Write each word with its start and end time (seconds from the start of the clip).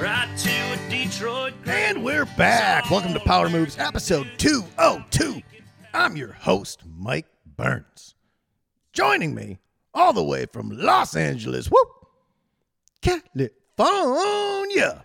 Right 0.00 0.28
to 0.38 0.50
a 0.50 0.78
Detroit. 0.88 1.52
And 1.66 2.02
we're 2.02 2.24
back. 2.24 2.90
Welcome 2.90 3.12
to 3.12 3.20
Power 3.20 3.50
Moves, 3.50 3.76
episode 3.76 4.26
202. 4.38 5.42
I'm 5.92 6.16
your 6.16 6.32
host, 6.32 6.84
Mike 6.96 7.26
Burns. 7.44 8.14
Joining 8.94 9.34
me 9.34 9.58
all 9.92 10.14
the 10.14 10.24
way 10.24 10.46
from 10.46 10.70
Los 10.70 11.14
Angeles, 11.14 11.66
whoop, 11.66 11.88
California. 13.02 15.04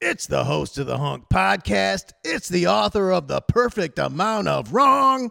It's 0.00 0.26
the 0.26 0.44
host 0.44 0.78
of 0.78 0.86
the 0.86 0.96
Hunk 0.96 1.28
Podcast. 1.28 2.12
It's 2.24 2.48
the 2.48 2.66
author 2.66 3.12
of 3.12 3.28
The 3.28 3.42
Perfect 3.42 3.98
Amount 3.98 4.48
of 4.48 4.72
Wrong. 4.72 5.30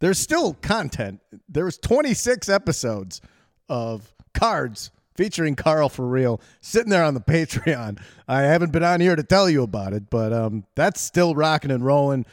There's 0.00 0.18
still 0.18 0.54
content. 0.54 1.20
There 1.48 1.64
was 1.64 1.78
26 1.78 2.48
episodes 2.48 3.20
of 3.68 4.12
cards 4.34 4.90
featuring 5.14 5.56
Karl 5.56 5.88
for 5.88 6.06
real 6.06 6.40
sitting 6.60 6.90
there 6.90 7.04
on 7.04 7.14
the 7.14 7.20
Patreon. 7.28 8.00
I 8.28 8.42
haven't 8.42 8.72
been 8.72 8.84
on 8.84 9.00
here 9.00 9.16
to 9.16 9.22
tell 9.22 9.48
you 9.48 9.62
about 9.62 9.92
it, 9.92 10.10
but 10.10 10.32
um, 10.32 10.64
that's 10.74 11.00
still 11.00 11.34
rocking 11.34 11.70
and 11.70 11.84
rolling. 11.84 12.26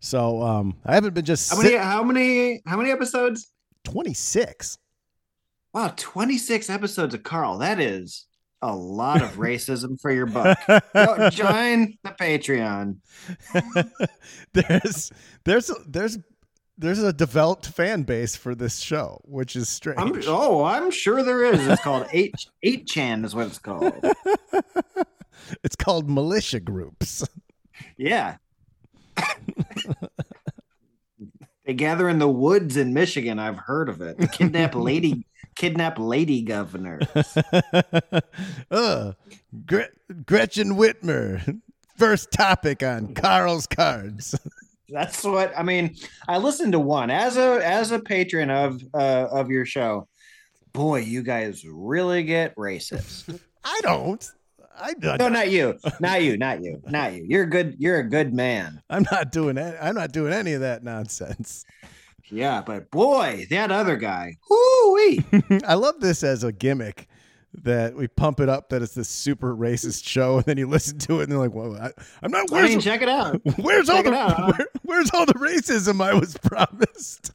So 0.00 0.42
um, 0.42 0.76
I 0.84 0.94
haven't 0.94 1.14
been 1.14 1.24
just 1.24 1.50
How 1.50 1.60
many? 1.60 1.76
How 1.76 2.02
many? 2.02 2.62
How 2.66 2.76
many 2.76 2.90
episodes? 2.90 3.50
26. 3.84 4.78
Wow, 5.72 5.92
twenty 5.96 6.38
six 6.38 6.70
episodes 6.70 7.14
of 7.14 7.22
Karl. 7.22 7.58
That 7.58 7.80
is 7.80 8.26
a 8.62 8.74
lot 8.74 9.20
of 9.20 9.32
racism 9.36 10.00
for 10.00 10.10
your 10.10 10.24
buck. 10.24 10.58
Join 11.32 11.98
the 12.02 12.10
Patreon. 12.18 12.96
there's 14.54 15.12
there's 15.44 15.70
there's 15.86 16.18
there's 16.78 17.02
a 17.02 17.12
developed 17.12 17.66
fan 17.66 18.02
base 18.02 18.36
for 18.36 18.54
this 18.54 18.78
show, 18.78 19.20
which 19.24 19.56
is 19.56 19.68
strange. 19.68 19.98
I'm, 19.98 20.20
oh, 20.26 20.62
I'm 20.64 20.90
sure 20.90 21.22
there 21.22 21.44
is. 21.44 21.66
It's 21.66 21.82
called 21.82 22.06
eight 22.12 22.34
eight 22.62 22.86
chan 22.86 23.24
is 23.24 23.34
what 23.34 23.46
it's 23.46 23.58
called. 23.58 23.92
it's 25.64 25.76
called 25.76 26.10
militia 26.10 26.60
groups. 26.60 27.26
Yeah. 27.96 28.36
they 31.64 31.74
gather 31.74 32.08
in 32.08 32.18
the 32.18 32.28
woods 32.28 32.76
in 32.76 32.92
Michigan. 32.92 33.38
I've 33.38 33.58
heard 33.58 33.88
of 33.88 34.02
it. 34.02 34.18
Kidnap 34.32 34.74
lady, 34.74 35.26
kidnap 35.54 35.98
lady 35.98 36.42
governor. 36.42 37.00
uh, 38.70 39.12
Gre- 39.64 39.82
Gretchen 40.26 40.76
Whitmer, 40.76 41.60
first 41.96 42.30
topic 42.32 42.82
on 42.82 43.14
Karl's 43.14 43.66
cards. 43.66 44.38
That's 44.88 45.24
what 45.24 45.52
I 45.56 45.62
mean. 45.62 45.96
I 46.28 46.38
listened 46.38 46.72
to 46.72 46.80
one 46.80 47.10
as 47.10 47.36
a 47.36 47.60
as 47.66 47.90
a 47.90 47.98
patron 47.98 48.50
of 48.50 48.80
uh, 48.94 49.28
of 49.30 49.50
your 49.50 49.64
show. 49.64 50.08
Boy, 50.72 51.00
you 51.00 51.22
guys 51.22 51.64
really 51.64 52.22
get 52.22 52.54
racist. 52.56 53.40
I 53.64 53.80
don't. 53.82 54.30
I 54.78 54.92
don't. 54.94 55.18
No, 55.18 55.28
not 55.28 55.50
you, 55.50 55.78
not 56.00 56.22
you, 56.22 56.36
not 56.36 56.62
you, 56.62 56.82
not 56.86 57.14
you. 57.14 57.24
You're 57.28 57.44
a 57.44 57.50
good. 57.50 57.76
You're 57.78 57.98
a 57.98 58.08
good 58.08 58.32
man. 58.32 58.82
I'm 58.90 59.06
not 59.10 59.32
doing 59.32 59.58
any, 59.58 59.76
I'm 59.78 59.94
not 59.94 60.12
doing 60.12 60.32
any 60.32 60.52
of 60.52 60.60
that 60.60 60.84
nonsense. 60.84 61.64
Yeah, 62.30 62.62
but 62.64 62.90
boy, 62.90 63.46
that 63.50 63.70
other 63.70 63.96
guy. 63.96 64.36
Whoo-wee. 64.50 65.24
I 65.64 65.74
love 65.74 66.00
this 66.00 66.24
as 66.24 66.42
a 66.42 66.50
gimmick 66.50 67.08
that 67.62 67.94
we 67.96 68.06
pump 68.06 68.38
it 68.40 68.48
up 68.50 68.68
that 68.68 68.82
it's 68.82 68.94
this 68.94 69.08
super 69.08 69.56
racist 69.56 70.06
show, 70.06 70.36
and 70.36 70.44
then 70.44 70.58
you 70.58 70.68
listen 70.68 70.98
to 70.98 71.20
it 71.20 71.24
and 71.24 71.32
they're 71.32 71.38
like, 71.38 71.54
"Well, 71.54 71.74
I, 71.76 71.90
I'm 72.22 72.30
not." 72.30 72.50
I 72.50 72.54
Where's, 72.54 72.70
mean, 72.70 72.80
check 72.80 73.00
it 73.02 73.08
out. 73.08 73.40
where's 73.58 73.88
all 73.88 74.02
the 74.02 74.12
out, 74.12 74.32
huh? 74.36 74.52
where- 74.56 74.68
where's 74.82 75.10
all 75.14 75.24
the 75.26 75.34
racism 75.34 76.02
I 76.02 76.12
was 76.14 76.36
promised? 76.42 77.32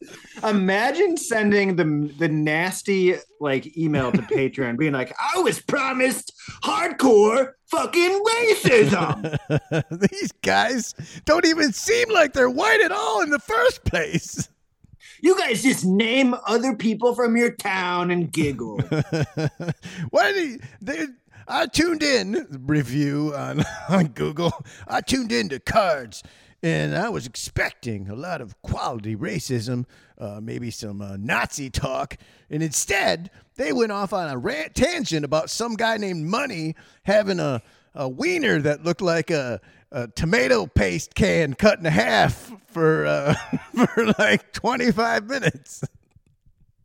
Imagine 0.48 1.18
sending 1.18 1.76
the 1.76 2.14
the 2.20 2.28
nasty 2.30 3.16
like 3.40 3.76
email 3.78 4.12
to 4.12 4.22
Patreon, 4.22 4.78
being 4.78 4.94
like, 4.94 5.14
"I 5.20 5.40
was 5.40 5.60
promised 5.60 6.32
hardcore 6.64 7.54
fucking 7.72 8.24
racism." 8.24 9.38
These 10.12 10.32
guys 10.44 10.94
don't 11.26 11.46
even 11.48 11.74
seem 11.74 12.10
like 12.12 12.34
they're 12.34 12.50
white 12.50 12.82
at 12.82 12.92
all 12.92 13.22
in 13.22 13.32
the 13.32 13.40
first 13.40 13.84
place. 13.86 14.50
You 15.22 15.38
guys 15.38 15.62
just 15.62 15.86
name 15.86 16.36
other 16.48 16.76
people 16.76 17.14
from 17.14 17.38
your 17.38 17.52
town 17.52 18.10
and 18.10 18.32
giggle. 18.32 18.78
Did 18.90 20.36
he, 20.36 20.58
they? 20.82 21.06
I 21.48 21.68
tuned 21.68 22.02
in 22.02 22.48
review 22.66 23.34
on 23.36 23.64
on 23.90 24.08
Google. 24.08 24.52
I 24.88 25.02
tuned 25.02 25.32
in 25.32 25.50
to 25.50 25.60
cards, 25.60 26.24
and 26.64 26.98
I 26.98 27.10
was 27.10 27.28
expecting 27.28 28.10
a 28.10 28.16
lot 28.16 28.42
of 28.42 28.60
quality 28.64 29.16
racism, 29.16 29.86
uh, 30.18 30.40
maybe 30.42 30.72
some 30.72 31.02
uh, 31.02 31.18
Nazi 31.18 31.70
talk, 31.70 32.18
and 32.50 32.64
instead 32.64 33.30
they 33.58 33.72
went 33.72 33.92
off 33.92 34.14
on 34.14 34.28
a 34.28 34.38
rant 34.38 34.74
tangent 34.74 35.24
about 35.24 35.52
some 35.52 35.76
guy 35.76 35.98
named 35.98 36.26
Money 36.26 36.76
having 37.04 37.40
a 37.40 37.62
a 37.94 38.08
wiener 38.08 38.60
that 38.62 38.84
looked 38.84 39.02
like 39.02 39.30
a, 39.30 39.60
a 39.92 40.08
tomato 40.08 40.66
paste 40.66 41.16
can 41.16 41.54
cut 41.54 41.80
in 41.80 41.86
half 41.86 42.52
for 42.68 43.06
uh, 43.06 43.34
for 43.76 44.14
like 44.18 44.52
twenty 44.54 44.92
five 44.92 45.28
minutes. 45.28 45.84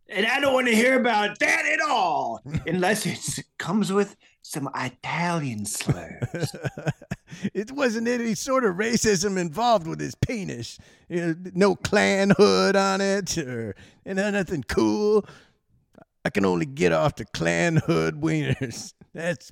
and 0.09 0.27
I 0.27 0.41
don't 0.41 0.55
want 0.55 0.67
to 0.67 0.75
hear 0.75 0.99
about 0.99 1.39
that 1.39 1.67
at 1.67 1.81
all, 1.81 2.43
unless 2.67 3.07
it 3.07 3.45
comes 3.59 3.93
with 3.93 4.17
some 4.43 4.71
Italian 4.77 5.65
slurs. 5.67 6.55
it 7.55 7.73
wasn't 7.73 8.07
any 8.07 8.35
sort 8.35 8.65
of 8.65 8.77
racism 8.77 9.37
involved 9.39 9.89
with 9.89 10.01
his 10.01 10.15
penis. 10.15 10.79
You 11.09 11.21
know, 11.21 11.37
no 11.55 11.75
clan 11.75 12.33
hood 12.37 12.77
on 12.77 13.01
it 13.01 13.37
or 13.39 13.75
you 14.05 14.15
know, 14.15 14.31
nothing 14.31 14.63
cool. 14.63 15.27
I 16.25 16.31
can 16.31 16.45
only 16.45 16.67
get 16.67 16.93
off 16.93 17.17
the 17.17 17.25
clan 17.25 17.77
hood 17.77 18.21
wieners. 18.21 18.93
That's 19.17 19.51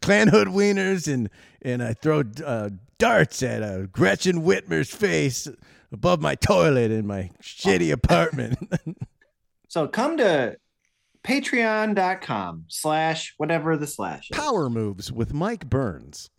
clan 0.00 0.28
hood 0.28 0.48
wieners, 0.48 1.12
and 1.12 1.28
and 1.60 1.82
I 1.82 1.92
throw 1.92 2.22
uh, 2.44 2.70
darts 2.98 3.42
at 3.42 3.62
uh, 3.62 3.82
Gretchen 3.86 4.42
Whitmer's 4.42 4.90
face 4.90 5.46
above 5.92 6.20
my 6.22 6.34
toilet 6.34 6.90
in 6.90 7.06
my 7.06 7.30
shitty 7.42 7.92
apartment. 7.92 8.58
So 9.66 9.88
come 9.88 10.18
to 10.18 10.56
patreon.com 11.24 12.66
slash 12.68 13.34
whatever 13.38 13.76
the 13.76 13.88
slash 13.88 14.30
is. 14.30 14.38
Power 14.38 14.70
moves 14.70 15.10
with 15.10 15.34
Mike 15.34 15.68
Burns. 15.68 16.30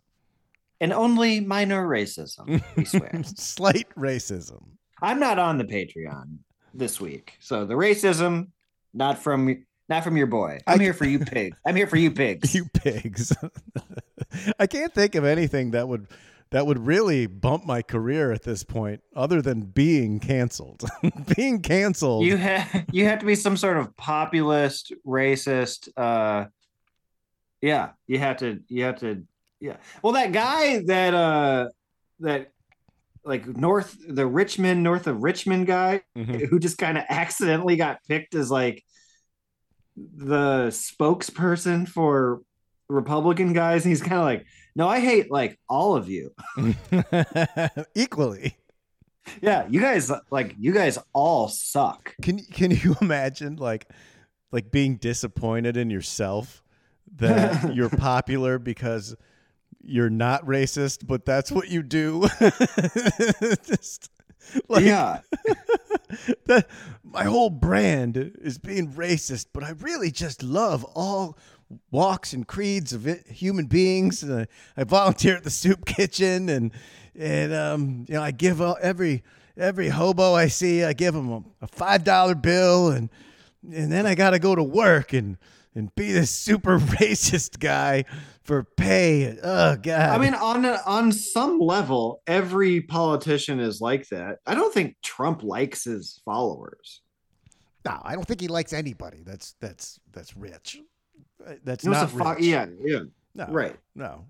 And 0.80 0.90
only 0.90 1.40
minor 1.40 1.86
racism, 1.86 2.62
we 2.76 2.86
swear. 2.86 3.10
Slight 3.24 3.88
racism. 3.94 4.62
I'm 5.02 5.20
not 5.20 5.38
on 5.38 5.58
the 5.58 5.64
Patreon 5.64 6.38
this 6.72 6.98
week. 6.98 7.34
So 7.38 7.66
the 7.66 7.74
racism, 7.74 8.52
not 8.94 9.18
from 9.18 9.65
not 9.88 10.04
from 10.04 10.16
your 10.16 10.26
boy. 10.26 10.58
I'm 10.66 10.80
I- 10.80 10.82
here 10.82 10.94
for 10.94 11.04
you 11.06 11.18
pigs. 11.20 11.56
I'm 11.66 11.76
here 11.76 11.86
for 11.86 11.96
you 11.96 12.10
pigs. 12.22 12.54
you 12.54 12.66
pigs. 12.74 13.32
I 14.58 14.66
can't 14.66 14.92
think 14.94 15.14
of 15.14 15.24
anything 15.24 15.70
that 15.72 15.88
would 15.88 16.06
that 16.50 16.64
would 16.66 16.86
really 16.86 17.26
bump 17.26 17.66
my 17.66 17.82
career 17.82 18.30
at 18.32 18.44
this 18.44 18.62
point, 18.62 19.02
other 19.16 19.42
than 19.42 19.62
being 19.62 20.20
canceled. 20.20 20.84
being 21.36 21.60
canceled. 21.60 22.24
You 22.24 22.36
have 22.36 22.86
you 22.92 23.04
have 23.06 23.18
to 23.20 23.26
be 23.26 23.34
some 23.34 23.56
sort 23.56 23.76
of 23.78 23.96
populist, 23.96 24.92
racist. 25.06 25.88
Uh, 25.96 26.46
yeah, 27.60 27.90
you 28.06 28.18
have 28.18 28.36
to. 28.38 28.60
You 28.68 28.84
have 28.84 29.00
to. 29.00 29.24
Yeah. 29.60 29.76
Well, 30.02 30.12
that 30.12 30.32
guy 30.32 30.82
that 30.86 31.14
uh 31.14 31.68
that 32.20 32.50
like 33.24 33.46
north 33.46 33.96
the 34.06 34.26
Rich 34.26 34.58
Men 34.58 34.82
north 34.82 35.06
of 35.06 35.22
Richmond 35.22 35.66
guy 35.66 36.02
Mhm. 36.16 36.46
who 36.48 36.58
just 36.60 36.78
kind 36.78 36.96
of 36.98 37.04
accidentally 37.08 37.76
got 37.76 37.98
picked 38.06 38.34
as 38.34 38.50
like 38.50 38.84
the 39.96 40.68
spokesperson 40.68 41.88
for 41.88 42.42
Republican 42.88 43.52
guys, 43.52 43.84
and 43.84 43.90
he's 43.90 44.02
kind 44.02 44.14
of 44.14 44.24
like, 44.24 44.46
"No, 44.74 44.88
I 44.88 45.00
hate 45.00 45.30
like 45.30 45.58
all 45.68 45.96
of 45.96 46.08
you. 46.08 46.32
Equally. 47.94 48.56
Yeah, 49.40 49.66
you 49.68 49.80
guys 49.80 50.10
like 50.30 50.54
you 50.58 50.72
guys 50.72 50.98
all 51.12 51.48
suck." 51.48 52.14
Can 52.22 52.38
can 52.38 52.70
you 52.70 52.96
imagine 53.00 53.56
like 53.56 53.88
like 54.52 54.70
being 54.70 54.96
disappointed 54.96 55.76
in 55.76 55.90
yourself 55.90 56.62
that 57.16 57.74
you're 57.74 57.90
popular 57.90 58.58
because 58.58 59.16
you're 59.82 60.10
not 60.10 60.44
racist, 60.44 61.06
but 61.06 61.24
that's 61.24 61.50
what 61.50 61.68
you 61.68 61.82
do? 61.82 62.26
Just, 63.64 64.10
like, 64.68 64.84
yeah, 64.84 65.20
that 66.46 66.68
my 67.04 67.24
whole 67.24 67.50
brand 67.50 68.16
is 68.40 68.58
being 68.58 68.92
racist, 68.92 69.46
but 69.52 69.62
I 69.62 69.70
really 69.70 70.10
just 70.10 70.42
love 70.42 70.84
all 70.94 71.38
walks 71.90 72.32
and 72.32 72.46
creeds 72.46 72.92
of 72.92 73.06
it, 73.06 73.26
human 73.26 73.66
beings. 73.66 74.22
And 74.22 74.42
I, 74.42 74.46
I 74.76 74.84
volunteer 74.84 75.36
at 75.36 75.44
the 75.44 75.50
soup 75.50 75.84
kitchen, 75.86 76.48
and 76.48 76.72
and 77.14 77.52
um, 77.52 78.04
you 78.08 78.14
know 78.14 78.22
I 78.22 78.30
give 78.30 78.60
all, 78.60 78.76
every 78.80 79.22
every 79.56 79.88
hobo 79.88 80.34
I 80.34 80.48
see, 80.48 80.84
I 80.84 80.92
give 80.92 81.14
them 81.14 81.30
a, 81.30 81.42
a 81.62 81.66
five 81.66 82.04
dollar 82.04 82.34
bill, 82.34 82.90
and 82.90 83.10
and 83.62 83.90
then 83.90 84.06
I 84.06 84.14
got 84.14 84.30
to 84.30 84.38
go 84.38 84.54
to 84.54 84.62
work 84.62 85.12
and 85.12 85.38
and 85.74 85.94
be 85.94 86.12
this 86.12 86.30
super 86.30 86.78
racist 87.00 87.58
guy 87.58 88.04
for 88.46 88.64
pay. 88.64 89.36
Oh 89.42 89.76
god. 89.76 90.10
I 90.10 90.18
mean, 90.18 90.34
on 90.34 90.64
a, 90.64 90.80
on 90.86 91.12
some 91.12 91.58
level, 91.58 92.22
every 92.26 92.80
politician 92.80 93.60
is 93.60 93.80
like 93.80 94.08
that. 94.08 94.38
I 94.46 94.54
don't 94.54 94.72
think 94.72 94.96
Trump 95.02 95.42
likes 95.42 95.84
his 95.84 96.20
followers. 96.24 97.02
no, 97.84 98.00
I 98.04 98.14
don't 98.14 98.26
think 98.26 98.40
he 98.40 98.48
likes 98.48 98.72
anybody. 98.72 99.22
That's 99.24 99.54
that's 99.60 100.00
that's 100.12 100.36
rich. 100.36 100.78
Uh, 101.46 101.54
That's 101.64 101.82
He 101.84 101.90
wants 101.90 102.12
not 102.14 102.18
to 102.18 102.24
fo- 102.24 102.34
rich. 102.36 102.44
yeah, 102.44 102.66
yeah, 102.82 103.00
No, 103.34 103.46
right. 103.48 103.76
No. 103.94 104.24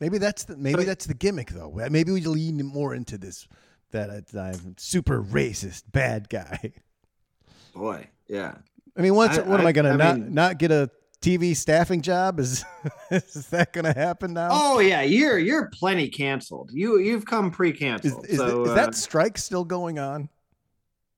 Maybe 0.00 0.18
that's 0.18 0.44
the 0.44 0.56
maybe 0.56 0.76
But- 0.78 0.86
that's 0.86 1.06
the 1.06 1.14
gimmick 1.14 1.50
though. 1.50 1.70
Maybe 1.90 2.12
we 2.12 2.20
lean 2.20 2.64
more 2.64 2.94
into 2.94 3.16
this 3.16 3.48
that 3.92 4.10
I- 4.10 4.38
I'm 4.38 4.74
super 4.76 5.22
racist 5.22 5.84
bad 5.92 6.28
guy. 6.28 6.72
Boy, 7.74 8.08
yeah. 8.28 8.56
I 8.96 9.00
mean, 9.02 9.14
once 9.14 9.38
I- 9.38 9.42
what 9.42 9.60
am 9.60 9.66
I- 9.66 9.70
I 9.70 9.72
gonna 9.72 9.90
I 9.94 9.96
not 9.96 10.18
mean- 10.18 10.34
not 10.34 10.58
get 10.58 10.70
a 10.70 10.90
TV 11.24 11.56
staffing 11.56 12.02
job? 12.02 12.38
Is 12.38 12.64
is 13.10 13.46
that 13.48 13.72
gonna 13.72 13.94
happen 13.94 14.34
now? 14.34 14.48
Oh 14.50 14.78
yeah, 14.80 15.00
you're 15.00 15.38
you're 15.38 15.70
plenty 15.70 16.08
canceled. 16.08 16.70
You 16.72 16.98
you've 16.98 17.24
come 17.24 17.50
pre-canceled. 17.50 18.26
is, 18.26 18.36
so, 18.36 18.64
is 18.64 18.70
uh, 18.70 18.74
that 18.74 18.94
strike 18.94 19.38
still 19.38 19.64
going 19.64 19.98
on? 19.98 20.28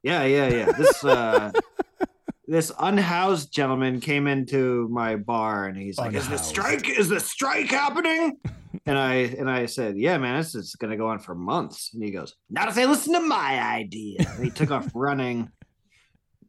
Yeah, 0.05 0.25
yeah, 0.25 0.49
yeah. 0.49 0.73
This 0.73 1.05
uh 1.05 1.51
this 2.47 2.71
unhoused 2.79 3.53
gentleman 3.53 4.01
came 4.01 4.29
into 4.29 4.89
my 4.91 5.17
bar 5.17 5.67
and 5.67 5.77
he's 5.77 5.99
like, 5.99 6.15
"Is 6.15 6.29
the 6.29 6.39
strike? 6.39 6.89
Is 6.89 7.09
the 7.09 7.21
strike 7.21 7.71
happening?" 7.71 8.39
And 8.85 8.97
I 8.97 9.15
and 9.15 9.51
I 9.51 9.67
said, 9.67 9.97
"Yeah, 9.97 10.19
man, 10.19 10.37
this 10.37 10.55
is 10.55 10.77
going 10.77 10.91
to 10.91 10.97
go 10.97 11.09
on 11.09 11.19
for 11.19 11.35
months." 11.35 11.93
And 11.93 12.05
he 12.05 12.11
goes, 12.11 12.37
"Not 12.51 12.69
if 12.69 12.75
they 12.75 12.87
listen 12.87 13.15
to 13.15 13.21
my 13.21 13.59
idea." 13.59 14.19
And 14.19 14.45
he 14.45 14.51
took 14.51 14.71
off 14.71 14.89
running. 14.95 15.51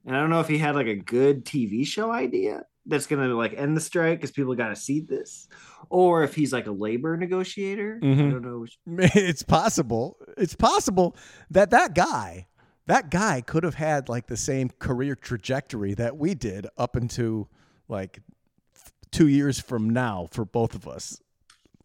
And 0.05 0.15
I 0.15 0.19
don't 0.19 0.29
know 0.29 0.41
if 0.41 0.47
he 0.47 0.57
had 0.57 0.75
like 0.75 0.87
a 0.87 0.95
good 0.95 1.45
TV 1.45 1.87
show 1.87 2.11
idea 2.11 2.63
that's 2.87 3.05
going 3.07 3.27
to 3.27 3.35
like 3.35 3.53
end 3.55 3.75
the 3.75 3.81
strike 3.81 4.17
because 4.19 4.31
people 4.31 4.55
got 4.55 4.69
to 4.69 4.75
see 4.75 5.01
this, 5.01 5.47
or 5.89 6.23
if 6.23 6.33
he's 6.35 6.53
like 6.53 6.67
a 6.67 6.71
labor 6.71 7.15
negotiator. 7.17 7.99
I 8.01 8.05
Mhm. 8.05 8.31
don't 8.31 8.41
know. 8.45 8.59
Which, 8.59 8.77
It's 9.15 9.43
possible. 9.43 10.17
It's 10.37 10.55
possible 10.55 11.15
that 11.51 11.69
that 11.71 11.93
guy, 11.95 12.47
that 12.87 13.11
guy 13.11 13.41
could 13.41 13.63
have 13.63 13.75
had 13.75 14.09
like 14.09 14.27
the 14.27 14.37
same 14.37 14.69
career 14.79 15.15
trajectory 15.15 15.93
that 15.95 16.17
we 16.17 16.33
did 16.33 16.67
up 16.77 16.95
into 16.95 17.47
like 17.89 18.21
two 19.11 19.27
years 19.27 19.59
from 19.59 19.89
now 19.89 20.27
for 20.31 20.45
both 20.45 20.73
of 20.75 20.87
us. 20.87 21.19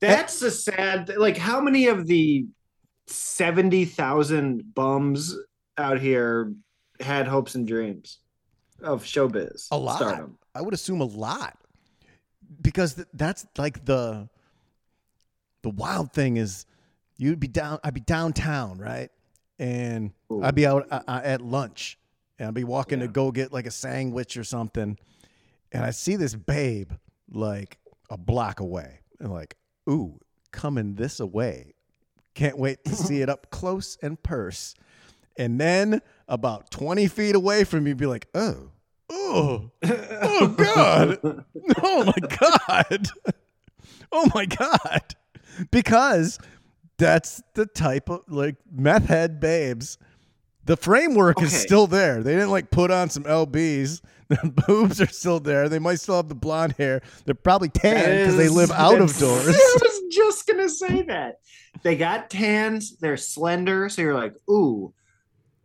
That's 0.01 0.41
a 0.43 0.51
sad. 0.51 1.07
th- 1.07 1.19
Like, 1.19 1.37
how 1.37 1.61
many 1.61 1.87
of 1.87 2.07
the 2.07 2.47
seventy 3.07 3.85
thousand 3.85 4.75
bums 4.75 5.37
out 5.79 6.01
here 6.01 6.53
had 7.01 7.27
hopes 7.29 7.55
and 7.55 7.67
dreams 7.67 8.19
of 8.83 9.05
showbiz? 9.05 9.67
A 9.71 9.77
lot. 9.79 9.97
stardom? 9.97 10.39
I 10.55 10.63
would 10.63 10.75
assume 10.75 11.01
a 11.01 11.07
lot 11.07 11.59
because 12.61 12.95
th- 12.95 13.09
that's 13.15 13.47
like 13.57 13.85
the 13.85 14.29
the 15.63 15.71
wild 15.71 16.13
thing 16.13 16.37
is 16.37 16.67
you'd 17.17 17.41
be 17.41 17.49
down 17.49 17.79
I'd 17.85 17.95
be 17.95 18.01
downtown 18.01 18.79
right? 18.79 19.11
And 19.59 20.13
Ooh. 20.31 20.43
I'd 20.43 20.55
be 20.55 20.67
out 20.67 20.87
uh, 20.91 21.01
uh, 21.07 21.21
at 21.23 21.41
lunch 21.41 21.99
and 22.39 22.49
I'd 22.49 22.55
be 22.55 22.65
walking 22.65 23.01
to 23.01 23.09
go 23.09 23.31
get 23.31 23.53
like 23.53 23.67
a 23.67 23.71
sandwich 23.71 24.37
or 24.37 24.45
something. 24.45 24.99
And 25.71 25.85
I 25.85 25.91
see 25.91 26.17
this 26.17 26.35
babe 26.35 26.93
like 27.31 27.79
a 28.11 28.17
block 28.19 28.61
away 28.61 29.01
and 29.21 29.33
like 29.33 29.57
ooh 29.89 30.19
coming 30.51 30.95
this 30.95 31.21
away. 31.21 31.75
Can't 32.35 32.59
wait 32.59 32.85
to 32.85 32.95
see 32.95 33.23
it 33.23 33.29
up 33.31 33.51
close 33.51 33.97
and 34.03 34.21
purse. 34.23 34.75
And 35.37 35.61
then 35.61 36.03
about 36.29 36.71
20 36.71 37.07
feet 37.07 37.35
away 37.35 37.65
from 37.65 37.87
you 37.87 37.95
be 37.95 38.07
like 38.07 38.27
oh 38.35 38.71
oh 39.13 39.71
oh 39.83 40.55
god. 40.57 41.19
Oh 41.85 42.05
my 42.05 42.29
god. 42.29 43.09
Oh 44.11 44.29
my 44.35 44.47
god. 44.47 45.15
Because 45.71 46.39
that's 46.99 47.43
the 47.55 47.67
type 47.67 48.09
of 48.11 48.23
like 48.29 48.57
meth 48.71 49.07
head 49.07 49.41
babes. 49.41 49.99
The 50.65 50.77
framework 50.77 51.41
is 51.43 51.53
still 51.53 51.87
there. 51.87 52.23
They 52.23 52.33
didn't 52.33 52.51
like 52.51 52.71
put 52.71 52.91
on 52.91 53.11
some 53.11 53.25
lbs 53.25 54.01
the 54.43 54.65
boobs 54.67 55.01
are 55.01 55.07
still 55.07 55.41
there. 55.41 55.69
They 55.69 55.79
might 55.79 56.01
still 56.01 56.17
have 56.17 56.29
the 56.29 56.35
blonde 56.35 56.75
hair. 56.79 57.03
They're 57.25 57.35
probably 57.35 57.69
tan 57.69 58.21
because 58.21 58.37
they 58.37 58.49
live 58.49 58.71
out 58.71 59.01
of 59.01 59.17
doors. 59.19 59.49
I 59.49 59.79
was 59.83 60.03
just 60.11 60.47
gonna 60.47 60.69
say 60.69 61.03
that. 61.03 61.41
They 61.83 61.97
got 61.97 62.31
tans, 62.31 62.97
they're 62.97 63.17
slender, 63.19 63.89
so 63.89 64.01
you're 64.01 64.15
like, 64.15 64.35
ooh. 64.49 64.95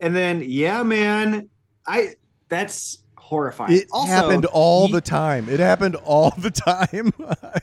And 0.00 0.14
then, 0.14 0.42
yeah, 0.44 0.82
man, 0.82 1.48
I 1.86 2.14
that's 2.48 2.98
horrifying. 3.28 3.76
it 3.76 3.86
also, 3.92 4.10
happened 4.10 4.44
all 4.46 4.86
ye- 4.86 4.92
the 4.92 5.00
time 5.00 5.48
it 5.48 5.60
happened 5.60 5.94
all 5.96 6.30
the 6.38 6.50
time 6.50 7.12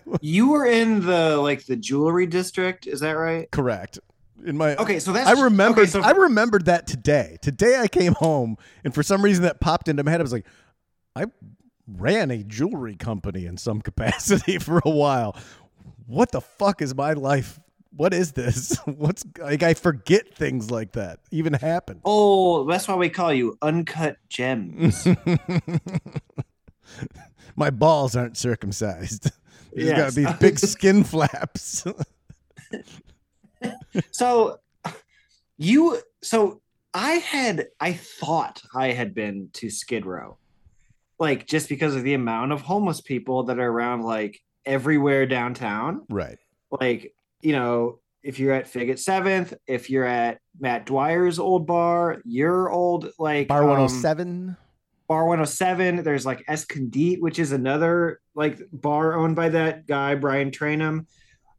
You 0.22 0.50
were 0.50 0.66
in 0.66 1.06
the 1.06 1.38
like 1.38 1.66
the 1.66 1.76
jewelry 1.76 2.28
district, 2.28 2.86
is 2.88 3.00
that 3.00 3.12
right? 3.14 3.50
correct 3.52 4.00
in 4.46 4.58
my 4.58 4.76
Okay, 4.76 5.00
so 5.00 5.12
that's 5.12 5.28
I 5.28 5.44
remembered. 5.44 5.82
okay, 5.84 5.90
so- 5.90 6.02
I 6.02 6.12
remembered 6.12 6.66
that 6.66 6.86
today. 6.86 7.38
Today 7.42 7.78
I 7.80 7.88
came 7.88 8.14
home, 8.14 8.58
and 8.84 8.94
for 8.94 9.02
some 9.02 9.24
reason 9.24 9.44
that 9.44 9.60
popped 9.60 9.88
into 9.88 10.04
my 10.04 10.12
head. 10.12 10.20
I 10.20 10.24
was 10.24 10.34
like, 10.34 10.46
I 11.16 11.26
ran 11.88 12.30
a 12.32 12.44
jewelry 12.44 12.96
company 12.96 13.46
in 13.48 13.58
some 13.58 13.82
capacity 13.82 14.60
for 14.60 14.82
a 14.86 14.90
while. 14.90 15.36
What 16.06 16.32
the 16.32 16.42
fuck 16.42 16.82
is 16.84 16.94
my 16.94 17.14
life? 17.14 17.60
What 17.96 18.14
is 18.14 18.34
this? 18.34 18.78
What's 18.86 19.24
like? 19.38 19.64
I 19.64 19.74
forget 19.74 20.34
things 20.36 20.70
like 20.70 20.94
that 20.94 21.20
even 21.32 21.54
happen. 21.54 22.02
Oh, 22.04 22.66
that's 22.66 22.88
why 22.88 22.96
we 22.96 23.10
call 23.10 23.34
you 23.34 23.58
uncut 23.62 24.18
gems. 24.30 25.08
my 27.56 27.70
balls 27.70 28.16
aren't 28.16 28.38
circumcised. 28.38 29.32
There's 29.74 29.92
gotta 29.92 30.16
be 30.16 30.26
big 30.40 30.60
skin 30.60 31.04
flaps. 31.04 31.86
so 34.12 34.60
you 35.58 36.00
so 36.22 36.62
I 36.94 37.12
had 37.14 37.68
I 37.80 37.94
thought 37.94 38.62
I 38.74 38.92
had 38.92 39.14
been 39.14 39.50
to 39.54 39.70
Skid 39.70 40.06
Row. 40.06 40.38
Like 41.18 41.48
just 41.48 41.70
because 41.70 41.96
of 41.96 42.04
the 42.04 42.14
amount 42.14 42.52
of 42.52 42.62
homeless 42.62 43.00
people 43.02 43.44
that 43.44 43.60
are 43.60 43.70
around 43.70 44.04
like 44.04 44.42
everywhere 44.66 45.26
downtown. 45.26 46.06
right. 46.10 46.38
Like, 46.72 47.14
you 47.46 47.52
know, 47.52 48.00
if 48.24 48.40
you're 48.40 48.54
at 48.54 48.68
Fig 48.68 48.90
at 48.90 48.98
Seventh, 48.98 49.54
if 49.68 49.88
you're 49.88 50.04
at 50.04 50.40
Matt 50.60 50.88
Dwyer's 50.88 51.38
old 51.38 51.68
bar, 51.68 52.24
your 52.26 52.72
old 52.72 53.12
like 53.20 53.48
Bar 53.48 53.62
um, 53.62 53.70
107. 53.70 54.58
Bar 55.08 55.26
107. 55.26 56.04
There's 56.04 56.26
like 56.26 56.44
Escondite, 56.48 57.22
which 57.22 57.38
is 57.38 57.52
another 57.52 58.20
like 58.34 58.60
bar 58.74 59.14
owned 59.14 59.36
by 59.36 59.50
that 59.50 59.86
guy, 59.86 60.16
Brian 60.16 60.50
Trainum. 60.50 61.06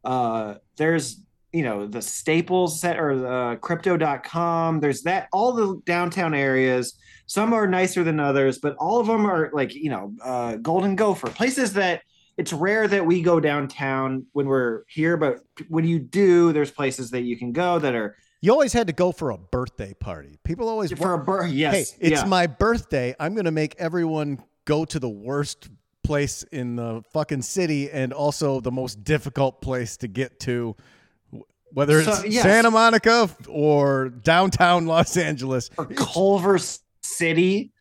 Uh, 0.03 0.55
there's, 0.75 1.23
you 1.53 1.63
know, 1.63 1.87
the 1.87 2.01
Staples 2.01 2.81
set 2.81 2.99
or 2.99 3.15
the 3.15 3.57
crypto.com. 3.61 4.81
There's 4.81 5.03
that, 5.03 5.29
all 5.31 5.53
the 5.53 5.81
downtown 5.85 6.33
areas. 6.33 6.99
Some 7.27 7.53
are 7.53 7.65
nicer 7.65 8.03
than 8.03 8.19
others, 8.19 8.57
but 8.57 8.75
all 8.77 8.99
of 8.99 9.07
them 9.07 9.25
are 9.25 9.49
like, 9.53 9.73
you 9.73 9.89
know, 9.89 10.13
uh, 10.21 10.57
Golden 10.57 10.97
Gopher, 10.97 11.29
places 11.29 11.73
that 11.73 12.01
it's 12.37 12.53
rare 12.53 12.87
that 12.87 13.05
we 13.05 13.21
go 13.21 13.39
downtown 13.39 14.25
when 14.33 14.45
we're 14.45 14.83
here, 14.87 15.17
but 15.17 15.39
when 15.67 15.85
you 15.85 15.99
do, 15.99 16.53
there's 16.53 16.71
places 16.71 17.11
that 17.11 17.21
you 17.21 17.37
can 17.37 17.51
go 17.51 17.79
that 17.79 17.95
are 17.95 18.15
You 18.41 18.51
always 18.51 18.73
had 18.73 18.87
to 18.87 18.93
go 18.93 19.11
for 19.11 19.31
a 19.31 19.37
birthday 19.37 19.93
party. 19.95 20.37
People 20.43 20.69
always 20.69 20.91
for 20.91 21.13
a 21.13 21.17
bar. 21.17 21.47
Yes. 21.47 21.91
hey, 21.91 21.97
it's 22.11 22.21
yeah. 22.21 22.27
my 22.27 22.45
birthday. 22.47 23.15
I'm 23.19 23.33
going 23.33 23.45
to 23.45 23.51
make 23.51 23.75
everyone 23.79 24.43
go 24.65 24.85
to 24.85 24.99
the 24.99 25.09
worst 25.09 25.69
place 26.03 26.43
in 26.43 26.75
the 26.75 27.01
fucking 27.11 27.41
city 27.41 27.89
and 27.91 28.13
also 28.13 28.59
the 28.61 28.71
most 28.71 29.03
difficult 29.03 29.61
place 29.61 29.97
to 29.97 30.07
get 30.07 30.39
to, 30.41 30.75
whether 31.73 31.99
it's 31.99 32.19
So, 32.19 32.25
yes. 32.25 32.43
Santa 32.43 32.71
Monica 32.71 33.29
or 33.49 34.09
downtown 34.09 34.85
Los 34.85 35.17
Angeles. 35.17 35.69
or 35.77 35.85
Culver 35.87 36.59
City. 37.01 37.73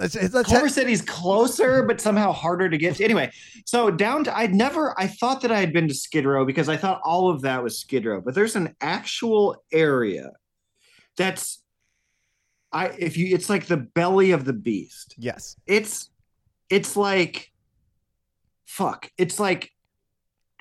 Let's, 0.00 0.32
let's 0.32 0.48
Culver 0.48 0.70
City's 0.70 1.02
closer, 1.02 1.82
but 1.82 2.00
somehow 2.00 2.32
harder 2.32 2.70
to 2.70 2.78
get 2.78 2.96
to. 2.96 3.04
Anyway, 3.04 3.30
so 3.66 3.90
down 3.90 4.24
to 4.24 4.36
I'd 4.36 4.54
never 4.54 4.98
I 4.98 5.06
thought 5.06 5.42
that 5.42 5.52
I 5.52 5.60
had 5.60 5.74
been 5.74 5.88
to 5.88 5.94
Skid 5.94 6.24
Row 6.24 6.46
because 6.46 6.70
I 6.70 6.78
thought 6.78 7.02
all 7.04 7.28
of 7.28 7.42
that 7.42 7.62
was 7.62 7.78
Skid 7.78 8.06
Row, 8.06 8.22
but 8.22 8.34
there's 8.34 8.56
an 8.56 8.74
actual 8.80 9.62
area 9.70 10.30
that's 11.18 11.62
I 12.72 12.86
if 12.98 13.18
you 13.18 13.34
it's 13.34 13.50
like 13.50 13.66
the 13.66 13.76
belly 13.76 14.30
of 14.30 14.46
the 14.46 14.54
beast. 14.54 15.16
yes. 15.18 15.54
It's 15.66 16.08
it's 16.70 16.96
like 16.96 17.52
fuck. 18.64 19.10
It's 19.18 19.38
like 19.38 19.70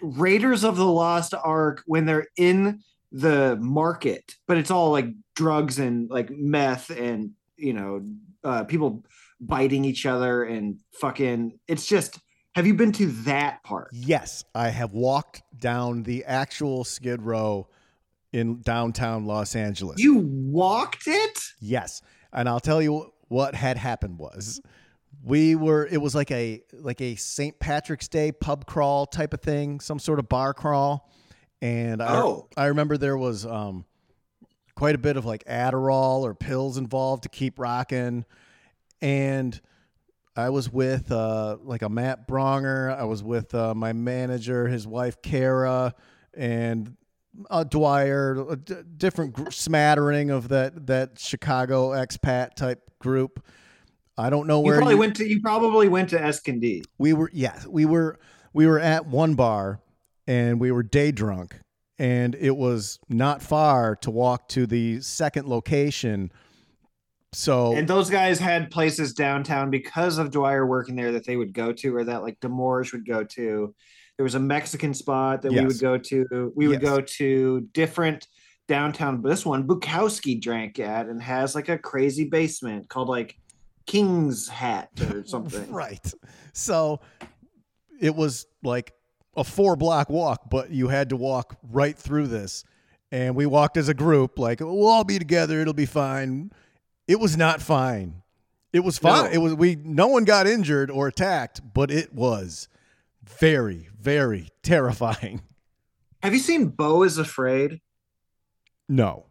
Raiders 0.01 0.65
of 0.65 0.75
the 0.75 0.85
Lost 0.85 1.33
Ark 1.33 1.81
when 1.85 2.05
they're 2.05 2.27
in 2.35 2.81
the 3.13 3.57
market, 3.61 4.35
but 4.47 4.57
it's 4.57 4.69
all 4.69 4.91
like 4.91 5.07
drugs 5.35 5.79
and 5.79 6.09
like 6.09 6.29
meth 6.29 6.89
and 6.89 7.31
you 7.55 7.71
know 7.71 8.05
uh, 8.43 8.63
people 8.65 9.03
biting 9.39 9.85
each 9.85 10.05
other 10.05 10.43
and 10.43 10.79
fucking. 10.99 11.59
It's 11.67 11.85
just. 11.85 12.19
Have 12.55 12.65
you 12.65 12.73
been 12.73 12.91
to 12.93 13.05
that 13.23 13.63
part? 13.63 13.89
Yes, 13.93 14.43
I 14.55 14.69
have 14.69 14.91
walked 14.91 15.43
down 15.57 16.03
the 16.03 16.25
actual 16.25 16.83
Skid 16.83 17.21
Row 17.21 17.67
in 18.33 18.61
downtown 18.61 19.25
Los 19.25 19.55
Angeles. 19.55 19.99
You 19.99 20.17
walked 20.17 21.03
it? 21.07 21.39
Yes, 21.61 22.01
and 22.33 22.49
I'll 22.49 22.59
tell 22.59 22.81
you 22.81 23.13
what 23.27 23.53
had 23.53 23.77
happened 23.77 24.17
was 24.17 24.59
we 25.23 25.55
were 25.55 25.87
it 25.89 26.01
was 26.01 26.15
like 26.15 26.31
a 26.31 26.63
like 26.73 27.01
a 27.01 27.15
St. 27.15 27.59
Patrick's 27.59 28.07
Day 28.07 28.31
pub 28.31 28.65
crawl 28.65 29.05
type 29.05 29.33
of 29.33 29.41
thing, 29.41 29.79
some 29.79 29.99
sort 29.99 30.17
of 30.17 30.27
bar 30.27 30.53
crawl, 30.55 31.09
and 31.61 32.01
I, 32.01 32.17
Oh. 32.17 32.47
I 32.57 32.65
remember 32.65 32.97
there 32.97 33.17
was 33.17 33.45
um 33.45 33.85
quite 34.75 34.95
a 34.95 34.99
bit 34.99 35.17
of 35.17 35.25
like 35.25 35.43
Adderall 35.45 36.21
or 36.21 36.33
pills 36.33 36.77
involved 36.77 37.23
to 37.23 37.29
keep 37.29 37.59
rocking, 37.59 38.25
and 39.01 39.59
I 40.35 40.49
was 40.49 40.71
with 40.71 41.11
uh, 41.11 41.57
like 41.61 41.81
a 41.81 41.89
Matt 41.89 42.27
Braunger. 42.27 42.95
I 42.97 43.03
was 43.03 43.21
with 43.23 43.53
uh, 43.53 43.73
my 43.75 43.93
manager, 43.93 44.67
his 44.67 44.87
wife 44.87 45.21
Kara, 45.21 45.93
and 46.33 46.95
uh, 47.49 47.63
Dwyer. 47.63 48.35
A 48.49 48.55
d- 48.55 48.75
different 48.97 49.33
gr- 49.33 49.49
smattering 49.51 50.29
of 50.29 50.49
that 50.49 50.87
that 50.87 51.19
Chicago 51.19 51.89
expat 51.89 52.53
type 52.55 52.89
group. 52.99 53.43
I 54.17 54.29
don't 54.29 54.47
know 54.47 54.59
You 54.59 54.65
where 54.65 54.75
probably 54.77 54.93
you- 54.95 54.99
went 54.99 55.15
to. 55.17 55.27
You 55.29 55.41
probably 55.41 55.87
went 55.89 56.09
to 56.09 56.19
Escondee. 56.19 56.83
we 56.97 57.13
were. 57.13 57.29
Yes, 57.33 57.65
we 57.67 57.85
were. 57.85 58.19
We 58.53 58.65
were 58.65 58.79
at 58.79 59.05
one 59.07 59.35
bar, 59.35 59.79
and 60.25 60.59
we 60.59 60.71
were 60.71 60.83
day 60.83 61.11
drunk, 61.11 61.59
and 61.99 62.33
it 62.35 62.55
was 62.57 62.97
not 63.09 63.41
far 63.43 63.95
to 63.97 64.09
walk 64.11 64.47
to 64.49 64.65
the 64.65 65.01
second 65.01 65.47
location. 65.47 66.31
So 67.33 67.75
And 67.75 67.87
those 67.87 68.09
guys 68.09 68.39
had 68.39 68.71
places 68.71 69.13
downtown 69.13 69.69
because 69.69 70.17
of 70.17 70.31
Dwyer 70.31 70.65
working 70.65 70.95
there 70.95 71.11
that 71.11 71.25
they 71.25 71.35
would 71.35 71.53
go 71.53 71.71
to, 71.73 71.95
or 71.95 72.03
that 72.03 72.23
like 72.23 72.39
Demorge 72.39 72.91
would 72.91 73.05
go 73.07 73.23
to. 73.23 73.73
There 74.17 74.23
was 74.23 74.35
a 74.35 74.39
Mexican 74.39 74.93
spot 74.93 75.41
that 75.43 75.51
we 75.51 75.63
would 75.65 75.79
go 75.79 75.97
to. 75.97 76.51
We 76.55 76.67
would 76.67 76.81
Yes. 76.81 76.89
go 76.91 77.01
to 77.01 77.61
different 77.73 78.27
downtown. 78.67 79.21
This 79.21 79.45
one, 79.45 79.67
Bukowski 79.67 80.41
drank 80.41 80.79
at 80.79 81.07
and 81.07 81.21
has 81.21 81.55
like 81.55 81.69
a 81.69 81.77
crazy 81.77 82.25
basement 82.25 82.89
called 82.89 83.07
like 83.09 83.37
King's 83.85 84.47
Hat 84.49 84.89
or 85.09 85.23
something. 85.25 85.71
Right. 85.71 86.13
So 86.53 86.99
it 87.99 88.15
was 88.15 88.45
like 88.63 88.93
a 89.37 89.43
four 89.43 89.75
block 89.75 90.09
walk, 90.09 90.49
but 90.49 90.71
you 90.71 90.87
had 90.89 91.09
to 91.09 91.15
walk 91.15 91.57
right 91.71 91.97
through 91.97 92.27
this. 92.27 92.63
And 93.11 93.35
we 93.35 93.45
walked 93.45 93.77
as 93.77 93.89
a 93.89 93.93
group, 93.93 94.37
like, 94.37 94.59
we'll 94.59 94.85
all 94.87 95.03
be 95.03 95.17
together, 95.17 95.61
it'll 95.61 95.73
be 95.73 95.85
fine. 95.87 96.51
It 97.09 97.19
was 97.19 97.35
not 97.35 97.59
fine. 97.59 98.21
It 98.71 98.81
was 98.81 98.99
fine. 98.99 99.25
No. 99.25 99.31
It 99.31 99.37
was 99.39 99.55
we 99.55 99.75
no 99.83 100.05
one 100.07 100.25
got 100.25 100.45
injured 100.45 100.91
or 100.91 101.07
attacked, 101.07 101.59
but 101.73 101.89
it 101.89 102.13
was 102.13 102.67
very, 103.23 103.89
very 103.99 104.49
terrifying. 104.63 105.41
Have 106.21 106.33
you 106.33 106.39
seen 106.39 106.67
Beau 106.67 107.01
is 107.01 107.17
Afraid? 107.17 107.81
No. 108.87 109.25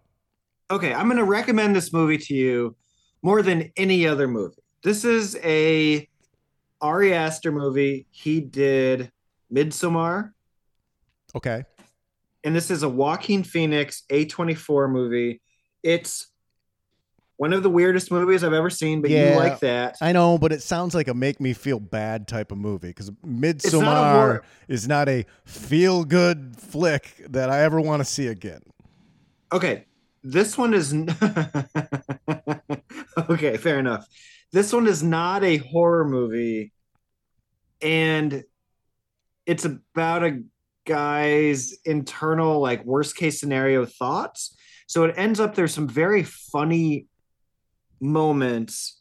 okay, 0.72 0.92
I'm 0.92 1.06
going 1.06 1.18
to 1.18 1.24
recommend 1.24 1.74
this 1.76 1.92
movie 1.92 2.18
to 2.18 2.34
you 2.34 2.76
more 3.22 3.42
than 3.42 3.70
any 3.76 4.06
other 4.08 4.26
movie. 4.26 4.62
This 4.82 5.04
is 5.04 5.36
a 5.44 6.08
Ari 6.80 7.14
Aster 7.14 7.52
movie. 7.52 8.06
He 8.10 8.40
did 8.40 9.10
Midsommar, 9.52 10.32
Okay. 11.34 11.64
and 12.44 12.54
this 12.56 12.70
is 12.70 12.82
a 12.82 12.88
Joaquin 12.88 13.42
Phoenix 13.44 14.02
A24 14.10 14.90
movie. 14.90 15.40
It's 15.82 16.28
one 17.38 17.52
of 17.52 17.62
the 17.62 17.70
weirdest 17.70 18.10
movies 18.10 18.42
I've 18.44 18.52
ever 18.52 18.68
seen, 18.68 19.00
but 19.00 19.10
Yeah. 19.10 19.30
you 19.30 19.36
like 19.36 19.60
that. 19.60 19.96
I 20.02 20.12
know, 20.12 20.38
but 20.38 20.52
it 20.52 20.60
sounds 20.60 20.94
like 20.94 21.06
a 21.08 21.14
make 21.14 21.40
me 21.40 21.52
feel 21.54 21.78
bad 21.80 22.26
type 22.28 22.50
of 22.52 22.58
movie 22.58 22.88
because 22.88 23.10
Midsommar 23.24 24.40
is 24.66 24.86
not 24.86 25.08
a 25.08 25.24
feel 25.44 26.04
good 26.04 26.56
flick 26.58 27.14
that 27.30 27.48
I 27.48 27.62
ever 27.62 27.80
want 27.80 28.00
to 28.00 28.04
see 28.04 28.26
again. 28.26 28.60
Okay, 29.52 29.86
this 30.22 30.58
one 30.58 30.74
is 30.74 30.92
okay. 33.30 33.56
Fair 33.56 33.78
enough. 33.78 34.06
This 34.52 34.72
one 34.72 34.86
is 34.86 35.02
not 35.02 35.44
a 35.44 35.58
horror 35.58 36.04
movie, 36.06 36.72
and 37.80 38.42
it's 39.46 39.64
about 39.64 40.24
a 40.24 40.42
guy's 40.86 41.72
internal, 41.84 42.60
like 42.60 42.84
worst 42.84 43.16
case 43.16 43.38
scenario 43.38 43.86
thoughts. 43.86 44.56
So 44.86 45.04
it 45.04 45.14
ends 45.16 45.38
up 45.38 45.54
there's 45.54 45.74
some 45.74 45.86
very 45.88 46.22
funny 46.24 47.06
moments. 48.00 49.00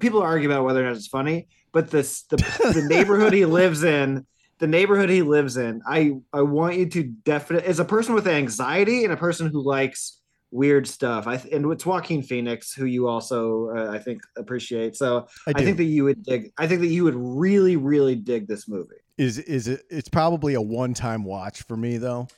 People 0.00 0.22
argue 0.22 0.48
about 0.48 0.64
whether 0.64 0.82
or 0.82 0.88
not 0.88 0.96
it's 0.96 1.06
funny, 1.06 1.48
but 1.72 1.90
this 1.90 2.22
the 2.24 2.36
the 2.36 2.86
neighborhood 2.88 3.32
he 3.32 3.44
lives 3.60 3.82
in 3.82 4.26
the 4.62 4.66
neighborhood 4.68 5.10
he 5.10 5.22
lives 5.22 5.56
in 5.56 5.82
i 5.86 6.12
i 6.32 6.40
want 6.40 6.76
you 6.76 6.86
to 6.86 7.02
definitely 7.02 7.68
as 7.68 7.80
a 7.80 7.84
person 7.84 8.14
with 8.14 8.28
anxiety 8.28 9.02
and 9.02 9.12
a 9.12 9.16
person 9.16 9.48
who 9.48 9.60
likes 9.60 10.20
weird 10.52 10.86
stuff 10.86 11.26
i 11.26 11.36
th- 11.36 11.52
and 11.52 11.70
it's 11.72 11.84
joaquin 11.84 12.22
phoenix 12.22 12.72
who 12.72 12.84
you 12.84 13.08
also 13.08 13.70
uh, 13.76 13.90
i 13.90 13.98
think 13.98 14.22
appreciate 14.36 14.94
so 14.94 15.26
I 15.48 15.52
I, 15.56 15.64
think 15.64 15.78
that 15.78 15.84
you 15.84 16.04
would 16.04 16.22
dig 16.22 16.52
i 16.58 16.68
think 16.68 16.80
that 16.80 16.88
you 16.88 17.02
would 17.02 17.16
really 17.16 17.74
really 17.74 18.14
dig 18.14 18.46
this 18.46 18.68
movie 18.68 18.94
is 19.18 19.38
is 19.38 19.68
it? 19.68 19.82
It's 19.90 20.08
probably 20.08 20.54
a 20.54 20.60
one 20.60 20.94
time 20.94 21.24
watch 21.24 21.62
for 21.62 21.76
me 21.76 21.96
though. 21.96 22.28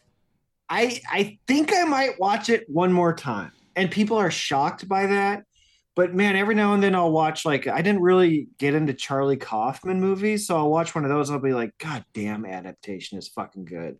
i 0.71 1.00
i 1.12 1.38
think 1.47 1.75
i 1.75 1.85
might 1.85 2.18
watch 2.18 2.49
it 2.49 2.64
one 2.71 2.92
more 2.92 3.12
time 3.12 3.52
and 3.76 3.90
people 3.90 4.16
are 4.16 4.30
shocked 4.30 4.88
by 4.88 5.06
that 5.06 5.44
but 5.96 6.14
man 6.14 6.36
every 6.36 6.54
now 6.54 6.74
and 6.74 6.82
then 6.82 6.94
i'll 6.94 7.12
watch 7.12 7.44
like 7.44 7.66
i 7.66 7.80
didn't 7.82 8.02
really 8.02 8.48
get 8.58 8.74
into 8.74 8.92
charlie 8.94 9.36
kaufman 9.36 10.00
movies 10.00 10.46
so 10.46 10.56
i'll 10.56 10.70
watch 10.70 10.94
one 10.94 11.04
of 11.04 11.10
those 11.10 11.28
and 11.28 11.36
i'll 11.36 11.42
be 11.42 11.52
like 11.52 11.76
god 11.78 12.04
damn 12.14 12.44
adaptation 12.44 13.18
is 13.18 13.28
fucking 13.28 13.64
good 13.64 13.98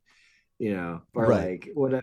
you 0.59 0.75
know 0.75 1.03
or 1.15 1.29
Right. 1.29 1.51
like 1.51 1.71
what 1.75 1.95
a, 1.95 2.03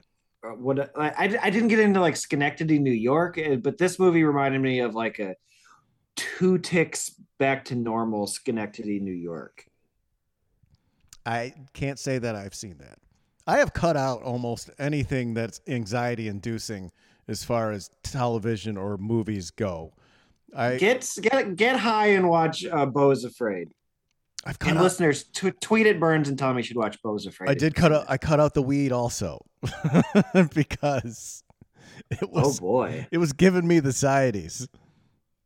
what 0.56 0.80
a, 0.80 0.90
I, 0.98 1.38
I 1.42 1.50
didn't 1.50 1.70
get 1.70 1.80
into 1.80 2.00
like 2.00 2.16
synecdoche 2.16 2.80
new 2.80 2.92
york 2.92 3.38
eh, 3.38 3.56
but 3.56 3.78
this 3.78 4.00
movie 4.00 4.24
reminded 4.24 4.62
me 4.62 4.80
of 4.80 4.96
like 4.96 5.20
a 5.20 5.36
two 6.16 6.58
ticks 6.58 7.12
back 7.40 7.66
to 7.66 7.76
normal 7.76 8.28
synecdoche 8.28 9.02
new 9.02 9.14
york 9.14 9.66
I 11.26 11.54
can't 11.74 12.00
say 12.00 12.18
that 12.18 12.36
I've 12.36 12.56
seen 12.56 12.78
that. 12.80 12.98
I 13.46 13.58
have 13.58 13.74
cut 13.74 13.96
out 13.98 14.24
almost 14.24 14.70
anything 14.80 15.34
that's 15.34 15.62
anxiety 15.68 16.28
inducing 16.28 16.92
as 17.28 17.44
far 17.44 17.72
as 17.72 17.90
television 18.04 18.78
or 18.78 18.98
movies 18.98 19.52
go. 19.52 19.94
I 20.56 20.76
get 20.78 21.10
get 21.22 21.56
get 21.56 21.80
high 21.80 22.08
and 22.08 22.28
watch 22.28 22.66
uh, 22.66 23.10
is 23.10 23.24
Afraid. 23.24 23.70
I've 24.46 24.58
cut 24.58 24.72
And 24.72 24.80
out, 24.80 24.84
listeners, 24.84 25.26
t- 25.34 25.52
tweet 25.62 25.86
at 25.86 26.00
Burns 26.00 26.28
and 26.28 26.38
tell 26.38 26.52
me 26.54 26.60
you 26.60 26.64
should 26.64 26.78
watch 26.78 27.02
Beau's 27.04 27.26
Afraid. 27.28 27.50
I 27.50 27.54
did 27.54 27.76
cut 27.76 27.92
out 27.94 28.06
I 28.10 28.18
cut 28.18 28.40
out 28.40 28.54
the 28.54 28.62
weed 28.62 28.92
also 28.92 29.46
because 30.54 31.44
it 32.10 32.30
was. 32.30 32.58
Oh 32.58 32.62
boy, 32.62 33.08
it 33.12 33.18
was 33.18 33.34
giving 33.34 33.68
me 33.68 33.80
the 33.80 33.90
anxieties. 33.90 34.68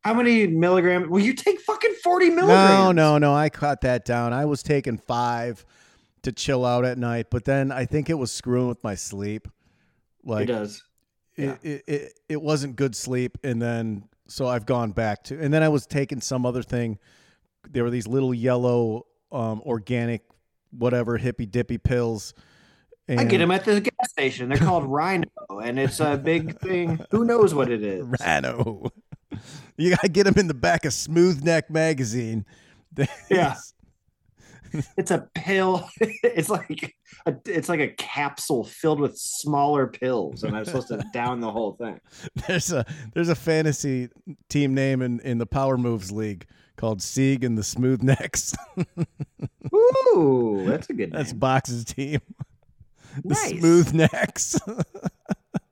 how 0.03 0.13
many 0.13 0.47
milligrams? 0.47 1.07
Will 1.09 1.21
you 1.21 1.33
take 1.33 1.59
fucking 1.61 1.93
forty 2.03 2.29
milligrams. 2.29 2.69
no, 2.69 2.91
no. 2.91 3.17
No. 3.17 3.35
I 3.35 3.49
cut 3.49 3.81
that 3.81 4.05
down. 4.05 4.33
I 4.33 4.45
was 4.45 4.63
taking 4.63 4.97
five 4.97 5.65
to 6.23 6.31
chill 6.31 6.65
out 6.65 6.85
at 6.85 6.97
night, 6.97 7.27
but 7.29 7.45
then 7.45 7.71
I 7.71 7.85
think 7.85 8.09
it 8.09 8.15
was 8.15 8.31
screwing 8.31 8.67
with 8.67 8.83
my 8.83 8.95
sleep. 8.95 9.47
Like 10.23 10.43
it 10.43 10.53
does. 10.53 10.81
Yeah. 11.37 11.55
it, 11.63 11.83
it, 11.87 12.19
it, 12.29 12.41
wasn't 12.41 12.75
good 12.75 12.95
sleep, 12.95 13.37
and 13.43 13.61
then 13.61 14.05
so 14.27 14.47
I've 14.47 14.65
gone 14.65 14.91
back 14.91 15.23
to, 15.25 15.39
and 15.39 15.53
then 15.53 15.63
I 15.63 15.69
was 15.69 15.85
taking 15.85 16.21
some 16.21 16.45
other 16.45 16.63
thing. 16.63 16.97
There 17.69 17.83
were 17.83 17.89
these 17.89 18.07
little 18.07 18.33
yellow, 18.33 19.05
um, 19.31 19.61
organic, 19.65 20.23
whatever 20.71 21.17
hippy 21.17 21.45
dippy 21.45 21.77
pills. 21.77 22.33
And 23.07 23.19
I 23.19 23.25
get 23.25 23.39
them 23.39 23.51
at 23.51 23.65
the 23.65 23.81
gas 23.81 24.09
station. 24.09 24.49
They're 24.49 24.57
called 24.57 24.85
Rhino, 24.87 25.27
and 25.61 25.77
it's 25.77 25.99
a 25.99 26.17
big 26.17 26.59
thing. 26.59 26.99
Who 27.11 27.25
knows 27.25 27.53
what 27.53 27.69
it 27.71 27.83
is? 27.83 28.05
Rano. 28.05 28.91
You 29.77 29.89
gotta 29.89 30.07
get 30.07 30.23
them 30.23 30.35
in 30.37 30.47
the 30.47 30.53
back 30.53 30.85
of 30.85 30.93
Smooth 30.93 31.43
Neck 31.43 31.69
magazine. 31.69 32.45
Yeah. 33.29 33.55
It's 34.97 35.11
a 35.11 35.27
pill. 35.35 35.89
It's 36.23 36.49
like 36.49 36.93
a, 37.27 37.35
it's 37.45 37.69
like 37.69 37.79
a 37.79 37.87
capsule 37.89 38.63
filled 38.65 38.99
with 38.99 39.17
smaller 39.17 39.87
pills, 39.87 40.43
and 40.43 40.55
I'm 40.55 40.65
supposed 40.65 40.89
to 40.89 40.97
down 41.13 41.39
the 41.39 41.51
whole 41.51 41.73
thing. 41.73 41.99
There's 42.47 42.71
a 42.73 42.85
there's 43.13 43.29
a 43.29 43.35
fantasy 43.35 44.09
team 44.49 44.73
name 44.73 45.01
in 45.01 45.19
in 45.21 45.37
the 45.37 45.45
Power 45.45 45.77
Moves 45.77 46.11
League 46.11 46.45
called 46.77 47.01
Sieg 47.01 47.43
and 47.43 47.57
the 47.57 47.63
Smooth 47.63 48.03
Necks. 48.03 48.53
Ooh, 49.73 50.63
that's 50.67 50.89
a 50.89 50.93
good 50.93 51.11
name. 51.11 51.17
That's 51.17 51.33
Box's 51.33 51.85
team. 51.85 52.19
The 53.23 53.29
Nice. 53.35 53.59
Smooth 53.59 53.93
Necks. 53.93 54.59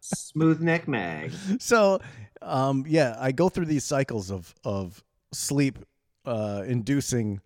Smooth 0.01 0.59
neck 0.61 0.87
mag. 0.87 1.31
so 1.59 1.99
um 2.41 2.83
yeah 2.87 3.15
i 3.19 3.31
go 3.31 3.47
through 3.47 3.65
these 3.65 3.85
cycles 3.85 4.29
of 4.31 4.53
of 4.65 5.01
sleep 5.31 5.79
uh 6.25 6.61
inducing 6.67 7.39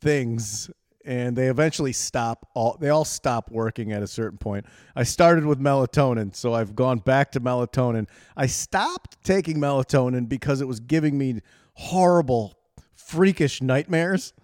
things 0.00 0.68
and 1.06 1.36
they 1.36 1.46
eventually 1.46 1.92
stop 1.92 2.48
all 2.54 2.76
they 2.80 2.88
all 2.90 3.04
stop 3.04 3.50
working 3.50 3.92
at 3.92 4.02
a 4.02 4.06
certain 4.06 4.36
point 4.36 4.66
i 4.96 5.02
started 5.02 5.46
with 5.46 5.58
melatonin 5.58 6.34
so 6.34 6.52
i've 6.52 6.74
gone 6.74 6.98
back 6.98 7.30
to 7.30 7.40
melatonin 7.40 8.06
i 8.36 8.46
stopped 8.46 9.16
taking 9.22 9.58
melatonin 9.58 10.28
because 10.28 10.60
it 10.60 10.66
was 10.66 10.80
giving 10.80 11.16
me 11.16 11.40
horrible 11.74 12.58
freakish 12.94 13.62
nightmares 13.62 14.34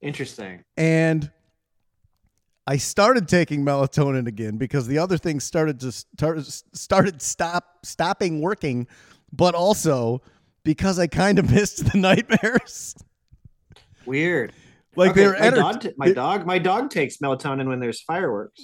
Interesting. 0.00 0.64
and 0.76 1.30
I 2.68 2.78
started 2.78 3.28
taking 3.28 3.64
melatonin 3.64 4.26
again 4.26 4.56
because 4.56 4.88
the 4.88 4.98
other 4.98 5.16
things 5.18 5.44
started 5.44 5.78
to 5.80 5.92
start 5.92 6.44
started 6.44 7.22
stop 7.22 7.86
stopping 7.86 8.40
working, 8.40 8.88
but 9.32 9.54
also 9.54 10.20
because 10.64 10.98
I 10.98 11.06
kind 11.06 11.38
of 11.38 11.48
missed 11.52 11.92
the 11.92 11.96
nightmares. 11.96 12.96
Weird. 14.04 14.52
Like 14.96 15.10
Okay, 15.12 15.20
they 15.20 15.26
were 15.26 15.32
my, 15.34 15.38
enter- 15.38 15.56
dog 15.56 15.80
t- 15.80 15.92
my 15.96 16.12
dog 16.12 16.46
my 16.46 16.58
dog 16.58 16.90
takes 16.90 17.18
melatonin 17.18 17.66
when 17.68 17.80
there's 17.80 18.00
fireworks. 18.02 18.60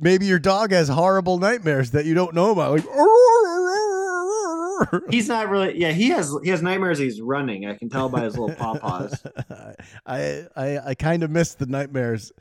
maybe 0.00 0.26
your 0.26 0.38
dog 0.38 0.72
has 0.72 0.88
horrible 0.88 1.38
nightmares 1.38 1.90
that 1.92 2.04
you 2.06 2.14
don't 2.14 2.34
know 2.34 2.50
about. 2.52 2.72
Like 2.72 2.84
He's 5.10 5.28
not 5.28 5.48
really 5.48 5.78
yeah, 5.78 5.92
he 5.92 6.08
has 6.10 6.34
he 6.42 6.50
has 6.50 6.62
nightmares 6.62 6.98
he's 6.98 7.20
running. 7.20 7.66
I 7.66 7.74
can 7.74 7.88
tell 7.88 8.08
by 8.08 8.22
his 8.24 8.36
little 8.36 8.54
paw 8.54 8.78
paws. 8.78 9.22
I 10.06 10.46
I 10.54 10.78
I 10.78 10.94
kind 10.94 11.22
of 11.22 11.30
miss 11.30 11.54
the 11.54 11.66
nightmares. 11.66 12.32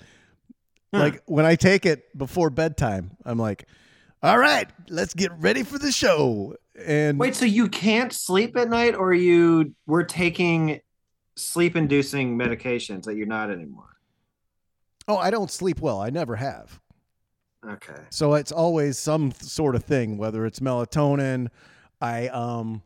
Huh. 0.94 1.00
Like 1.00 1.24
when 1.26 1.46
I 1.46 1.56
take 1.56 1.86
it 1.86 2.16
before 2.18 2.50
bedtime, 2.50 3.12
I'm 3.26 3.38
like, 3.38 3.68
"All 4.22 4.38
right, 4.38 4.70
let's 4.90 5.14
get 5.14 5.32
ready 5.40 5.64
for 5.64 5.80
the 5.80 5.92
show." 5.92 6.56
And 6.86 7.18
Wait, 7.18 7.36
so 7.36 7.46
you 7.46 7.70
can't 7.70 8.12
sleep 8.12 8.58
at 8.58 8.70
night 8.70 8.96
or 8.96 9.14
you 9.14 9.74
were 9.88 10.04
taking 10.04 10.82
sleep 11.36 11.76
inducing 11.76 12.38
medications 12.38 13.04
that 13.04 13.16
you're 13.16 13.28
not 13.28 13.50
anymore? 13.52 13.98
oh, 15.08 15.18
I 15.18 15.30
don't 15.30 15.52
sleep 15.52 15.82
well. 15.82 16.02
I 16.02 16.10
never 16.10 16.36
have. 16.36 16.80
Okay. 17.64 18.02
So 18.10 18.34
it's 18.34 18.52
always 18.52 18.98
some 18.98 19.32
sort 19.32 19.76
of 19.76 19.84
thing, 19.84 20.18
whether 20.18 20.46
it's 20.48 20.60
melatonin. 20.60 21.50
I 22.02 22.28
um 22.30 22.82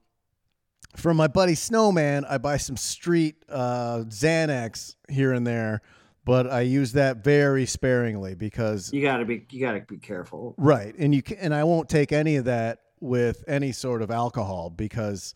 from 0.97 1.15
my 1.17 1.27
buddy 1.27 1.55
Snowman, 1.55 2.25
I 2.25 2.37
buy 2.37 2.57
some 2.57 2.75
street 2.77 3.35
uh 3.47 3.99
Xanax 4.07 4.95
here 5.09 5.31
and 5.33 5.45
there, 5.47 5.81
but 6.25 6.49
I 6.49 6.61
use 6.61 6.91
that 6.93 7.23
very 7.23 7.65
sparingly 7.65 8.35
because 8.35 8.91
You 8.91 9.01
gotta 9.01 9.23
be 9.25 9.45
you 9.51 9.61
gotta 9.61 9.81
be 9.87 9.97
careful. 9.97 10.55
right, 10.57 10.93
and 10.97 11.13
you 11.15 11.21
can, 11.21 11.37
and 11.37 11.53
I 11.53 11.63
won't 11.63 11.87
take 11.89 12.11
any 12.11 12.35
of 12.35 12.45
that 12.45 12.79
with 12.99 13.43
any 13.47 13.71
sort 13.71 14.01
of 14.01 14.11
alcohol 14.11 14.69
because 14.69 15.33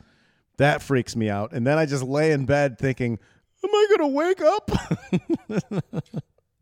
that 0.57 0.81
freaks 0.81 1.15
me 1.15 1.29
out. 1.29 1.53
And 1.53 1.65
then 1.65 1.77
I 1.77 1.85
just 1.85 2.03
lay 2.03 2.31
in 2.31 2.45
bed 2.45 2.77
thinking, 2.77 3.19
am 3.63 3.69
I 3.69 3.87
going 3.97 4.11
to 4.11 4.15
wake 4.15 4.41
up? 4.41 4.71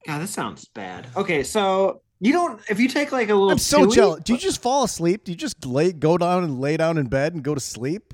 God, 0.07 0.19
this 0.19 0.31
sounds 0.31 0.65
bad. 0.65 1.07
Okay, 1.15 1.43
so 1.43 2.01
you 2.19 2.33
don't 2.33 2.61
if 2.69 2.79
you 2.79 2.87
take 2.87 3.11
like 3.11 3.29
a 3.29 3.35
little 3.35 3.51
I'm 3.51 3.57
so 3.57 3.85
chewy- 3.85 3.95
jealous. 3.95 4.23
Do 4.23 4.33
you 4.33 4.39
just 4.39 4.61
fall 4.61 4.83
asleep? 4.83 5.25
Do 5.25 5.31
you 5.31 5.37
just 5.37 5.65
lay 5.65 5.91
go 5.91 6.17
down 6.17 6.43
and 6.43 6.59
lay 6.59 6.77
down 6.77 6.97
in 6.97 7.07
bed 7.07 7.33
and 7.33 7.43
go 7.43 7.53
to 7.53 7.61
sleep? 7.61 8.13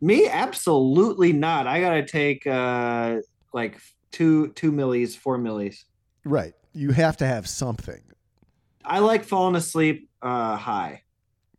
Me, 0.00 0.28
absolutely 0.28 1.32
not. 1.32 1.66
I 1.66 1.80
gotta 1.80 2.04
take 2.04 2.46
uh 2.46 3.20
like 3.52 3.78
two 4.10 4.48
two 4.48 4.72
millis, 4.72 5.16
four 5.16 5.38
millis. 5.38 5.84
Right. 6.24 6.54
You 6.72 6.90
have 6.90 7.16
to 7.18 7.26
have 7.26 7.48
something. 7.48 8.02
I 8.84 8.98
like 8.98 9.24
falling 9.24 9.56
asleep 9.56 10.08
uh 10.20 10.56
high. 10.56 11.02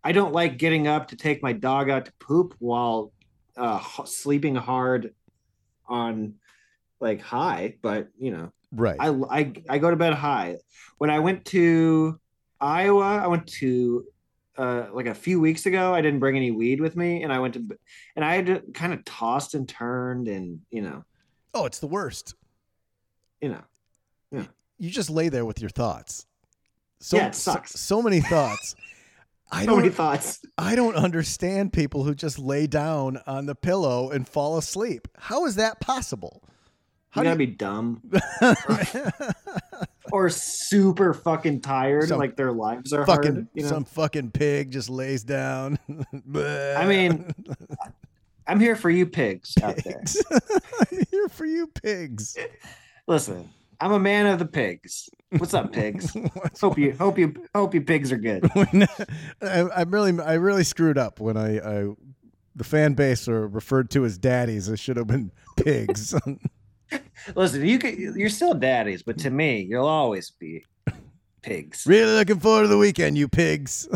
I 0.04 0.12
don't 0.12 0.34
like 0.34 0.58
getting 0.58 0.88
up 0.88 1.08
to 1.08 1.16
take 1.16 1.42
my 1.42 1.54
dog 1.54 1.90
out 1.90 2.06
to 2.06 2.12
poop 2.20 2.56
while 2.60 3.12
uh 3.58 3.82
sleeping 4.06 4.56
hard 4.56 5.14
on 5.88 6.36
like 7.00 7.22
high, 7.22 7.76
but 7.82 8.08
you 8.18 8.32
know, 8.32 8.52
Right. 8.72 8.98
I 9.00 9.10
I 9.10 9.54
I 9.70 9.78
go 9.78 9.90
to 9.90 9.96
bed 9.96 10.14
high. 10.14 10.58
When 10.98 11.10
I 11.10 11.20
went 11.20 11.46
to 11.46 12.20
Iowa, 12.60 13.20
I 13.24 13.28
went 13.28 13.48
to 13.60 14.06
uh 14.58 14.88
like 14.94 15.06
a 15.08 15.14
few 15.14 15.40
weeks 15.40 15.66
ago. 15.66 15.94
I 15.94 16.02
didn't 16.02 16.20
bring 16.20 16.36
any 16.36 16.52
weed 16.52 16.82
with 16.82 16.96
me, 16.96 17.24
and 17.24 17.32
I 17.32 17.40
went 17.40 17.54
to 17.56 17.66
and 18.16 18.26
I 18.26 18.36
had 18.36 18.46
to 18.48 18.62
kind 18.74 18.94
of 18.94 19.04
tossed 19.06 19.54
and 19.54 19.68
turned, 19.68 20.28
and 20.28 20.62
you 20.72 20.82
know, 20.82 21.04
oh, 21.54 21.66
it's 21.66 21.80
the 21.80 21.88
worst. 21.88 22.36
you 23.42 23.50
know, 23.50 23.64
Yeah. 24.32 24.48
You 24.78 24.90
just 24.90 25.10
lay 25.10 25.30
there 25.30 25.46
with 25.46 25.62
your 25.62 25.70
thoughts. 25.70 26.26
So, 27.00 27.18
Yeah, 27.18 27.28
it 27.28 27.36
sucks. 27.36 27.72
So, 27.72 27.78
so 27.78 28.02
many 28.02 28.20
thoughts. 28.22 28.76
I 29.52 29.62
so 29.62 29.68
don't 29.68 29.78
many 29.78 29.90
thoughts. 29.90 30.42
I 30.58 30.76
don't 30.76 30.96
understand 30.96 31.74
people 31.74 32.04
who 32.04 32.16
just 32.16 32.40
lay 32.40 32.68
down 32.68 33.20
on 33.28 33.46
the 33.46 33.56
pillow 33.56 34.10
and 34.10 34.28
fall 34.28 34.58
asleep. 34.58 35.08
How 35.18 35.46
is 35.46 35.56
that 35.56 35.80
possible? 35.80 36.42
You 36.44 36.50
How 37.10 37.24
gotta 37.24 37.36
do 37.36 37.46
be 37.46 37.52
dumb 37.54 38.02
or 40.12 40.30
super 40.30 41.14
fucking 41.14 41.62
tired, 41.62 42.10
Some 42.10 42.20
like 42.20 42.36
their 42.36 42.52
lives 42.52 42.92
are 42.92 43.06
fucking 43.06 43.34
hard. 43.34 43.48
You 43.54 43.64
know, 43.64 43.70
some 43.70 43.86
fucking 43.86 44.32
pig 44.32 44.72
just 44.72 44.90
lays 44.90 45.24
down. 45.24 45.80
I 46.36 46.86
mean, 46.86 47.34
I'm 48.48 48.60
here 48.60 48.76
for 48.76 48.90
you 48.90 49.06
pigs 49.06 49.54
out 49.64 49.78
there. 49.78 50.00
pigs. 50.00 50.24
I'm 50.32 51.06
here 51.10 51.30
for 51.30 51.46
you 51.46 51.68
pigs. 51.68 52.38
Listen, 53.08 53.50
I'm 53.80 53.92
a 53.92 54.00
man 54.00 54.28
of 54.28 54.40
the 54.40 54.46
pigs. 54.46 55.10
What's 55.38 55.54
up, 55.54 55.74
pigs? 55.74 56.16
hope 56.62 56.78
you 56.78 56.94
hope 56.94 57.18
you 57.18 57.36
hope 57.54 57.74
you 57.74 57.82
pigs 57.82 58.12
are 58.12 58.18
good. 58.18 58.50
when 58.54 58.88
I, 59.42 59.60
I 59.60 59.82
really 59.84 60.20
I 60.22 60.34
really 60.34 60.64
screwed 60.64 60.98
up 60.98 61.20
when 61.20 61.38
I, 61.38 61.58
I 61.58 61.88
the 62.56 62.64
fan 62.64 62.94
base 62.94 63.28
are 63.28 63.48
referred 63.48 63.90
to 63.92 64.06
as 64.06 64.18
daddies. 64.18 64.70
It 64.70 64.80
should 64.80 64.98
have 64.98 65.08
been 65.08 65.32
pigs. 65.58 66.16
Listen, 67.36 67.66
you 67.66 67.80
could, 67.80 67.98
you're 67.98 68.30
still 68.30 68.54
daddies, 68.54 69.04
but 69.04 69.18
to 69.20 69.30
me, 69.30 69.62
you'll 69.62 69.88
always 69.88 70.32
be 70.32 70.64
pigs. 71.42 71.86
really 71.86 72.14
looking 72.14 72.40
forward 72.40 72.64
to 72.64 72.68
the 72.68 72.78
weekend, 72.78 73.18
you 73.18 73.28
pigs. 73.28 73.90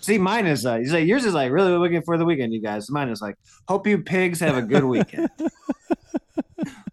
See, 0.00 0.18
mine 0.18 0.46
is 0.46 0.64
uh, 0.66 0.76
you 0.76 0.88
say 0.88 1.04
yours 1.04 1.24
is 1.24 1.34
like 1.34 1.52
really 1.52 1.72
looking 1.72 2.02
for 2.02 2.16
the 2.16 2.24
weekend, 2.24 2.52
you 2.52 2.60
guys. 2.60 2.90
Mine 2.90 3.08
is 3.10 3.20
like, 3.20 3.36
hope 3.68 3.86
you 3.86 4.02
pigs 4.02 4.40
have 4.40 4.56
a 4.56 4.62
good 4.62 4.84
weekend. 4.84 5.30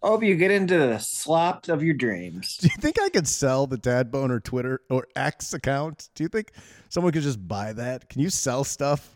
Hope 0.07 0.23
you 0.23 0.35
get 0.35 0.51
into 0.51 0.77
the 0.77 0.97
slop 0.99 1.67
of 1.67 1.83
your 1.83 1.93
dreams. 1.93 2.57
Do 2.57 2.67
you 2.67 2.81
think 2.81 2.99
I 3.01 3.09
could 3.09 3.27
sell 3.27 3.67
the 3.67 3.77
Dad 3.77 4.11
Boner 4.11 4.39
Twitter 4.39 4.81
or 4.89 5.07
X 5.15 5.53
account? 5.53 6.09
Do 6.15 6.23
you 6.23 6.29
think 6.29 6.51
someone 6.89 7.11
could 7.13 7.23
just 7.23 7.45
buy 7.47 7.73
that? 7.73 8.09
Can 8.09 8.21
you 8.21 8.29
sell 8.29 8.63
stuff? 8.63 9.15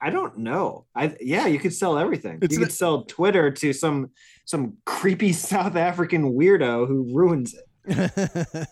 I 0.00 0.10
don't 0.10 0.38
know. 0.38 0.84
I 0.94 1.16
yeah, 1.20 1.46
you 1.46 1.58
could 1.58 1.74
sell 1.74 1.98
everything. 1.98 2.38
It's 2.40 2.54
you 2.54 2.60
an- 2.60 2.66
could 2.66 2.72
sell 2.74 3.02
Twitter 3.04 3.50
to 3.50 3.72
some 3.72 4.10
some 4.44 4.76
creepy 4.86 5.32
South 5.34 5.76
African 5.76 6.34
weirdo 6.34 6.86
who 6.86 7.10
ruins 7.14 7.54
it. 7.54 7.64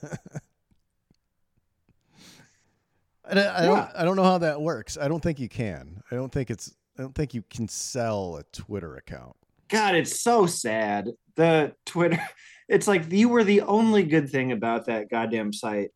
I, 3.24 3.32
I, 3.32 3.34
Yeah. 3.34 3.66
don't, 3.66 3.88
I 3.96 4.04
don't 4.04 4.16
know 4.16 4.22
how 4.24 4.38
that 4.38 4.60
works. 4.60 4.96
I 4.96 5.08
don't 5.08 5.20
think 5.22 5.40
you 5.40 5.48
can. 5.48 6.00
I 6.10 6.14
don't 6.14 6.30
think 6.32 6.50
it's. 6.50 6.72
I 6.98 7.02
don't 7.02 7.14
think 7.14 7.34
you 7.34 7.42
can 7.50 7.68
sell 7.68 8.36
a 8.36 8.44
Twitter 8.56 8.96
account. 8.96 9.36
God, 9.68 9.94
it's 9.94 10.20
so 10.20 10.46
sad. 10.46 11.10
The 11.34 11.74
Twitter, 11.84 12.20
it's 12.68 12.86
like 12.86 13.10
you 13.12 13.28
were 13.28 13.44
the 13.44 13.62
only 13.62 14.04
good 14.04 14.30
thing 14.30 14.52
about 14.52 14.86
that 14.86 15.10
goddamn 15.10 15.52
site. 15.52 15.90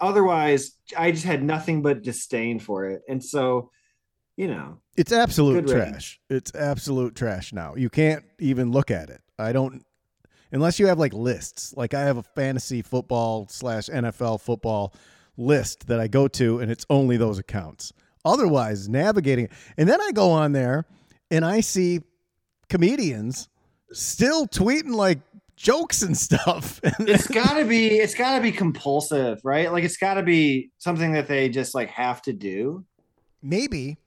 Otherwise, 0.00 0.72
I 0.96 1.10
just 1.10 1.24
had 1.24 1.42
nothing 1.42 1.82
but 1.82 2.02
disdain 2.02 2.60
for 2.60 2.86
it. 2.86 3.02
And 3.08 3.22
so, 3.22 3.70
you 4.36 4.46
know, 4.46 4.78
It's 4.96 5.10
absolute 5.10 5.66
trash. 5.66 6.20
It's 6.30 6.54
absolute 6.54 7.16
trash 7.16 7.52
now. 7.52 7.74
You 7.74 7.90
can't 7.90 8.24
even 8.38 8.70
look 8.70 8.90
at 8.90 9.10
it. 9.10 9.20
I 9.38 9.52
don't 9.52 9.84
unless 10.52 10.78
you 10.78 10.86
have 10.86 10.98
like 10.98 11.12
lists. 11.12 11.74
Like 11.76 11.94
I 11.94 12.02
have 12.02 12.16
a 12.16 12.22
fantasy 12.22 12.82
football 12.82 13.46
slash 13.48 13.88
NFL 13.88 14.40
football 14.40 14.94
list 15.36 15.86
that 15.88 16.00
I 16.00 16.08
go 16.08 16.28
to, 16.28 16.60
and 16.60 16.70
it's 16.70 16.86
only 16.90 17.16
those 17.16 17.38
accounts. 17.38 17.92
Otherwise, 18.24 18.88
navigating 18.88 19.48
and 19.76 19.88
then 19.88 20.00
I 20.00 20.12
go 20.12 20.30
on 20.30 20.52
there 20.52 20.86
and 21.30 21.44
I 21.44 21.60
see 21.60 22.00
comedians 22.68 23.48
still 23.92 24.46
tweeting 24.46 24.94
like 24.94 25.20
jokes 25.56 26.02
and 26.02 26.16
stuff. 26.16 26.80
it's 27.00 27.26
gotta 27.26 27.64
be 27.64 27.98
it's 27.98 28.14
gotta 28.14 28.42
be 28.42 28.52
compulsive, 28.52 29.40
right? 29.44 29.70
Like 29.72 29.84
it's 29.84 29.96
gotta 29.96 30.22
be 30.22 30.70
something 30.78 31.12
that 31.12 31.26
they 31.26 31.48
just 31.48 31.74
like 31.74 31.88
have 31.90 32.22
to 32.22 32.32
do. 32.32 32.84
Maybe. 33.42 33.98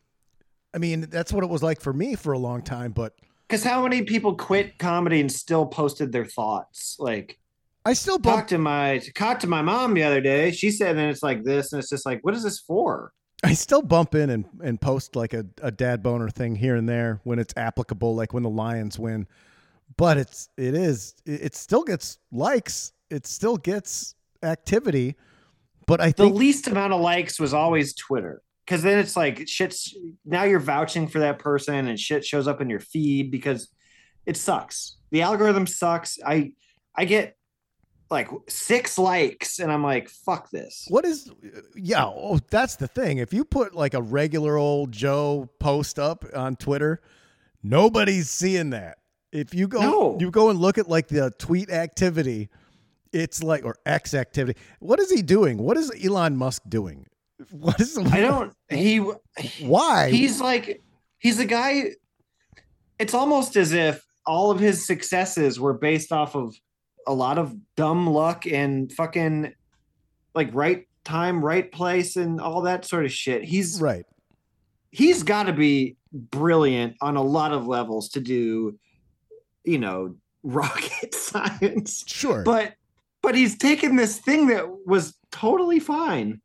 I 0.74 0.78
mean, 0.78 1.02
that's 1.10 1.34
what 1.34 1.44
it 1.44 1.50
was 1.50 1.62
like 1.62 1.82
for 1.82 1.94
me 1.94 2.16
for 2.16 2.34
a 2.34 2.40
long 2.40 2.62
time, 2.62 2.92
but 2.92 3.14
Because 3.48 3.64
how 3.64 3.84
many 3.84 4.04
people 4.04 4.36
quit 4.36 4.78
comedy 4.78 5.20
and 5.20 5.32
still 5.32 5.66
posted 5.66 6.12
their 6.12 6.26
thoughts? 6.26 6.96
Like, 6.98 7.38
I 7.86 7.94
still 7.94 8.20
talked 8.20 8.50
to 8.50 8.58
my 8.58 9.02
talked 9.16 9.42
to 9.42 9.48
my 9.48 9.62
mom 9.62 9.94
the 9.94 10.04
other 10.04 10.22
day. 10.22 10.52
She 10.52 10.72
said, 10.72 10.98
and 10.98 11.10
it's 11.10 11.24
like 11.24 11.44
this, 11.44 11.74
and 11.74 11.82
it's 11.82 11.90
just 11.90 12.06
like, 12.06 12.20
what 12.22 12.36
is 12.36 12.44
this 12.44 12.60
for? 12.60 13.12
I 13.44 13.54
still 13.54 13.82
bump 13.82 14.14
in 14.14 14.30
and, 14.30 14.46
and 14.64 14.80
post 14.80 15.16
like 15.16 15.34
a, 15.34 15.46
a 15.62 15.72
dad 15.72 16.04
boner 16.04 16.30
thing 16.30 16.56
here 16.56 16.76
and 16.76 16.88
there 16.88 17.22
when 17.24 17.40
it's 17.40 17.54
applicable, 17.58 18.16
like 18.16 18.34
when 18.34 18.44
the 18.44 18.50
Lions 18.50 19.00
win. 19.00 19.28
But 19.98 20.18
it's 20.18 20.50
it 20.58 20.74
is 20.76 21.16
it, 21.26 21.42
it 21.42 21.56
still 21.56 21.84
gets 21.84 22.18
likes. 22.32 22.94
It 23.10 23.26
still 23.26 23.58
gets 23.58 24.16
activity. 24.44 25.16
But 25.88 26.02
I 26.02 26.08
The 26.08 26.24
think 26.24 26.36
least 26.36 26.68
amount 26.68 26.94
of 26.94 27.02
likes 27.02 27.40
was 27.40 27.54
always 27.54 27.94
Twitter. 27.96 28.42
Because 28.66 28.84
then 28.84 29.00
it's 29.00 29.18
like 29.18 29.48
shit's 29.48 29.96
now 30.24 30.44
you're 30.44 30.60
vouching 30.60 31.08
for 31.08 31.20
that 31.20 31.40
person 31.40 31.88
and 31.88 32.00
shit 32.00 32.24
shows 32.24 32.48
up 32.48 32.62
in 32.62 32.70
your 32.70 32.80
feed 32.80 33.32
because 33.32 33.70
it 34.26 34.38
sucks. 34.38 34.98
The 35.10 35.24
algorithm 35.24 35.68
sucks. 35.68 36.20
I 36.26 36.54
I 36.96 37.06
get 37.06 37.36
like 38.12 38.30
six 38.48 38.98
likes 39.00 39.60
and 39.60 39.72
I'm 39.72 39.84
like, 39.84 40.10
fuck 40.10 40.52
this. 40.52 40.86
what 40.90 41.06
is 41.06 41.32
yeah, 41.76 42.06
oh, 42.06 42.40
that's 42.50 42.76
the 42.76 42.88
thing. 42.88 43.18
If 43.20 43.34
you 43.34 43.46
put 43.46 43.74
like 43.74 43.94
a 43.94 44.02
regular 44.02 44.58
old 44.58 44.92
Joe 44.92 45.50
post 45.60 45.98
up 45.98 46.26
on 46.36 46.58
Twitter, 46.58 47.02
nobody's 47.64 48.30
seeing 48.30 48.72
that. 48.72 48.98
If 49.32 49.54
you 49.54 49.68
go 49.68 49.80
No. 49.80 50.18
you 50.20 50.30
go 50.30 50.50
and 50.50 50.60
look 50.60 50.78
at 50.78 50.90
like 50.90 51.08
the 51.08 51.32
tweet 51.40 51.70
activity, 51.70 52.50
it's 53.14 53.42
like 53.42 53.64
or 53.64 53.78
X 53.86 54.14
activity. 54.14 54.60
What 54.80 55.00
is 55.00 55.10
he 55.10 55.22
doing? 55.22 55.58
What 55.58 55.78
is 55.78 55.92
Elon 56.04 56.36
Musk 56.38 56.64
doing? 56.68 57.06
What 57.52 57.80
is 57.80 57.98
I 57.98 58.20
don't 58.20 58.54
he 58.70 58.98
why? 59.62 60.12
he's 60.12 60.40
like 60.40 60.82
he's 61.18 61.40
a 61.40 61.46
guy 61.46 61.92
it's 63.00 63.16
almost 63.16 63.56
as 63.56 63.72
if 63.74 64.04
all 64.28 64.52
of 64.52 64.60
his 64.60 64.86
successes 64.86 65.60
were 65.60 65.74
based 65.74 66.12
off 66.12 66.36
of 66.36 66.54
a 67.08 67.14
lot 67.14 67.38
of 67.38 67.56
dumb 67.76 68.08
luck 68.08 68.46
and 68.46 68.92
fucking 68.92 69.54
like 70.36 70.50
right 70.54 70.88
time 71.04 71.44
right 71.44 71.72
place 71.72 72.16
and 72.16 72.40
all 72.40 72.62
that 72.62 72.86
sort 72.86 73.06
of 73.06 73.12
shit 73.12 73.44
he's 73.44 73.82
right. 73.82 74.06
he's 74.92 75.24
got 75.24 75.44
to 75.44 75.54
be 75.54 75.96
brilliant 76.14 76.96
on 77.02 77.16
a 77.16 77.22
lot 77.22 77.52
of 77.54 77.66
levels 77.68 78.10
to 78.10 78.20
do 78.20 78.78
you 79.64 79.78
know 79.78 80.16
rocket 80.44 81.14
science 81.14 82.04
Sure. 82.08 82.44
but 82.44 82.74
but 83.22 83.36
he's 83.36 83.58
taken 83.58 83.96
this 83.96 84.18
thing 84.18 84.48
that 84.48 84.66
was 84.88 85.16
totally 85.32 85.80
fine 85.80 86.42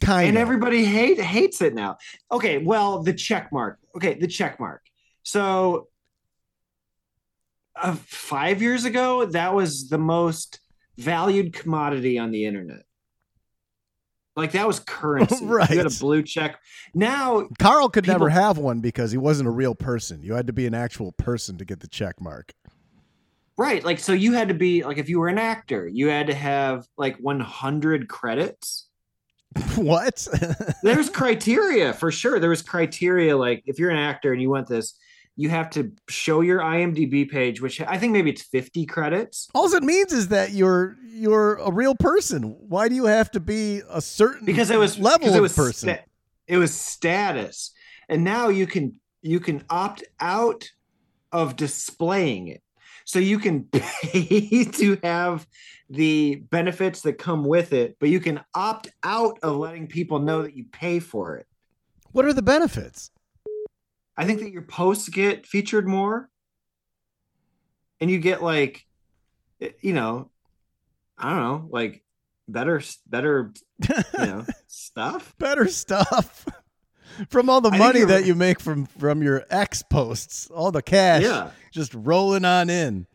kind 0.00 0.28
and 0.28 0.36
of. 0.36 0.42
everybody 0.42 0.84
hate 0.84 1.20
hates 1.20 1.62
it 1.62 1.74
now. 1.74 1.96
Okay, 2.30 2.58
well, 2.58 3.02
the 3.02 3.12
check 3.12 3.52
mark. 3.52 3.78
Okay, 3.96 4.14
the 4.14 4.26
check 4.26 4.58
mark. 4.58 4.82
So, 5.22 5.88
uh, 7.80 7.94
five 8.06 8.62
years 8.62 8.84
ago, 8.84 9.24
that 9.26 9.54
was 9.54 9.88
the 9.88 9.98
most 9.98 10.60
valued 10.96 11.52
commodity 11.52 12.18
on 12.18 12.30
the 12.30 12.44
internet. 12.44 12.82
Like 14.34 14.52
that 14.52 14.66
was 14.66 14.80
currency. 14.80 15.36
You 15.44 15.58
had 15.58 15.86
a 15.86 15.90
blue 15.90 16.22
check. 16.22 16.58
Now, 16.94 17.48
Karl 17.58 17.88
could 17.88 18.04
people- 18.04 18.14
never 18.14 18.28
have 18.30 18.56
one 18.58 18.80
because 18.80 19.12
he 19.12 19.18
wasn't 19.18 19.48
a 19.48 19.52
real 19.52 19.74
person. 19.74 20.22
You 20.22 20.34
had 20.34 20.46
to 20.46 20.52
be 20.52 20.66
an 20.66 20.74
actual 20.74 21.12
person 21.12 21.58
to 21.58 21.64
get 21.64 21.80
the 21.80 21.88
check 21.88 22.20
mark. 22.20 22.52
right? 23.58 23.84
Like, 23.84 23.98
so 23.98 24.12
you 24.12 24.32
had 24.32 24.48
to 24.48 24.54
be 24.54 24.84
like, 24.84 24.96
if 24.98 25.08
you 25.10 25.18
were 25.20 25.28
an 25.28 25.38
actor, 25.38 25.86
you 25.86 26.08
had 26.08 26.28
to 26.28 26.34
have 26.34 26.86
like 26.96 27.16
100 27.18 28.08
credits. 28.08 28.88
what? 29.76 30.26
there's 30.82 31.10
criteria 31.10 31.92
for 31.92 32.10
sure. 32.10 32.40
There 32.40 32.48
was 32.48 32.62
criteria 32.62 33.36
like 33.36 33.62
if 33.66 33.78
you're 33.78 33.90
an 33.90 33.98
actor 33.98 34.32
and 34.32 34.40
you 34.40 34.48
want 34.48 34.66
this, 34.66 34.94
you 35.42 35.48
have 35.50 35.68
to 35.70 35.92
show 36.08 36.40
your 36.40 36.60
IMDb 36.60 37.28
page, 37.28 37.60
which 37.60 37.80
I 37.80 37.98
think 37.98 38.12
maybe 38.12 38.30
it's 38.30 38.42
50 38.42 38.86
credits. 38.86 39.48
All 39.54 39.72
it 39.74 39.82
means 39.82 40.12
is 40.12 40.28
that 40.28 40.52
you're 40.52 40.96
you're 41.04 41.56
a 41.56 41.70
real 41.72 41.94
person. 41.96 42.42
Why 42.68 42.88
do 42.88 42.94
you 42.94 43.06
have 43.06 43.30
to 43.32 43.40
be 43.40 43.82
a 43.90 44.00
certain 44.00 44.46
Because 44.46 44.70
it 44.70 44.78
was 44.78 44.98
level 44.98 45.34
it 45.34 45.40
was 45.40 45.54
person? 45.54 45.88
sta- 45.88 46.04
it 46.46 46.56
was 46.58 46.72
status. 46.72 47.72
And 48.08 48.22
now 48.24 48.48
you 48.48 48.66
can 48.66 49.00
you 49.20 49.40
can 49.40 49.64
opt 49.68 50.04
out 50.20 50.70
of 51.32 51.56
displaying 51.56 52.48
it. 52.48 52.62
So 53.04 53.18
you 53.18 53.38
can 53.40 53.64
pay 53.72 54.64
to 54.64 54.98
have 55.02 55.46
the 55.90 56.36
benefits 56.50 57.02
that 57.02 57.18
come 57.18 57.44
with 57.44 57.72
it, 57.72 57.96
but 58.00 58.08
you 58.08 58.20
can 58.20 58.40
opt 58.54 58.88
out 59.02 59.38
of 59.42 59.56
letting 59.56 59.86
people 59.88 60.20
know 60.20 60.42
that 60.42 60.56
you 60.56 60.64
pay 60.72 61.00
for 61.00 61.36
it. 61.36 61.46
what 62.12 62.24
are 62.24 62.32
the 62.32 62.42
benefits? 62.42 63.10
I 64.16 64.24
think 64.24 64.40
that 64.40 64.50
your 64.52 64.62
posts 64.62 65.08
get 65.08 65.46
featured 65.46 65.86
more, 65.88 66.28
and 68.00 68.10
you 68.10 68.18
get 68.18 68.42
like, 68.42 68.84
eh, 69.60 69.70
you 69.80 69.92
know, 69.92 70.30
I 71.16 71.30
don't 71.30 71.40
know, 71.40 71.68
like 71.70 72.02
better, 72.48 72.82
better, 73.06 73.52
you 73.88 73.96
know, 74.18 74.46
stuff. 74.66 75.34
Better 75.38 75.68
stuff. 75.68 76.46
From 77.28 77.50
all 77.50 77.60
the 77.60 77.70
I 77.70 77.78
money 77.78 78.04
that 78.04 78.24
you 78.24 78.34
make 78.34 78.58
from 78.58 78.86
from 78.86 79.22
your 79.22 79.44
ex 79.50 79.82
posts, 79.82 80.48
all 80.50 80.72
the 80.72 80.82
cash 80.82 81.22
Yeah, 81.22 81.50
just 81.70 81.92
rolling 81.94 82.44
on 82.44 82.70
in. 82.70 83.06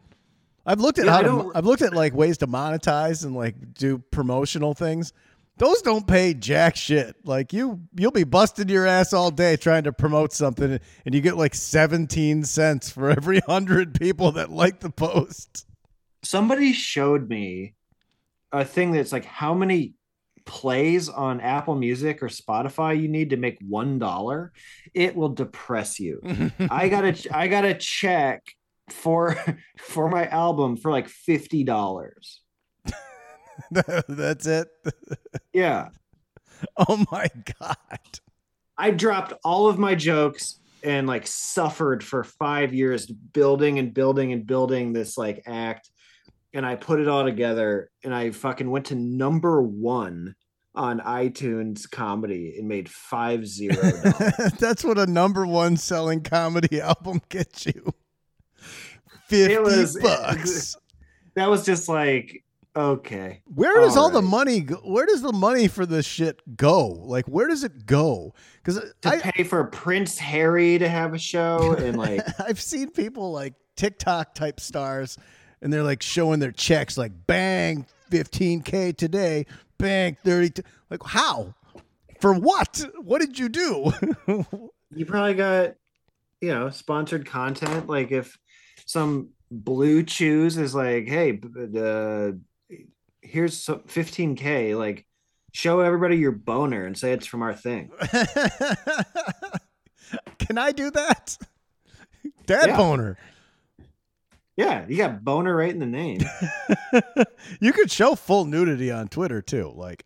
I've 0.67 0.79
looked 0.79 0.99
at 0.99 1.05
Yeah, 1.05 1.13
how 1.13 1.21
to, 1.21 1.51
I've 1.55 1.65
looked 1.65 1.81
at 1.81 1.93
like 1.93 2.13
ways 2.13 2.37
to 2.39 2.47
monetize 2.47 3.23
and 3.23 3.35
like 3.35 3.73
do 3.73 3.99
promotional 4.11 4.73
things. 4.73 5.13
Those 5.57 5.81
don't 5.81 6.05
pay 6.07 6.33
jack 6.33 6.75
shit. 6.75 7.15
Like 7.23 7.51
you 7.53 7.81
you'll 7.95 8.11
be 8.11 8.23
busting 8.23 8.69
your 8.69 8.85
ass 8.85 9.11
all 9.13 9.31
day 9.31 9.57
trying 9.57 9.83
to 9.85 9.91
promote 9.93 10.31
something 10.33 10.79
and 11.05 11.15
you 11.15 11.21
get 11.21 11.35
like 11.37 11.55
17 11.55 12.43
cents 12.43 12.89
for 12.91 13.09
every 13.09 13.39
100 13.45 13.99
people 13.99 14.31
that 14.33 14.51
like 14.51 14.79
the 14.81 14.89
post. 14.91 15.65
somebody 16.23 16.73
showed 16.73 17.29
me 17.29 17.73
a 18.51 18.63
thing 18.65 18.91
that's 18.91 19.11
like 19.11 19.25
how 19.25 19.53
many 19.53 19.93
plays 20.45 21.09
on 21.09 21.41
Apple 21.41 21.75
Music 21.75 22.23
or 22.23 22.27
Spotify 22.27 22.99
you 23.01 23.07
need 23.09 23.31
to 23.31 23.37
make 23.37 23.57
one 23.67 23.99
dollar. 23.99 24.53
It 24.93 25.15
will 25.15 25.29
depress 25.29 25.99
you. 25.99 26.21
I 26.69 26.87
got 26.89 27.01
to 27.01 27.35
I 27.37 27.47
got 27.47 27.61
to 27.61 27.73
check 27.77 28.43
for 28.89 29.35
for 29.77 30.09
my 30.09 30.27
album 30.27 30.77
for 30.77 30.91
like 30.91 31.09
fifty 31.09 31.63
dollars. 31.63 32.41
That's 34.07 34.45
it. 34.47 34.67
Yeah. 35.53 35.89
Oh 36.75 37.05
my 37.11 37.27
god. 37.59 37.77
I 38.79 38.89
dropped 38.89 39.31
all 39.45 39.67
of 39.69 39.77
my 39.77 39.93
jokes 39.93 40.59
and 40.81 41.05
like 41.05 41.27
suffered 41.27 42.03
for 42.03 42.23
five 42.23 42.73
years 42.73 43.05
building 43.05 43.77
and 43.77 43.93
building 43.93 44.33
and 44.33 44.47
building 44.47 44.91
this 44.91 45.19
like 45.19 45.43
act. 45.45 45.91
And 46.55 46.65
I 46.65 46.75
put 46.75 46.99
it 46.99 47.07
all 47.07 47.23
together 47.23 47.91
and 48.03 48.11
I 48.11 48.31
fucking 48.31 48.71
went 48.71 48.87
to 48.87 48.95
number 48.95 49.61
one 49.61 50.33
on 50.73 50.99
iTunes 51.01 51.87
comedy 51.87 52.55
and 52.57 52.67
made 52.67 52.89
five 52.89 53.45
zero 53.45 53.75
dollars. 54.03 54.53
That's 54.59 54.83
what 54.83 54.97
a 54.97 55.05
number 55.05 55.45
1 55.45 55.77
selling 55.77 56.21
comedy 56.23 56.81
album 56.81 57.21
gets 57.29 57.67
you. 57.67 57.93
50 59.27 59.57
was- 59.59 59.95
bucks. 60.01 60.75
that 61.35 61.49
was 61.51 61.65
just 61.65 61.87
like, 61.87 62.43
okay. 62.77 63.41
Where 63.53 63.81
does 63.81 63.97
all 63.97 64.09
the 64.09 64.21
money 64.21 64.61
go? 64.61 64.75
Where 64.77 65.05
does 65.05 65.21
the 65.21 65.33
money 65.33 65.67
for 65.67 65.85
this 65.85 66.05
shit 66.05 66.41
go? 66.55 66.87
Like, 66.87 67.25
where 67.25 67.47
does 67.47 67.63
it 67.63 67.85
go? 67.85 68.33
Because 68.63 68.81
To 69.01 69.09
I 69.09 69.17
pay 69.17 69.43
for 69.43 69.63
Prince 69.65 70.17
Harry 70.17 70.77
to 70.77 70.87
have 70.87 71.13
a 71.13 71.17
show 71.17 71.73
and 71.73 71.97
like 71.97 72.21
I've 72.39 72.61
seen 72.61 72.91
people 72.91 73.31
like 73.31 73.53
TikTok 73.75 74.33
type 74.33 74.59
stars, 74.59 75.17
and 75.61 75.73
they're 75.73 75.83
like 75.83 76.01
showing 76.01 76.39
their 76.39 76.51
checks, 76.51 76.97
like 76.97 77.11
bang, 77.27 77.85
15k 78.11 78.95
today, 78.95 79.45
bang, 79.77 80.17
30. 80.23 80.63
Like 80.89 81.03
how? 81.03 81.53
For 82.19 82.33
what? 82.33 82.83
What 82.99 83.21
did 83.21 83.37
you 83.37 83.49
do? 83.49 83.91
you 84.95 85.05
probably 85.05 85.33
got 85.33 85.75
you 86.41 86.53
know 86.53 86.69
sponsored 86.69 87.25
content 87.25 87.87
like 87.87 88.11
if 88.11 88.37
some 88.85 89.29
blue 89.49 90.03
chews 90.03 90.57
is 90.57 90.75
like 90.75 91.07
hey 91.07 91.39
uh, 91.77 92.31
here's 93.21 93.57
some 93.57 93.79
15k 93.81 94.77
like 94.77 95.05
show 95.53 95.79
everybody 95.79 96.17
your 96.17 96.31
boner 96.31 96.85
and 96.85 96.97
say 96.97 97.11
it's 97.13 97.25
from 97.25 97.41
our 97.41 97.53
thing 97.55 97.91
Can 100.39 100.57
I 100.57 100.71
do 100.71 100.89
that? 100.91 101.37
Dad 102.45 102.67
Yeah. 102.69 102.77
boner. 102.77 103.17
yeah 104.55 104.85
you 104.87 104.95
got 104.97 105.23
boner 105.23 105.53
right 105.55 105.69
in 105.71 105.79
the 105.79 105.85
name 105.85 106.21
you 107.59 107.73
could 107.73 107.91
show 107.91 108.15
full 108.15 108.45
nudity 108.45 108.89
on 108.91 109.07
Twitter 109.09 109.41
too. 109.41 109.71
Like, 109.75 110.05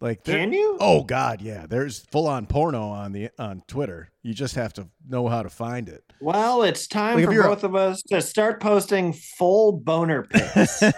like 0.00 0.24
can 0.24 0.52
you 0.52 0.76
Oh 0.80 1.02
God, 1.02 1.40
yeah. 1.40 1.66
There's 1.68 2.00
full 2.10 2.26
on 2.26 2.46
porno 2.46 2.88
on 2.88 3.12
the 3.12 3.30
on 3.38 3.62
Twitter. 3.66 4.10
You 4.22 4.34
just 4.34 4.54
have 4.56 4.72
to 4.74 4.88
know 5.08 5.28
how 5.28 5.42
to 5.42 5.48
find 5.50 5.88
it. 5.88 6.02
well 6.20 6.62
it's 6.62 6.86
time 6.86 7.16
Like, 7.16 7.26
for 7.26 7.32
you're 7.32 7.44
a- 7.46 7.48
both 7.48 7.64
of 7.64 7.74
us 7.74 8.02
to 8.08 8.20
start 8.22 8.60
posting 8.60 9.12
full 9.12 9.72
boner 9.72 10.24
pics 10.24 10.82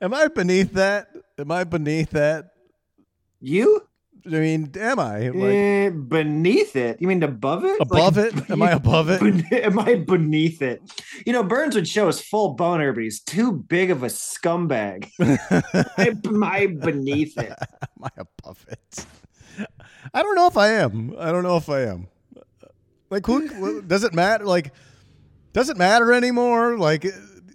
Am 0.00 0.12
I 0.14 0.28
beneath 0.28 0.72
that? 0.74 1.08
Am 1.38 1.50
I 1.50 1.64
beneath 1.64 2.10
that? 2.10 2.50
you 3.40 3.86
I 4.26 4.30
mean, 4.30 4.70
am 4.80 4.98
I 4.98 5.28
like 5.28 5.34
Eh, 5.54 5.90
beneath 5.90 6.76
it? 6.76 7.00
You 7.00 7.08
mean 7.08 7.22
above 7.22 7.64
it? 7.64 7.78
above 7.80 8.16
Like, 8.16 8.34
it? 8.34 8.50
Am 8.50 8.62
I 8.62 8.70
above 8.70 9.10
it? 9.10 9.20
am 9.52 9.78
I 9.78 9.96
beneath 9.96 10.62
it? 10.62 10.80
You 11.26 11.32
know, 11.34 11.42
Burns 11.42 11.74
would 11.74 11.86
show 11.86 12.06
his 12.06 12.20
full 12.22 12.54
boner, 12.54 12.92
but 12.92 13.02
he's 13.02 13.20
too 13.20 13.52
big 13.52 13.90
of 13.90 14.02
a 14.02 14.06
scumbag. 14.06 15.10
am 15.98 16.42
I 16.42 16.66
beneath 16.68 17.36
it? 17.38 17.52
am 17.52 18.04
I 18.04 18.10
above 18.16 18.64
it? 18.68 19.06
I 20.14 20.22
don't 20.22 20.34
know 20.36 20.46
if 20.46 20.56
I 20.56 20.68
am. 20.68 21.14
I 21.18 21.30
don't 21.30 21.42
know 21.42 21.56
if 21.58 21.68
I 21.68 21.82
am. 21.82 22.08
Like, 23.10 23.26
who 23.26 23.82
does 23.82 24.04
it 24.04 24.14
matter? 24.14 24.44
Like, 24.44 24.72
does 25.52 25.68
it 25.68 25.76
matter 25.76 26.12
anymore? 26.12 26.78
Like, 26.78 27.06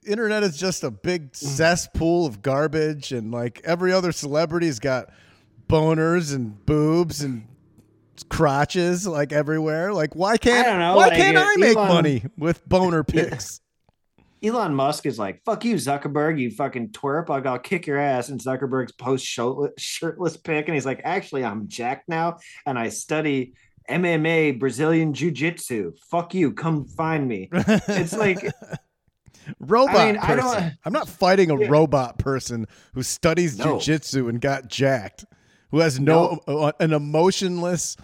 internet 0.05 0.43
is 0.43 0.55
just 0.57 0.83
a 0.83 0.91
big 0.91 1.35
cesspool 1.35 2.25
of 2.25 2.41
garbage, 2.41 3.11
and 3.11 3.31
like 3.31 3.59
every 3.63 3.91
other 3.91 4.11
celebrity's 4.11 4.79
got 4.79 5.09
boners 5.69 6.35
and 6.35 6.65
boobs 6.65 7.21
and 7.21 7.47
crotches 8.29 9.07
like 9.07 9.31
everywhere. 9.31 9.93
Like, 9.93 10.15
why 10.15 10.37
can't 10.37 10.67
I 10.67 10.77
know, 10.77 10.97
why 10.97 11.07
like, 11.07 11.17
can't 11.17 11.37
uh, 11.37 11.45
I 11.45 11.55
make 11.57 11.77
Elon- 11.77 11.87
money 11.87 12.23
with 12.37 12.67
boner 12.67 13.03
pics? 13.05 13.61
Elon 14.41 14.73
Musk 14.73 15.05
is 15.05 15.19
like, 15.19 15.41
fuck 15.43 15.65
you, 15.65 15.75
Zuckerberg, 15.75 16.39
you 16.39 16.49
fucking 16.51 16.89
twerp. 16.89 17.27
Like, 17.27 17.45
I'll 17.45 17.59
kick 17.59 17.85
your 17.87 17.97
ass. 17.97 18.29
And 18.29 18.39
Zuckerberg's 18.39 18.93
post 18.93 19.25
shirtless, 19.25 20.37
pic. 20.37 20.65
And 20.67 20.75
he's 20.75 20.85
like, 20.85 21.01
actually, 21.03 21.43
I'm 21.43 21.67
jacked 21.67 22.07
now 22.07 22.37
and 22.65 22.79
I 22.79 22.87
study 22.87 23.53
MMA 23.89 24.57
Brazilian 24.57 25.13
Jiu 25.13 25.31
Jitsu. 25.31 25.91
Fuck 26.09 26.33
you. 26.33 26.53
Come 26.53 26.85
find 26.85 27.27
me. 27.27 27.49
It's 27.51 28.15
like, 28.15 28.49
robot 29.59 29.97
I 29.97 30.05
mean, 30.13 30.17
I 30.21 30.25
person. 30.35 30.39
don't- 30.63 30.73
I'm 30.85 30.93
not 30.93 31.09
fighting 31.09 31.51
a 31.51 31.59
Yeah. 31.59 31.67
robot 31.69 32.17
person 32.17 32.65
who 32.93 33.03
studies 33.03 33.57
No. 33.57 33.75
jujitsu 33.75 34.29
and 34.29 34.39
got 34.39 34.69
jacked, 34.69 35.25
who 35.71 35.79
has 35.79 35.99
no, 35.99 36.39
uh, 36.47 36.71
an 36.79 36.93
emotionless, 36.93 37.95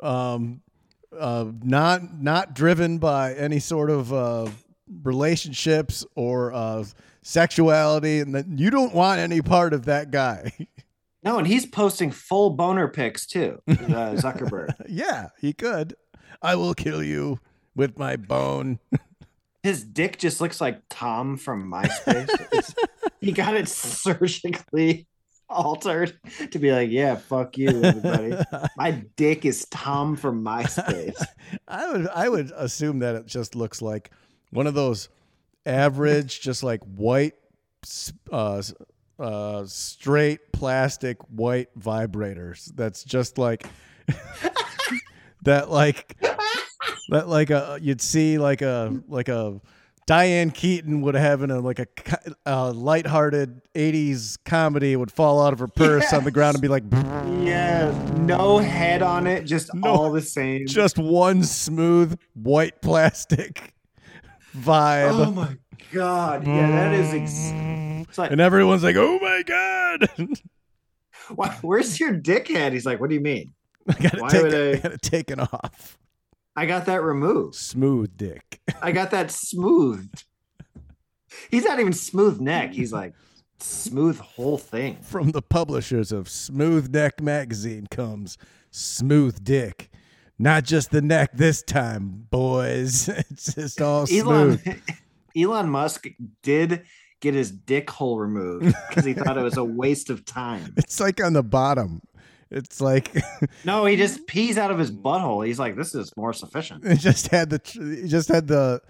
um, 0.00 0.60
uh, 1.18 1.46
not 1.62 2.20
not 2.20 2.54
driven 2.54 2.98
by 2.98 3.34
any 3.34 3.58
sort 3.60 3.90
of 3.90 4.12
uh, 4.12 4.48
relationships 5.02 6.04
or 6.14 6.52
uh, 6.52 6.84
sexuality, 7.22 8.20
and 8.20 8.34
that 8.34 8.46
you 8.48 8.70
don't 8.70 8.94
want 8.94 9.20
any 9.20 9.40
part 9.40 9.72
of 9.72 9.84
that 9.86 10.10
guy. 10.10 10.52
no, 11.22 11.38
and 11.38 11.46
he's 11.46 11.66
posting 11.66 12.10
full 12.10 12.50
boner 12.50 12.88
pics 12.88 13.26
too, 13.26 13.60
uh, 13.68 13.72
Zuckerberg. 14.16 14.70
yeah, 14.88 15.28
he 15.40 15.52
could. 15.52 15.94
I 16.42 16.56
will 16.56 16.74
kill 16.74 17.02
you 17.02 17.40
with 17.74 17.98
my 17.98 18.16
bone. 18.16 18.80
His 19.62 19.82
dick 19.82 20.18
just 20.18 20.42
looks 20.42 20.60
like 20.60 20.82
Tom 20.90 21.38
from 21.38 21.70
MySpace. 21.72 22.74
He 23.20 23.32
got 23.32 23.54
it 23.56 23.66
surgically 23.68 25.06
altered 25.48 26.18
to 26.50 26.58
be 26.58 26.72
like, 26.72 26.90
yeah, 26.90 27.16
fuck 27.16 27.56
you, 27.58 27.82
everybody. 27.82 28.34
My 28.76 28.90
dick 29.16 29.44
is 29.44 29.66
Tom 29.66 30.16
from 30.16 30.44
MySpace. 30.44 31.22
I 31.68 31.92
would 31.92 32.08
I 32.08 32.28
would 32.28 32.52
assume 32.56 33.00
that 33.00 33.14
it 33.14 33.26
just 33.26 33.54
looks 33.54 33.82
like 33.82 34.10
one 34.50 34.66
of 34.66 34.74
those 34.74 35.08
average, 35.66 36.40
just 36.40 36.62
like 36.62 36.80
white, 36.84 37.34
uh, 38.30 38.62
uh, 39.18 39.64
straight 39.66 40.52
plastic 40.52 41.18
white 41.30 41.68
vibrators. 41.78 42.70
That's 42.74 43.04
just 43.04 43.38
like 43.38 43.66
that, 45.42 45.70
like 45.70 46.16
that, 47.08 47.28
like 47.28 47.50
a 47.50 47.78
you'd 47.80 48.00
see 48.00 48.38
like 48.38 48.62
a 48.62 49.00
like 49.08 49.28
a 49.28 49.60
Diane 50.06 50.50
Keaton 50.50 51.00
would 51.00 51.14
have 51.14 51.42
in 51.42 51.50
a 51.50 51.60
like 51.60 51.78
a, 51.78 51.86
a 52.44 52.72
lighthearted 52.72 53.62
'80s 53.74 54.36
comedy 54.44 54.96
would 54.96 55.10
fall 55.10 55.40
out 55.44 55.52
of 55.54 55.58
her 55.60 55.68
purse 55.68 56.12
on 56.12 56.24
the 56.24 56.30
ground 56.30 56.56
and 56.56 56.62
be 56.62 56.68
like. 56.68 56.82
Yeah, 56.92 57.90
no 58.18 58.58
head 58.58 59.00
on 59.02 59.26
it, 59.26 59.44
just 59.44 59.72
No, 59.74 59.88
all 59.90 60.12
the 60.12 60.20
same. 60.20 60.66
just 60.66 60.98
one 60.98 61.42
smooth 61.42 62.18
white 62.34 62.82
plastic 62.82 63.72
vibe. 64.56 65.10
oh 65.26 65.30
my 65.30 65.56
god, 65.92 66.46
yeah, 66.46 66.70
that 66.70 66.92
is. 66.94 67.14
Ex- 67.14 68.18
like, 68.18 68.30
and 68.30 68.40
everyone's 68.40 68.84
like, 68.84 68.96
"Oh 68.96 69.18
my 69.20 69.42
god!" 69.42 70.08
why, 71.34 71.48
where's 71.62 71.98
your 71.98 72.12
dick 72.12 72.48
head? 72.48 72.72
He's 72.74 72.84
like, 72.86 73.00
what 73.00 73.08
do 73.08 73.14
you 73.14 73.22
mean? 73.22 73.54
I 73.88 73.92
gotta 73.94 74.20
Why 74.20 74.28
take 74.28 74.42
would 74.42 74.52
it. 74.54 74.74
I- 74.74 74.78
I 74.78 74.80
gotta 74.82 74.98
take 74.98 75.30
it 75.30 75.38
off. 75.40 75.98
I 76.56 76.66
got 76.66 76.86
that 76.86 77.02
removed. 77.02 77.56
Smooth 77.56 78.16
dick. 78.16 78.60
I 78.80 78.92
got 78.92 79.10
that 79.10 79.30
smoothed. 79.30 80.24
He's 81.50 81.64
not 81.64 81.80
even 81.80 81.92
smooth 81.92 82.40
neck. 82.40 82.72
He's 82.72 82.92
like 82.92 83.14
smooth 83.58 84.18
whole 84.18 84.58
thing. 84.58 84.98
From 85.02 85.32
the 85.32 85.42
publishers 85.42 86.12
of 86.12 86.28
Smooth 86.28 86.90
Neck 86.92 87.20
magazine 87.20 87.86
comes 87.90 88.38
Smooth 88.70 89.42
Dick. 89.42 89.90
Not 90.38 90.64
just 90.64 90.90
the 90.90 91.02
neck 91.02 91.30
this 91.34 91.62
time, 91.62 92.26
boys. 92.30 93.08
It's 93.30 93.54
just 93.54 93.80
all 93.80 94.06
Elon 94.10 94.58
smooth. 94.58 94.80
Elon 95.36 95.68
Musk 95.68 96.06
did 96.42 96.84
get 97.20 97.34
his 97.34 97.50
dick 97.50 97.90
hole 97.90 98.18
removed 98.18 98.74
because 98.88 99.04
he 99.04 99.14
thought 99.14 99.38
it 99.38 99.42
was 99.42 99.56
a 99.56 99.64
waste 99.64 100.10
of 100.10 100.24
time. 100.24 100.74
It's 100.76 101.00
like 101.00 101.22
on 101.22 101.32
the 101.32 101.42
bottom. 101.42 102.02
It's 102.54 102.80
like 102.80 103.14
No, 103.64 103.84
he 103.84 103.96
just 103.96 104.26
pees 104.32 104.56
out 104.56 104.70
of 104.70 104.78
his 104.78 104.90
butthole. 104.90 105.46
He's 105.46 105.58
like, 105.58 105.76
this 105.76 105.94
is 105.94 106.12
more 106.16 106.32
sufficient. 106.32 106.84
it 106.86 106.98
just 107.00 107.28
had 107.28 107.50
the 107.50 107.60
it 108.02 108.08
just 108.08 108.28
had 108.28 108.46
the 108.48 108.80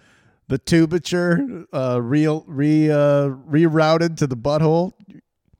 the 0.49 0.59
tubature 0.59 1.65
uh 1.73 2.01
real 2.03 2.45
re 2.47 2.91
uh 2.91 3.29
rerouted 3.51 4.17
to 4.19 4.27
the 4.27 4.37
butthole 4.37 4.93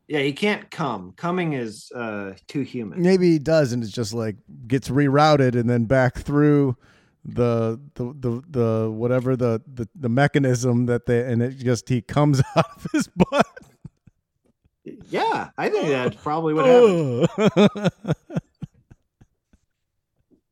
Yeah, 0.07 0.21
he 0.21 0.33
can't 0.35 0.71
come. 0.71 1.15
Coming 1.17 1.55
is 1.55 1.91
uh 1.95 2.35
too 2.47 2.61
human. 2.63 3.01
maybe 3.01 3.31
he 3.33 3.39
does 3.39 3.73
and 3.73 3.83
it's 3.83 3.93
just 3.93 4.13
like 4.13 4.37
gets 4.69 4.89
rerouted 4.91 5.55
and 5.59 5.69
then 5.71 5.87
back 5.87 6.19
through 6.19 6.77
the 7.25 7.81
the 7.95 8.13
the, 8.21 8.43
the 8.51 8.91
whatever 8.91 9.35
the, 9.35 9.63
the 9.73 9.89
the 9.99 10.11
mechanism 10.11 10.85
that 10.85 11.07
they 11.07 11.21
and 11.33 11.43
it 11.43 11.57
just 11.57 11.89
he 11.89 12.03
comes 12.03 12.43
out 12.55 12.67
of 12.77 12.87
his 12.93 13.09
butt 13.09 13.47
Yeah, 14.85 15.51
I 15.57 15.69
think 15.71 15.89
that's 15.89 16.17
probably 16.23 16.55
what 16.55 16.67
happened. 16.67 17.91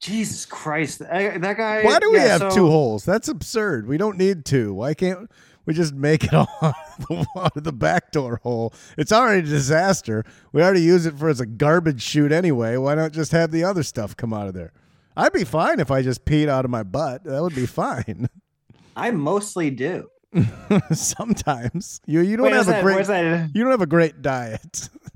Jesus 0.00 0.46
Christ, 0.46 1.02
I- 1.02 1.38
that 1.38 1.56
guy. 1.56 1.84
why 1.84 1.98
do 2.00 2.10
we 2.10 2.16
yeah, 2.18 2.38
have 2.38 2.40
so- 2.40 2.50
two 2.50 2.66
holes? 2.68 3.04
That's 3.04 3.28
absurd. 3.28 3.86
We 3.86 3.96
don't 3.98 4.18
need 4.18 4.44
two. 4.44 4.74
Why 4.74 4.94
can't 4.94 5.30
we 5.64 5.74
just 5.74 5.94
make 5.94 6.24
it 6.24 6.34
all 6.34 6.48
out 6.60 6.74
of 7.08 7.54
the, 7.54 7.60
the 7.60 7.72
back 7.72 8.10
door 8.10 8.40
hole? 8.42 8.74
It's 8.98 9.12
already 9.12 9.40
a 9.46 9.50
disaster. 9.50 10.24
We 10.52 10.60
already 10.62 10.82
use 10.82 11.06
it 11.06 11.16
for 11.16 11.28
as 11.28 11.40
a 11.40 11.46
garbage 11.46 12.02
chute 12.02 12.32
anyway. 12.32 12.76
Why 12.76 12.96
not 12.96 13.12
just 13.12 13.30
have 13.30 13.52
the 13.52 13.62
other 13.62 13.84
stuff 13.84 14.16
come 14.16 14.32
out 14.32 14.48
of 14.48 14.54
there? 14.54 14.72
I'd 15.16 15.32
be 15.32 15.44
fine 15.44 15.78
if 15.78 15.90
i 15.90 16.00
just 16.02 16.24
peed 16.24 16.48
out 16.48 16.64
of 16.64 16.70
my 16.70 16.82
butt. 16.82 17.22
That 17.24 17.42
would 17.42 17.54
be 17.54 17.66
fine. 17.66 18.28
I 18.96 19.10
mostly 19.12 19.70
do. 19.70 20.08
sometimes 20.92 22.00
you 22.06 22.20
you 22.20 22.36
don't 22.36 22.46
Wait, 22.46 22.54
have 22.54 22.68
a 22.68 22.72
that, 22.72 22.82
great 22.82 23.06
that? 23.06 23.50
you 23.54 23.62
don't 23.62 23.70
have 23.70 23.82
a 23.82 23.86
great 23.86 24.22
diet 24.22 24.88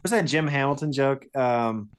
What's 0.00 0.12
that 0.12 0.26
Jim 0.26 0.46
Hamilton 0.46 0.92
joke? 0.92 1.26
Um, 1.36 1.90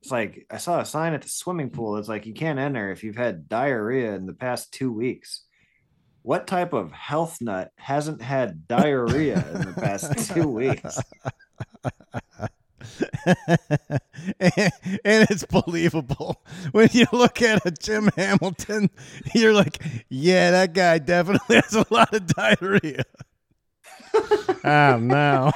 it's 0.00 0.10
like 0.10 0.46
I 0.50 0.58
saw 0.58 0.80
a 0.80 0.84
sign 0.84 1.14
at 1.14 1.22
the 1.22 1.28
swimming 1.28 1.70
pool. 1.70 1.96
It's 1.96 2.08
like 2.08 2.26
you 2.26 2.34
can't 2.34 2.58
enter 2.58 2.90
if 2.90 3.02
you've 3.04 3.16
had 3.16 3.48
diarrhea 3.48 4.14
in 4.14 4.26
the 4.26 4.32
past 4.32 4.72
two 4.72 4.92
weeks. 4.92 5.42
What 6.22 6.46
type 6.46 6.72
of 6.72 6.92
health 6.92 7.38
nut 7.40 7.72
hasn't 7.76 8.22
had 8.22 8.68
diarrhea 8.68 9.44
in 9.54 9.60
the 9.62 9.72
past 9.72 10.28
two 10.34 10.48
weeks? 10.48 11.00
And, 13.26 13.58
and 15.04 15.30
it's 15.30 15.44
believable 15.44 16.42
when 16.72 16.88
you 16.92 17.06
look 17.12 17.42
at 17.42 17.64
a 17.66 17.70
Jim 17.70 18.10
Hamilton. 18.16 18.90
You're 19.34 19.52
like, 19.52 19.82
yeah, 20.08 20.50
that 20.52 20.72
guy 20.72 20.98
definitely 20.98 21.56
has 21.62 21.74
a 21.74 21.86
lot 21.90 22.14
of 22.14 22.26
diarrhea. 22.26 23.04
oh 24.64 24.98
no! 25.00 25.52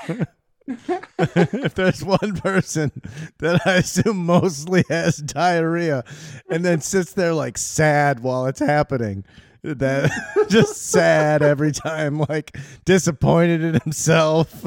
if 0.66 1.74
there's 1.74 2.04
one 2.04 2.36
person 2.38 2.90
that 3.38 3.64
I 3.66 3.76
assume 3.76 4.26
mostly 4.26 4.84
has 4.88 5.18
diarrhea, 5.18 6.04
and 6.50 6.64
then 6.64 6.80
sits 6.80 7.12
there 7.12 7.34
like 7.34 7.58
sad 7.58 8.20
while 8.20 8.46
it's 8.46 8.60
happening. 8.60 9.24
That 9.62 10.10
just 10.48 10.90
sad 10.90 11.42
every 11.42 11.72
time, 11.72 12.18
like 12.20 12.56
disappointed 12.84 13.62
in 13.62 13.80
himself. 13.82 14.64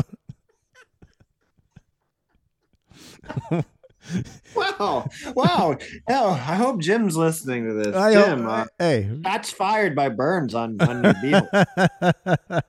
Wow, 4.56 5.08
wow. 5.36 5.78
Oh, 6.10 6.30
I 6.32 6.56
hope 6.56 6.80
Jim's 6.80 7.16
listening 7.16 7.68
to 7.68 7.74
this. 7.74 7.96
I 7.96 8.14
Jim, 8.14 8.44
hope, 8.44 8.50
uh, 8.50 8.66
hey, 8.80 9.10
that's 9.22 9.52
fired 9.52 9.96
by 9.96 10.10
Burns 10.10 10.56
on 10.56 10.82
on 10.82 11.04
your 11.04 11.14
Beatles. 11.14 12.64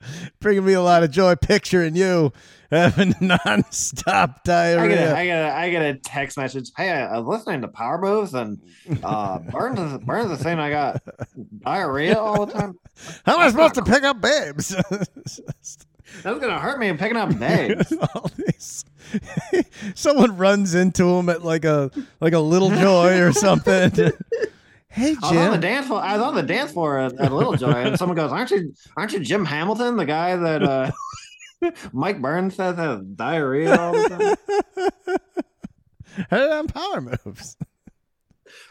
bringing 0.40 0.64
me 0.64 0.72
a 0.72 0.80
lot 0.80 1.02
of 1.02 1.10
joy 1.10 1.34
picturing 1.36 1.96
you 1.96 2.32
having 2.70 3.12
nonstop 3.14 4.36
I 4.48 4.88
get 4.88 4.98
a, 4.98 5.10
diarrhea. 5.10 5.14
I 5.14 5.66
get 5.66 5.78
a, 5.78 5.86
I 5.86 5.88
a 5.88 5.94
text 5.94 6.36
message. 6.36 6.70
Hey, 6.76 6.90
I 6.90 7.18
was 7.18 7.26
listening 7.26 7.62
to 7.62 7.68
Power 7.68 7.98
Moves 7.98 8.34
and 8.34 8.60
uh, 9.02 9.38
Burns 9.38 9.80
is 9.80 9.98
Burns 9.98 10.30
is 10.30 10.40
saying 10.40 10.58
I 10.58 10.70
got 10.70 11.02
diarrhea 11.64 12.18
all 12.18 12.46
the 12.46 12.52
time. 12.52 12.78
How 13.26 13.34
am 13.34 13.40
I 13.40 13.50
supposed 13.50 13.74
to 13.74 13.82
pick 13.82 14.02
up 14.02 14.20
babes? 14.20 14.74
That's 16.22 16.38
gonna 16.40 16.58
hurt 16.58 16.78
me. 16.78 16.88
I'm 16.88 16.98
picking 16.98 17.16
up 17.16 17.38
bags. 17.38 17.92
All 18.14 18.30
these- 18.36 18.84
Someone 19.94 20.36
runs 20.36 20.74
into 20.74 21.08
him 21.16 21.28
at 21.28 21.42
like 21.44 21.64
a 21.64 21.90
like 22.20 22.32
a 22.34 22.38
little 22.38 22.70
joy 22.70 23.20
or 23.20 23.32
something. 23.32 23.90
hey 24.88 25.14
I 25.22 25.30
was 25.30 25.36
on 25.38 25.50
the 25.50 25.50
Jim, 25.52 25.60
dance 25.60 25.86
floor. 25.86 26.00
I 26.02 26.12
was 26.16 26.22
on 26.22 26.34
the 26.34 26.42
dance 26.42 26.72
floor 26.72 26.98
at, 26.98 27.18
at 27.18 27.32
Little 27.32 27.54
Joy, 27.54 27.70
and 27.70 27.98
someone 27.98 28.16
goes, 28.16 28.32
"Aren't 28.32 28.50
you? 28.50 28.74
Aren't 28.96 29.12
you 29.12 29.20
Jim 29.20 29.44
Hamilton, 29.44 29.96
the 29.96 30.04
guy 30.04 30.36
that 30.36 30.62
uh, 30.62 30.90
Mike 31.92 32.20
Burns 32.20 32.54
says 32.56 32.76
has 32.76 33.00
diarrhea 33.02 33.76
all 33.76 33.92
the 33.92 34.36
time?" 35.06 35.16
hey, 36.30 36.50
I'm 36.52 36.66
power 36.66 37.00
moves. 37.00 37.56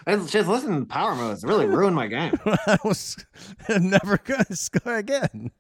It's 0.06 0.32
just 0.32 0.48
listen 0.48 0.80
to 0.80 0.86
Power 0.86 1.16
Moves. 1.16 1.44
It 1.44 1.48
really 1.48 1.66
ruined 1.66 1.96
my 1.96 2.08
game. 2.08 2.34
I 2.46 2.78
was 2.84 3.18
never 3.70 4.18
gonna 4.18 4.56
score 4.56 4.96
again. 4.96 5.52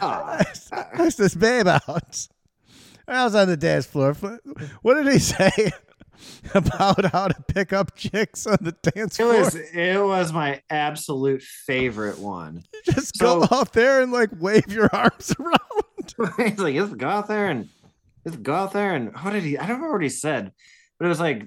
Oh, 0.00 0.40
What's 0.96 1.16
this 1.16 1.34
babe 1.34 1.66
out? 1.66 2.28
I 3.08 3.24
was 3.24 3.34
on 3.34 3.48
the 3.48 3.56
dance 3.56 3.86
floor. 3.86 4.14
What 4.82 4.94
did 4.94 5.12
he 5.12 5.18
say 5.18 5.72
about 6.54 7.04
how 7.06 7.28
to 7.28 7.42
pick 7.48 7.72
up 7.72 7.94
chicks 7.94 8.46
on 8.46 8.58
the 8.60 8.72
dance 8.72 9.16
floor? 9.16 9.34
it 9.34 9.38
was 9.40 9.54
it 9.54 10.02
was 10.04 10.32
my 10.32 10.62
absolute 10.68 11.42
favorite 11.42 12.18
one. 12.18 12.64
Just 12.84 13.18
go 13.18 13.44
so- 13.44 13.56
out 13.56 13.72
there 13.72 14.02
and 14.02 14.12
like 14.12 14.30
wave 14.38 14.70
your 14.70 14.90
arms 14.92 15.34
around. 15.40 16.36
He's 16.36 16.58
like, 16.58 16.74
"Let's 16.74 16.94
go 16.94 17.08
out 17.08 17.28
there 17.28 17.46
and 17.48 17.68
let's 18.24 18.36
go 18.38 18.54
out 18.54 18.72
there 18.72 18.94
and 18.94 19.12
what 19.22 19.32
did 19.32 19.44
he? 19.44 19.56
I 19.58 19.62
don't 19.66 19.76
remember 19.76 19.94
what 19.94 20.02
he 20.02 20.08
said, 20.08 20.52
but 20.98 21.06
it 21.06 21.08
was 21.08 21.20
like 21.20 21.46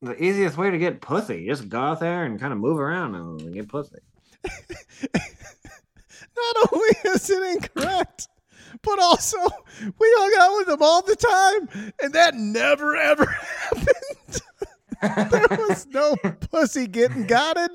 the 0.00 0.22
easiest 0.22 0.56
way 0.56 0.70
to 0.70 0.78
get 0.78 1.00
pussy. 1.00 1.46
Just 1.46 1.68
go 1.68 1.80
out 1.80 2.00
there 2.00 2.24
and 2.24 2.40
kind 2.40 2.52
of 2.52 2.58
move 2.58 2.78
around 2.78 3.14
and 3.14 3.52
get 3.54 3.68
pussy. 3.68 3.98
Not 6.36 6.72
only 6.72 6.88
is 7.14 7.30
it 7.30 7.42
incorrect, 7.54 8.28
but 8.82 8.98
also 9.00 9.36
we 9.38 10.06
hung 10.18 10.32
out 10.40 10.56
with 10.58 10.66
them 10.68 10.82
all 10.82 11.02
the 11.02 11.16
time, 11.16 11.92
and 12.02 12.12
that 12.14 12.34
never 12.34 12.96
ever 12.96 13.26
happened. 13.26 14.40
there 15.30 15.58
was 15.68 15.86
no 15.88 16.14
pussy 16.50 16.86
getting 16.86 17.26
gotted 17.26 17.70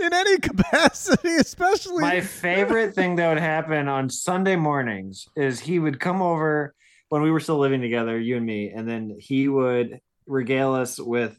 in 0.00 0.12
any 0.12 0.38
capacity, 0.38 1.36
especially 1.36 2.00
My 2.00 2.20
favorite 2.20 2.94
thing 2.94 3.16
that 3.16 3.28
would 3.28 3.38
happen 3.38 3.88
on 3.88 4.08
Sunday 4.08 4.56
mornings 4.56 5.28
is 5.36 5.60
he 5.60 5.78
would 5.78 6.00
come 6.00 6.22
over 6.22 6.74
when 7.10 7.22
we 7.22 7.30
were 7.30 7.40
still 7.40 7.58
living 7.58 7.82
together, 7.82 8.18
you 8.18 8.38
and 8.38 8.46
me, 8.46 8.70
and 8.70 8.88
then 8.88 9.16
he 9.18 9.48
would 9.48 10.00
regale 10.26 10.74
us 10.74 10.98
with 10.98 11.38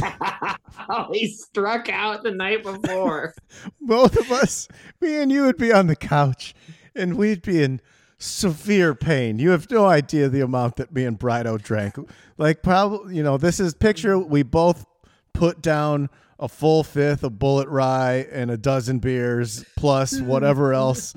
how 0.00 1.10
he 1.12 1.28
struck 1.28 1.88
out 1.88 2.22
the 2.22 2.30
night 2.30 2.62
before. 2.62 3.34
both 3.80 4.16
of 4.16 4.30
us, 4.30 4.68
me 5.00 5.16
and 5.16 5.32
you 5.32 5.42
would 5.42 5.56
be 5.56 5.72
on 5.72 5.86
the 5.86 5.96
couch, 5.96 6.54
and 6.94 7.16
we'd 7.16 7.42
be 7.42 7.62
in 7.62 7.80
severe 8.18 8.94
pain. 8.94 9.38
You 9.38 9.50
have 9.50 9.70
no 9.70 9.86
idea 9.86 10.28
the 10.28 10.40
amount 10.40 10.76
that 10.76 10.92
me 10.92 11.04
and 11.04 11.18
Brido 11.18 11.60
drank. 11.60 11.96
Like, 12.38 12.62
probably, 12.62 13.16
you 13.16 13.22
know, 13.22 13.36
this 13.36 13.60
is 13.60 13.74
picture 13.74 14.18
we 14.18 14.42
both 14.42 14.86
put 15.32 15.60
down 15.60 16.08
a 16.38 16.48
full 16.48 16.82
fifth 16.84 17.22
of 17.24 17.32
Bulleit 17.32 17.66
rye 17.68 18.26
and 18.30 18.50
a 18.50 18.56
dozen 18.56 18.98
beers 18.98 19.64
plus 19.76 20.20
whatever 20.20 20.72
else. 20.72 21.14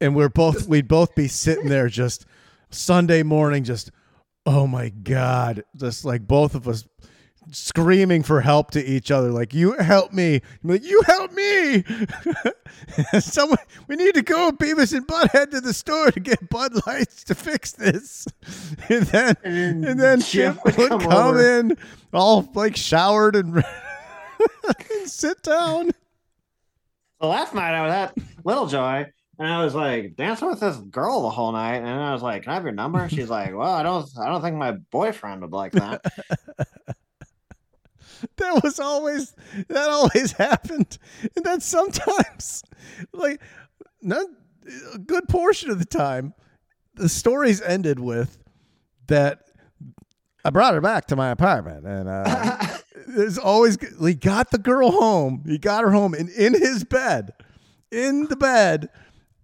And 0.00 0.14
we're 0.14 0.30
both, 0.30 0.66
we'd 0.66 0.88
both 0.88 1.14
be 1.14 1.28
sitting 1.28 1.68
there 1.68 1.88
just 1.88 2.24
Sunday 2.70 3.22
morning, 3.22 3.64
just, 3.64 3.90
oh 4.46 4.66
my 4.66 4.88
God, 4.88 5.64
just 5.76 6.04
like 6.04 6.26
both 6.26 6.54
of 6.54 6.68
us 6.68 6.86
screaming 7.52 8.22
for 8.22 8.40
help 8.40 8.70
to 8.72 8.84
each 8.84 9.10
other, 9.10 9.30
like 9.30 9.54
"You 9.54 9.72
help 9.72 10.12
me!" 10.12 10.40
I'm 10.62 10.70
like 10.70 10.84
"You 10.84 11.02
help 11.06 11.32
me!" 11.32 11.84
Someone, 13.20 13.58
we 13.88 13.96
need 13.96 14.14
to 14.14 14.22
go, 14.22 14.52
Beavis 14.52 14.94
and 14.94 15.06
Butthead, 15.06 15.50
to 15.50 15.60
the 15.60 15.74
store 15.74 16.10
to 16.10 16.20
get 16.20 16.48
Bud 16.48 16.72
Lights 16.86 17.24
to 17.24 17.34
fix 17.34 17.72
this. 17.72 18.26
And 18.88 19.06
then, 19.06 19.36
And 19.44 19.84
then 19.84 19.90
and 19.90 20.00
then 20.00 20.20
Jim 20.20 20.58
would 20.64 20.74
come 20.74 21.00
come, 21.00 21.38
in, 21.38 21.76
all 22.12 22.50
like 22.54 22.76
showered 22.76 23.36
and, 23.36 23.56
and 24.66 25.08
sit 25.10 25.42
down. 25.42 25.90
So 27.20 27.28
last 27.28 27.54
night 27.54 27.74
I 27.74 27.82
was 27.82 27.92
at 27.92 28.14
Little 28.44 28.66
Joy 28.66 29.06
and 29.40 29.48
I 29.48 29.64
was 29.64 29.74
like 29.74 30.16
dancing 30.16 30.48
with 30.48 30.60
this 30.60 30.76
girl 30.76 31.22
the 31.22 31.30
whole 31.30 31.50
night, 31.52 31.76
and 31.76 31.88
I 31.88 32.12
was 32.12 32.22
like, 32.22 32.42
"Can 32.42 32.52
I 32.52 32.54
have 32.54 32.62
your 32.62 32.72
number?" 32.72 33.08
She's 33.08 33.30
like, 33.30 33.56
"Well, 33.56 33.72
I 33.72 33.82
don't, 33.82 34.06
I 34.18 34.26
don't 34.26 34.42
think 34.42 34.56
my 34.56 34.72
boyfriend 34.72 35.40
would 35.40 35.52
like 35.52 35.72
that." 35.72 36.02
that 38.36 38.62
was 38.62 38.78
always 38.78 39.34
that 39.68 39.88
always 39.88 40.32
happened. 40.38 40.98
And 41.36 41.44
then 41.44 41.60
sometimes 41.60 42.62
like 43.12 43.40
not 44.02 44.26
a 44.94 44.98
good 44.98 45.28
portion 45.28 45.70
of 45.70 45.78
the 45.78 45.84
time 45.84 46.34
the 46.94 47.08
stories 47.08 47.62
ended 47.62 47.98
with 47.98 48.38
that 49.06 49.40
i 50.44 50.50
brought 50.50 50.74
her 50.74 50.80
back 50.80 51.06
to 51.06 51.16
my 51.16 51.30
apartment. 51.30 51.86
And 51.86 52.08
uh 52.08 52.66
there's 53.06 53.38
always 53.38 53.78
he 54.00 54.14
got 54.14 54.50
the 54.50 54.58
girl 54.58 54.90
home. 54.92 55.42
He 55.46 55.58
got 55.58 55.82
her 55.82 55.90
home 55.90 56.14
and 56.14 56.28
in 56.30 56.54
his 56.54 56.84
bed 56.84 57.32
in 57.90 58.26
the 58.26 58.36
bed. 58.36 58.88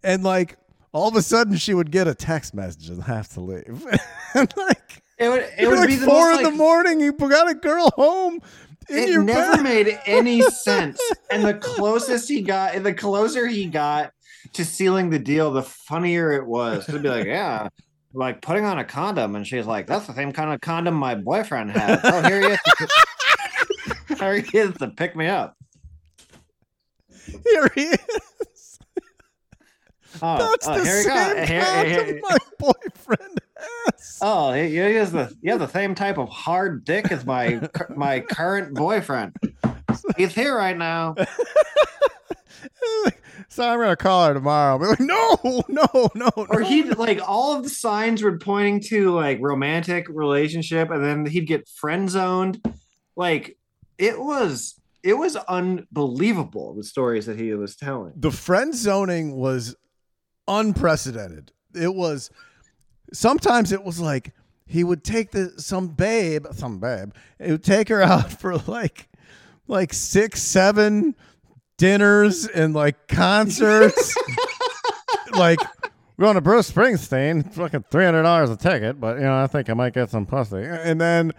And 0.02 0.22
like 0.22 0.56
all 0.92 1.08
of 1.08 1.16
a 1.16 1.22
sudden 1.22 1.56
she 1.56 1.74
would 1.74 1.90
get 1.90 2.06
a 2.08 2.14
text 2.14 2.54
message 2.54 2.88
and 2.88 3.02
have 3.02 3.28
to 3.30 3.40
leave. 3.40 3.86
And 4.34 4.52
like 4.56 5.02
It 5.18 5.28
would, 5.30 5.48
it 5.58 5.66
would 5.66 5.78
like 5.78 5.88
be 5.88 5.96
the 5.96 6.06
four 6.06 6.30
most, 6.30 6.38
in 6.38 6.44
the 6.44 6.50
morning. 6.50 7.00
You 7.00 7.12
got 7.12 7.48
a 7.48 7.54
girl 7.54 7.90
home 7.96 8.40
It 8.88 9.20
never 9.25 9.62
made 9.62 9.99
any 10.07 10.42
sense. 10.42 11.01
And 11.31 11.44
the 11.44 11.55
closest 11.55 12.29
he 12.29 12.42
got, 12.42 12.83
the 12.83 12.94
closer 12.94 13.46
he 13.46 13.66
got 13.66 14.12
to 14.53 14.64
sealing 14.64 15.11
the 15.11 15.18
deal, 15.18 15.51
the 15.53 15.62
funnier 15.62 16.33
it 16.33 16.46
was. 16.46 16.87
To 16.87 16.99
be 16.99 17.09
like, 17.09 17.27
yeah, 17.27 17.68
like 18.12 18.40
putting 18.42 18.64
on 18.64 18.79
a 18.79 18.85
condom, 18.85 19.35
and 19.37 19.46
she's 19.46 19.66
like, 19.66 19.87
"That's 19.87 20.07
the 20.07 20.14
same 20.14 20.33
kind 20.33 20.53
of 20.53 20.61
condom 20.61 20.94
my 20.94 21.14
boyfriend 21.16 21.70
has." 21.72 22.01
Oh, 22.05 22.22
here 22.22 22.40
he 22.40 22.46
is. 24.14 24.18
here 24.20 24.38
he 24.40 24.59
is 24.59 24.75
to 24.79 24.88
pick 24.88 25.16
me 25.16 25.27
up. 25.27 25.55
Here 27.44 27.68
he 27.75 27.83
is. 27.83 28.79
Oh, 30.22 30.38
That's 30.38 30.66
oh, 30.68 30.79
the 30.79 30.85
here 30.85 30.99
we 30.99 31.05
go. 31.05 31.14
same 31.35 31.46
Here- 31.46 31.62
condom 31.64 32.07
here- 32.07 32.20
my 32.22 32.37
boyfriend. 32.59 33.40
Oh, 34.20 34.52
he, 34.52 34.62
he 34.64 34.76
the 34.76 35.35
you 35.42 35.50
have 35.50 35.61
the 35.61 35.68
same 35.68 35.94
type 35.94 36.18
of 36.18 36.29
hard 36.29 36.85
dick 36.85 37.11
as 37.12 37.24
my 37.24 37.68
my 37.94 38.20
current 38.20 38.74
boyfriend. 38.74 39.37
He's 40.16 40.35
here 40.35 40.57
right 40.57 40.76
now. 40.76 41.14
so 43.48 43.68
I'm 43.68 43.79
gonna 43.79 43.96
call 43.96 44.26
her 44.29 44.35
tomorrow. 44.35 44.79
Be 44.79 44.87
like, 44.87 45.00
no, 45.00 45.37
no, 45.68 46.11
no, 46.14 46.31
Or 46.37 46.61
no, 46.61 46.66
he 46.66 46.83
no. 46.83 46.94
like 46.98 47.20
all 47.26 47.57
of 47.57 47.62
the 47.62 47.68
signs 47.68 48.22
were 48.22 48.38
pointing 48.38 48.81
to 48.88 49.14
like 49.14 49.38
romantic 49.40 50.09
relationship, 50.09 50.90
and 50.90 51.05
then 51.05 51.26
he'd 51.26 51.46
get 51.46 51.68
friend 51.68 52.09
zoned. 52.11 52.61
Like 53.16 53.59
it 53.98 54.18
was 54.18 54.81
it 55.02 55.14
was 55.14 55.37
unbelievable 55.37 56.74
the 56.74 56.85
stories 56.85 57.26
that 57.26 57.38
he 57.38 57.55
was 57.55 57.76
telling. 57.76 58.12
the 58.16 58.31
friend 58.33 58.74
zoning 58.74 59.37
was 59.37 59.76
unprecedented. 60.48 61.52
It 61.74 61.94
was 61.94 62.31
sometimes 63.12 63.73
it 63.73 63.85
was 63.85 64.01
like 64.01 64.33
he 64.66 64.85
would 64.85 65.05
take 65.05 65.31
the 65.31 65.53
some 65.57 65.88
babe, 65.88 66.47
some 66.53 66.79
babe, 66.79 67.12
he 67.42 67.53
would 67.53 67.64
take 67.64 67.88
her 67.88 68.03
out 68.03 68.33
for 68.40 68.57
like 68.59 69.09
like 69.66 69.92
six, 69.92 70.42
seven 70.42 71.14
dinners 71.77 72.47
and 72.47 72.75
like 72.75 73.09
concerts. 73.09 74.16
like 75.33 75.61
we're 76.16 76.25
going 76.25 76.35
to 76.35 76.40
Bruce 76.40 76.71
Springsteen, 76.71 77.53
fucking 77.53 77.85
three 77.90 78.05
hundred 78.05 78.23
dollars 78.23 78.51
a 78.51 78.57
ticket, 78.57 79.01
but 79.01 79.16
you 79.16 79.25
know, 79.25 79.37
I 79.37 79.47
think 79.47 79.69
I 79.71 79.75
might 79.75 79.92
get 79.92 80.11
some 80.11 80.27
pussy. 80.27 80.62
And 80.62 81.01
then 81.01 81.33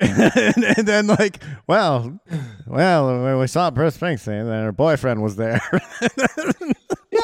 and, 0.00 0.64
and 0.78 0.88
then 0.88 1.06
like, 1.06 1.42
well, 1.66 2.20
well, 2.66 3.38
we 3.38 3.46
saw 3.46 3.70
Bruce 3.70 3.96
Springsteen, 3.96 4.40
and 4.40 4.64
her 4.64 4.72
boyfriend 4.72 5.22
was 5.22 5.36
there. 5.36 5.60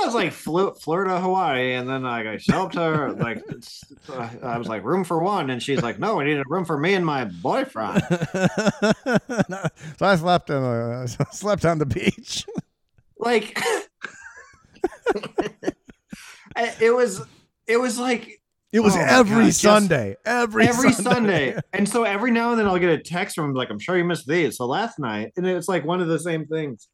Was 0.08 0.14
like 0.14 0.32
flew, 0.32 0.72
flew 0.72 1.04
to 1.04 1.20
Hawaii, 1.20 1.74
and 1.74 1.86
then 1.86 2.02
like 2.02 2.26
I 2.26 2.38
to 2.38 2.80
her, 2.80 3.12
like 3.12 3.42
uh, 4.08 4.30
I 4.42 4.56
was 4.56 4.66
like 4.66 4.82
room 4.82 5.04
for 5.04 5.18
one, 5.18 5.50
and 5.50 5.62
she's 5.62 5.82
like, 5.82 5.98
no, 5.98 6.16
we 6.16 6.24
need 6.24 6.38
a 6.38 6.44
room 6.46 6.64
for 6.64 6.78
me 6.78 6.94
and 6.94 7.04
my 7.04 7.26
boyfriend. 7.26 8.02
so 8.08 9.68
I 10.00 10.16
slept 10.16 10.48
in 10.48 10.62
the, 10.62 11.26
slept 11.30 11.66
on 11.66 11.78
the 11.78 11.84
beach. 11.84 12.46
like 13.18 13.60
it 16.56 16.94
was 16.94 17.20
it 17.66 17.76
was 17.76 17.98
like 17.98 18.40
It 18.72 18.80
was 18.80 18.96
Oh 18.96 19.00
every 19.00 19.44
God, 19.44 19.54
Sunday, 19.54 20.16
every 20.24 20.68
every 20.68 20.92
Sunday. 20.92 21.52
Sunday. 21.52 21.60
And 21.74 21.86
so 21.86 22.04
every 22.04 22.30
now 22.30 22.52
and 22.52 22.58
then 22.58 22.66
I'll 22.66 22.78
get 22.78 22.88
a 22.88 22.98
text 22.98 23.36
from 23.36 23.52
like, 23.52 23.68
I'm 23.68 23.78
sure 23.78 23.98
you 23.98 24.04
missed 24.04 24.26
these. 24.26 24.56
So 24.56 24.64
last 24.64 24.98
night, 24.98 25.32
and 25.36 25.46
it's 25.46 25.68
like 25.68 25.84
one 25.84 26.00
of 26.00 26.08
the 26.08 26.18
same 26.18 26.46
things. 26.46 26.88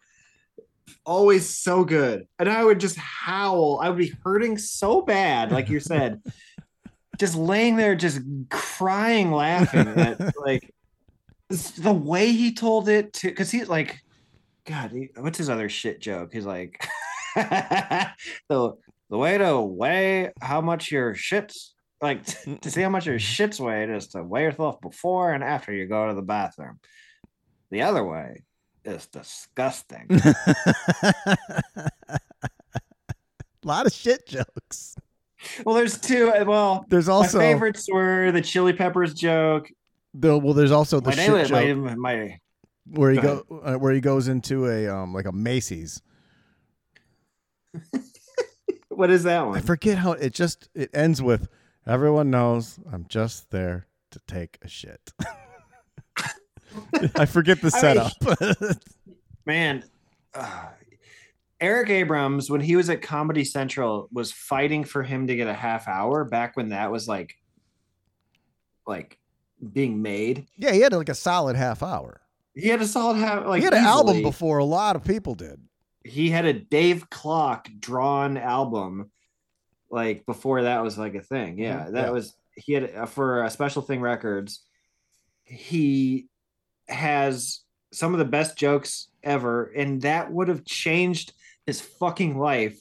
Always 1.07 1.49
so 1.49 1.85
good. 1.85 2.27
And 2.39 2.49
I 2.49 2.65
would 2.65 2.81
just 2.81 2.97
howl. 2.97 3.81
I 3.83 3.89
would 3.89 3.99
be 3.99 4.13
hurting 4.25 4.59
so 4.59 5.03
bad, 5.03 5.53
like 5.53 5.69
you 5.69 5.81
said, 5.81 6.23
just 7.19 7.37
laying 7.37 7.77
there, 7.77 7.95
just 7.95 8.21
crying, 8.51 9.33
laughing 9.33 9.89
at 9.89 10.35
like 10.45 10.73
the 11.51 11.93
way 11.93 12.33
he 12.33 12.55
told 12.55 12.89
it 12.89 13.13
to 13.15 13.29
because 13.29 13.51
he's 13.51 13.69
like, 13.69 14.01
God, 14.67 14.93
he, 14.93 15.11
what's 15.17 15.39
his 15.39 15.51
other 15.51 15.69
shit 15.69 16.01
joke? 16.01 16.31
He's 16.33 16.47
like, 16.47 16.87
the 17.35 18.11
the 18.49 18.73
the 19.11 19.19
way 19.19 19.39
to 19.39 19.61
weigh 19.61 20.33
how 20.41 20.61
much 20.61 20.91
your 20.91 21.15
shits 21.15 21.71
like 22.01 22.25
to 22.61 22.71
see 22.71 22.83
how 22.83 22.89
much 22.89 23.07
your 23.07 23.19
shits 23.19 23.61
weighed 23.61 23.91
is 23.91 24.09
to 24.09 24.23
weigh 24.23 24.43
yourself 24.43 24.81
before 24.81 25.33
and 25.33 25.45
after 25.45 25.73
you 25.73 25.87
go 25.87 26.09
to 26.09 26.15
the 26.15 26.23
bathroom. 26.23 26.79
The 27.71 27.83
other 27.83 28.05
way 28.05 28.43
is 28.85 29.07
disgusting. 29.07 30.07
A 33.65 33.67
lot 33.67 33.87
of 33.87 33.93
shit 33.93 34.27
jokes. 34.27 34.97
well, 35.65 35.75
there's 35.75 35.99
two. 35.99 36.33
Well, 36.47 36.85
There's 36.89 37.09
also 37.09 37.39
my 37.39 37.45
favorites 37.45 37.89
were 37.91 38.31
the 38.33 38.43
chili 38.43 38.73
peppers 38.73 39.15
joke. 39.15 39.71
the 40.13 40.37
well. 40.39 40.55
There's 40.55 40.71
also 40.73 41.01
the 41.01 41.11
My, 41.11 41.17
shit 41.17 41.51
name, 41.51 41.87
joke 41.87 41.99
my, 41.99 42.17
my 42.17 42.39
where 42.87 43.11
he 43.11 43.19
go 43.19 43.43
go 43.49 43.59
uh, 43.61 43.75
where 43.77 43.93
he 43.93 44.01
goes 44.01 44.29
into 44.29 44.67
a 44.67 44.89
um 44.89 45.15
like 45.15 45.25
a 45.27 45.33
Macy's. 45.33 46.03
what 48.91 49.11
is 49.11 49.23
that 49.25 49.47
one? 49.47 49.57
I 49.57 49.61
forget 49.61 49.99
how 49.99 50.13
it 50.13 50.33
just 50.35 50.69
it 50.75 50.91
ends 50.93 51.23
with 51.23 51.49
everyone 51.87 52.31
knows 52.31 52.79
I'm 52.93 53.07
just 53.09 53.51
there 53.51 53.87
to 54.11 54.21
take 54.27 54.59
a 54.63 54.69
shit. 54.69 55.13
I 57.17 57.27
forget 57.27 57.61
the 57.61 57.71
I 57.75 57.95
mean- 57.95 58.51
setup. 58.61 58.79
Man, 59.47 59.85
uh, 60.35 60.69
Eric 61.61 61.91
Abrams, 61.91 62.51
when 62.51 62.61
he 62.61 62.77
was 62.77 62.89
at 62.91 63.03
Comedy 63.03 63.45
Central, 63.45 64.09
was 64.13 64.33
fighting 64.33 64.85
for 64.85 65.03
him 65.03 65.27
to 65.27 65.37
get 65.37 65.47
a 65.49 65.55
half 65.55 65.87
hour 65.87 66.25
back 66.25 66.57
when 66.57 66.71
that 66.71 66.91
was 66.91 67.07
like, 67.07 67.37
like 68.87 69.19
being 69.73 70.03
made. 70.03 70.47
yeah, 70.57 70.73
he 70.73 70.81
had 70.81 70.93
like 70.93 71.09
a 71.09 71.15
solid 71.15 71.57
half 71.57 71.83
hour. 71.83 72.21
He 72.55 72.69
had 72.69 72.81
a 72.81 72.87
solid 72.87 73.17
half. 73.17 73.47
Like 73.47 73.61
he 73.61 73.65
had 73.65 73.75
an 73.75 73.85
album 73.85 74.23
before 74.23 74.59
a 74.59 74.65
lot 74.65 74.97
of 74.97 75.05
people 75.05 75.35
did. 75.35 75.61
He 76.05 76.31
had 76.31 76.45
a 76.45 76.53
Dave 76.53 77.09
Clock 77.11 77.69
drawn 77.81 78.37
album, 78.37 79.11
like 79.91 80.25
before 80.27 80.63
that 80.63 80.83
was 80.83 80.97
like 80.99 81.15
a 81.15 81.23
thing. 81.23 81.59
Yeah, 81.59 81.87
Mhm, 81.87 81.93
that 81.93 82.05
yeah. 82.07 82.11
was 82.11 82.35
he 82.57 82.75
had 82.75 82.95
uh, 82.95 83.07
for 83.07 83.43
a 83.43 83.51
Special 83.51 83.83
Thing 83.83 84.01
Records. 84.01 84.61
He 85.45 86.29
has 86.89 87.61
some 87.93 88.13
of 88.13 88.19
the 88.19 88.25
best 88.25 88.57
jokes 88.57 89.09
ever, 89.23 89.65
and 89.77 90.03
that 90.03 90.33
would 90.33 90.49
have 90.49 90.65
changed 90.65 91.33
his 91.67 91.81
fucking 91.81 92.39
life. 92.39 92.79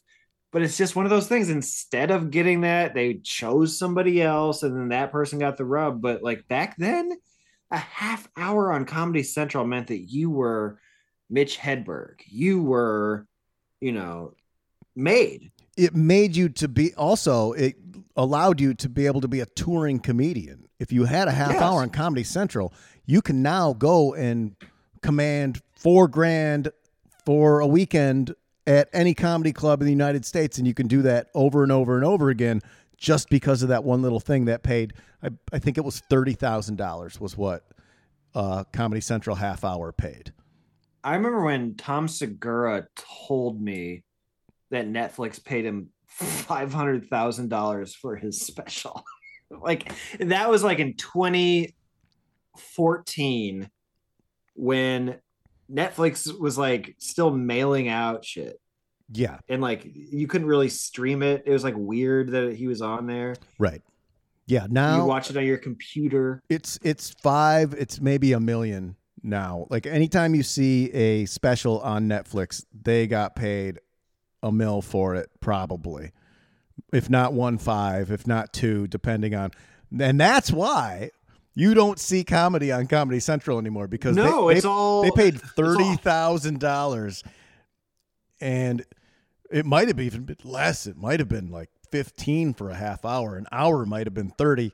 But 0.52 0.62
it's 0.62 0.78
just 0.78 0.96
one 0.96 1.06
of 1.06 1.10
those 1.10 1.28
things. 1.28 1.50
Instead 1.50 2.12
of 2.12 2.30
getting 2.32 2.62
that, 2.62 2.94
they 2.94 3.16
chose 3.16 3.78
somebody 3.78 4.22
else, 4.22 4.64
and 4.64 4.76
then 4.76 4.90
that 4.90 5.12
person 5.12 5.40
got 5.40 5.58
the 5.58 5.66
rub. 5.66 6.02
But 6.02 6.22
like 6.22 6.48
back 6.48 6.78
then, 6.78 7.12
a 7.72 7.78
half 7.78 8.28
hour 8.38 8.72
on 8.72 8.86
Comedy 8.86 9.24
Central 9.24 9.66
meant 9.66 9.88
that 9.88 10.12
you 10.12 10.30
were 10.30 10.80
Mitch 11.30 11.58
Hedberg. 11.58 12.20
You 12.28 12.62
were, 12.62 13.26
you 13.82 13.92
know, 13.92 14.36
made. 14.96 15.52
it 15.76 15.96
made 15.96 16.36
you 16.36 16.50
to 16.50 16.68
be 16.68 16.94
also 16.94 17.54
it 17.54 17.76
allowed 18.16 18.62
you 18.62 18.76
to 18.76 18.88
be 18.88 19.08
able 19.08 19.22
to 19.22 19.28
be 19.28 19.40
a 19.40 19.46
touring 19.48 19.98
comedian 19.98 20.68
if 20.80 20.92
you 20.92 21.06
had 21.06 21.28
a 21.28 21.32
half 21.32 21.54
Yes. 21.54 21.62
hour 21.64 21.82
on 21.82 21.90
comedy 21.90 22.24
central 22.24 22.72
you 23.06 23.22
can 23.22 23.42
now 23.42 23.74
go 23.74 24.14
and 24.14 24.56
command 25.02 25.62
four 25.76 26.08
grand 26.08 26.72
for 27.26 27.60
a 27.60 27.68
weekend 27.68 28.36
at 28.66 28.88
any 28.94 29.14
comedy 29.14 29.52
club 29.52 29.82
in 29.82 29.86
the 29.86 29.92
united 29.92 30.26
states 30.26 30.58
and 30.58 30.68
you 30.68 30.74
can 30.74 30.88
do 30.88 31.02
that 31.02 31.28
over 31.34 31.64
and 31.64 31.72
over 31.72 31.96
and 31.96 32.06
over 32.06 32.30
again 32.30 32.62
just 32.98 33.30
because 33.30 33.62
of 33.62 33.70
that 33.70 33.84
one 33.84 34.02
little 34.02 34.20
thing 34.20 34.46
that 34.46 34.64
paid 34.64 34.94
i, 35.22 35.30
I 35.52 35.60
think 35.60 35.78
it 35.78 35.84
was 35.84 36.02
$30000 36.10 37.20
was 37.20 37.38
what 37.38 37.66
uh, 38.36 38.64
comedy 38.72 39.02
central 39.02 39.36
half 39.36 39.64
hour 39.64 39.92
paid 39.92 40.34
I 41.04 41.16
remember 41.16 41.44
when 41.44 41.76
Tom 41.76 42.08
Segura 42.08 42.88
told 43.28 43.62
me 43.62 44.04
that 44.72 44.88
Netflix 44.88 45.44
paid 45.44 45.66
him 45.66 45.90
five 46.08 46.72
hundred 46.72 47.10
thousand 47.10 47.50
dollars 47.50 47.94
for 47.94 48.16
his 48.16 48.42
special. 48.42 49.04
like 49.50 49.92
that 50.20 50.50
was 50.50 50.64
like 50.64 50.80
in 50.80 50.96
twenty 50.96 51.76
fourteen 52.58 53.70
when 54.56 55.20
Netflix 55.72 56.38
was 56.40 56.58
like 56.58 56.96
still 57.00 57.32
mailing 57.32 57.88
out 57.88 58.24
shit. 58.26 58.60
yeah 59.12 59.38
And 59.50 59.62
like 59.62 59.84
you 59.94 60.28
couldn't 60.28 60.48
really 60.48 60.70
stream 60.70 61.24
it. 61.24 61.44
It 61.46 61.52
was 61.52 61.64
like 61.64 61.76
weird 61.78 62.32
that 62.32 62.56
he 62.56 62.68
was 62.68 62.82
on 62.82 63.08
there. 63.08 63.36
right 63.58 63.82
yeah 64.46 64.68
Now 64.70 64.98
you 64.98 65.06
watch 65.06 65.30
it 65.30 65.38
on 65.38 65.46
your 65.46 65.58
computer. 65.58 66.44
it's 66.50 66.78
it's 66.84 67.12
five 67.22 67.74
it's 67.74 68.02
maybe 68.02 68.34
a 68.34 68.40
million 68.40 68.96
now 69.24 69.66
like 69.70 69.86
anytime 69.88 70.36
you 70.36 70.44
see 70.44 70.92
a 70.92 71.24
special 71.26 71.80
on 71.80 72.10
netflix 72.10 72.66
they 72.84 73.08
got 73.08 73.38
paid 73.38 73.80
a 74.44 74.52
mil 74.52 74.82
for 74.82 75.16
it 75.16 75.30
probably 75.40 76.12
if 76.92 77.10
not 77.10 77.32
one 77.32 77.58
five 77.58 78.12
if 78.12 78.28
not 78.28 78.52
two 78.52 78.86
depending 78.88 79.34
on 79.34 79.50
and 79.98 80.20
that's 80.20 80.52
why 80.52 81.10
you 81.56 81.74
don't 81.74 82.00
see 82.00 82.24
comedy 82.24 82.72
on 82.72 82.88
comedy 82.88 83.20
central 83.20 83.60
anymore 83.60 83.88
because 83.88 84.16
No, 84.16 84.48
they, 84.48 84.56
it's 84.56 84.64
they, 84.64 84.70
all 84.70 85.04
they 85.04 85.12
paid 85.12 85.40
thirty 85.40 85.96
thousand 85.98 86.60
dollars 86.60 87.24
and 88.42 88.86
it 89.52 89.66
might 89.66 89.88
have 89.88 90.00
even 90.00 90.24
been 90.24 90.38
less 90.44 90.88
it 90.88 90.98
might 90.98 91.20
have 91.20 91.30
been 91.30 91.52
like 91.52 91.70
15 91.92 92.56
for 92.56 92.70
a 92.70 92.76
half 92.76 93.06
hour 93.06 93.36
an 93.38 93.46
hour 93.52 93.86
might 93.86 94.08
have 94.08 94.14
been 94.14 94.32
30 94.32 94.72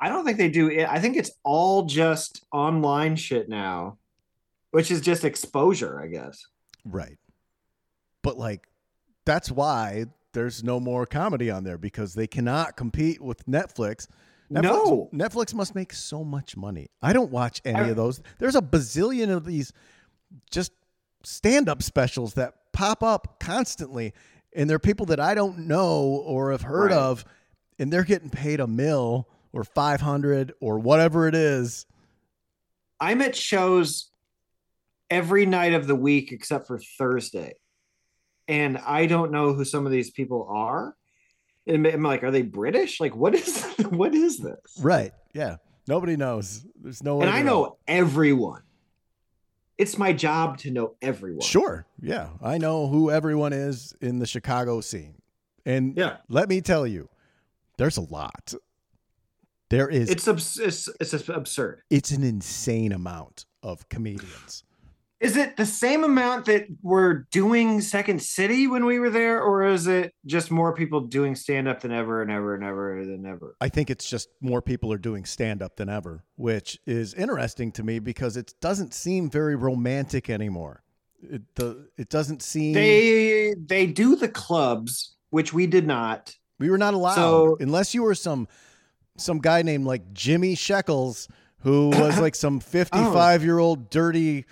I 0.00 0.08
don't 0.08 0.24
think 0.24 0.38
they 0.38 0.48
do 0.48 0.68
it. 0.68 0.88
I 0.88 1.00
think 1.00 1.16
it's 1.16 1.32
all 1.42 1.84
just 1.84 2.44
online 2.52 3.16
shit 3.16 3.48
now, 3.48 3.98
which 4.70 4.90
is 4.90 5.00
just 5.00 5.24
exposure, 5.24 6.00
I 6.00 6.06
guess. 6.06 6.46
Right. 6.84 7.18
But 8.22 8.38
like 8.38 8.68
that's 9.24 9.50
why 9.50 10.06
there's 10.34 10.62
no 10.62 10.78
more 10.78 11.04
comedy 11.04 11.50
on 11.50 11.64
there 11.64 11.78
because 11.78 12.14
they 12.14 12.26
cannot 12.26 12.76
compete 12.76 13.20
with 13.20 13.44
Netflix. 13.46 14.06
Netflix 14.50 14.62
No. 14.62 15.10
Netflix 15.12 15.54
must 15.54 15.74
make 15.74 15.92
so 15.92 16.24
much 16.24 16.56
money. 16.56 16.88
I 17.02 17.12
don't 17.12 17.30
watch 17.30 17.60
any 17.64 17.78
I- 17.78 17.88
of 17.88 17.96
those. 17.96 18.20
There's 18.38 18.54
a 18.56 18.62
bazillion 18.62 19.30
of 19.30 19.44
these 19.44 19.72
just 20.50 20.72
stand-up 21.22 21.82
specials 21.82 22.34
that 22.34 22.54
pop 22.72 23.02
up 23.02 23.40
constantly 23.40 24.12
and 24.54 24.68
they're 24.70 24.78
people 24.78 25.06
that 25.06 25.20
I 25.20 25.34
don't 25.34 25.66
know 25.66 26.00
or 26.24 26.52
have 26.52 26.62
heard 26.62 26.90
Right. 26.90 26.98
of 26.98 27.24
and 27.78 27.92
they're 27.92 28.04
getting 28.04 28.30
paid 28.30 28.60
a 28.60 28.66
mill 28.66 29.28
or 29.52 29.64
500 29.64 30.52
or 30.60 30.78
whatever 30.78 31.26
it 31.28 31.34
is. 31.34 31.86
I'm 33.00 33.20
at 33.22 33.36
shows 33.36 34.10
every 35.10 35.46
night 35.46 35.72
of 35.74 35.86
the 35.86 35.94
week 35.94 36.32
except 36.32 36.66
for 36.66 36.78
Thursday. 36.98 37.54
And 38.46 38.78
I 38.78 39.06
don't 39.06 39.30
know 39.32 39.52
who 39.52 39.64
some 39.64 39.86
of 39.86 39.92
these 39.92 40.10
people 40.10 40.46
are. 40.50 40.96
And 41.68 41.86
I'm 41.86 42.02
like, 42.02 42.24
are 42.24 42.30
they 42.30 42.42
British? 42.42 42.98
Like, 42.98 43.14
what 43.14 43.34
is 43.34 43.62
what 43.90 44.14
is 44.14 44.38
this? 44.38 44.58
Right. 44.80 45.12
Yeah. 45.34 45.56
Nobody 45.86 46.16
knows. 46.16 46.66
There's 46.80 47.02
no 47.02 47.20
And 47.20 47.30
I 47.30 47.42
know 47.42 47.76
everyone. 47.86 48.62
It's 49.76 49.96
my 49.96 50.12
job 50.12 50.58
to 50.58 50.70
know 50.70 50.94
everyone. 51.00 51.42
Sure. 51.42 51.86
Yeah. 52.00 52.30
I 52.42 52.58
know 52.58 52.88
who 52.88 53.10
everyone 53.10 53.52
is 53.52 53.94
in 54.00 54.18
the 54.18 54.26
Chicago 54.26 54.80
scene. 54.80 55.14
And 55.64 55.96
Yeah. 55.96 56.16
let 56.28 56.48
me 56.48 56.60
tell 56.60 56.86
you, 56.86 57.08
there's 57.76 57.96
a 57.96 58.00
lot. 58.02 58.54
There 59.70 59.88
is 59.88 60.08
It's 60.10 60.26
abs- 60.26 60.58
it's, 60.58 60.88
it's 61.00 61.28
absurd. 61.28 61.82
it's 61.90 62.10
an 62.10 62.24
insane 62.24 62.90
amount 62.92 63.44
of 63.62 63.88
comedians. 63.88 64.64
Is 65.20 65.36
it 65.36 65.56
the 65.56 65.66
same 65.66 66.04
amount 66.04 66.44
that 66.46 66.66
were 66.80 67.26
doing 67.32 67.80
Second 67.80 68.22
City 68.22 68.68
when 68.68 68.84
we 68.84 69.00
were 69.00 69.10
there, 69.10 69.42
or 69.42 69.66
is 69.66 69.88
it 69.88 70.14
just 70.26 70.52
more 70.52 70.72
people 70.72 71.00
doing 71.00 71.34
stand 71.34 71.66
up 71.66 71.80
than 71.80 71.90
ever 71.90 72.22
and 72.22 72.30
ever 72.30 72.54
and 72.54 72.62
ever 72.62 73.04
than 73.04 73.26
ever? 73.26 73.56
I 73.60 73.68
think 73.68 73.90
it's 73.90 74.08
just 74.08 74.28
more 74.40 74.62
people 74.62 74.92
are 74.92 74.98
doing 74.98 75.24
stand 75.24 75.60
up 75.60 75.74
than 75.74 75.88
ever, 75.88 76.24
which 76.36 76.78
is 76.86 77.14
interesting 77.14 77.72
to 77.72 77.82
me 77.82 77.98
because 77.98 78.36
it 78.36 78.54
doesn't 78.60 78.94
seem 78.94 79.28
very 79.28 79.56
romantic 79.56 80.30
anymore. 80.30 80.84
It 81.20 81.42
the 81.56 81.88
it 81.96 82.10
doesn't 82.10 82.42
seem 82.42 82.74
They 82.74 83.54
they 83.58 83.86
do 83.86 84.14
the 84.14 84.28
clubs, 84.28 85.16
which 85.30 85.52
we 85.52 85.66
did 85.66 85.84
not. 85.84 86.36
We 86.60 86.70
were 86.70 86.78
not 86.78 86.94
allowed 86.94 87.16
So- 87.16 87.56
unless 87.58 87.92
you 87.92 88.04
were 88.04 88.14
some 88.14 88.46
some 89.16 89.40
guy 89.40 89.62
named 89.62 89.84
like 89.84 90.12
Jimmy 90.12 90.54
Shekels 90.54 91.26
who 91.62 91.88
was 91.88 92.20
like 92.20 92.36
some 92.36 92.60
55 92.60 93.42
year 93.42 93.58
old 93.58 93.90
dirty 93.90 94.44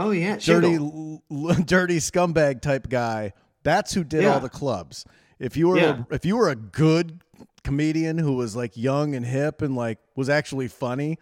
Oh 0.00 0.10
yeah, 0.12 0.36
dirty 0.36 0.74
l- 0.76 1.22
dirty 1.64 1.98
scumbag 1.98 2.60
type 2.62 2.88
guy. 2.88 3.32
That's 3.64 3.92
who 3.92 4.04
did 4.04 4.22
Yeah. 4.22 4.34
all 4.34 4.40
the 4.40 4.48
clubs. 4.48 5.04
If 5.40 5.56
you 5.56 5.68
were 5.68 5.78
Yeah. 5.78 6.02
a, 6.10 6.14
if 6.14 6.24
you 6.24 6.36
were 6.36 6.48
a 6.48 6.56
good 6.56 7.20
comedian 7.64 8.16
who 8.18 8.34
was 8.34 8.54
like 8.54 8.76
young 8.76 9.14
and 9.14 9.26
hip 9.26 9.60
and 9.60 9.74
like 9.74 9.98
was 10.16 10.28
actually 10.28 10.68
funny 10.68 11.18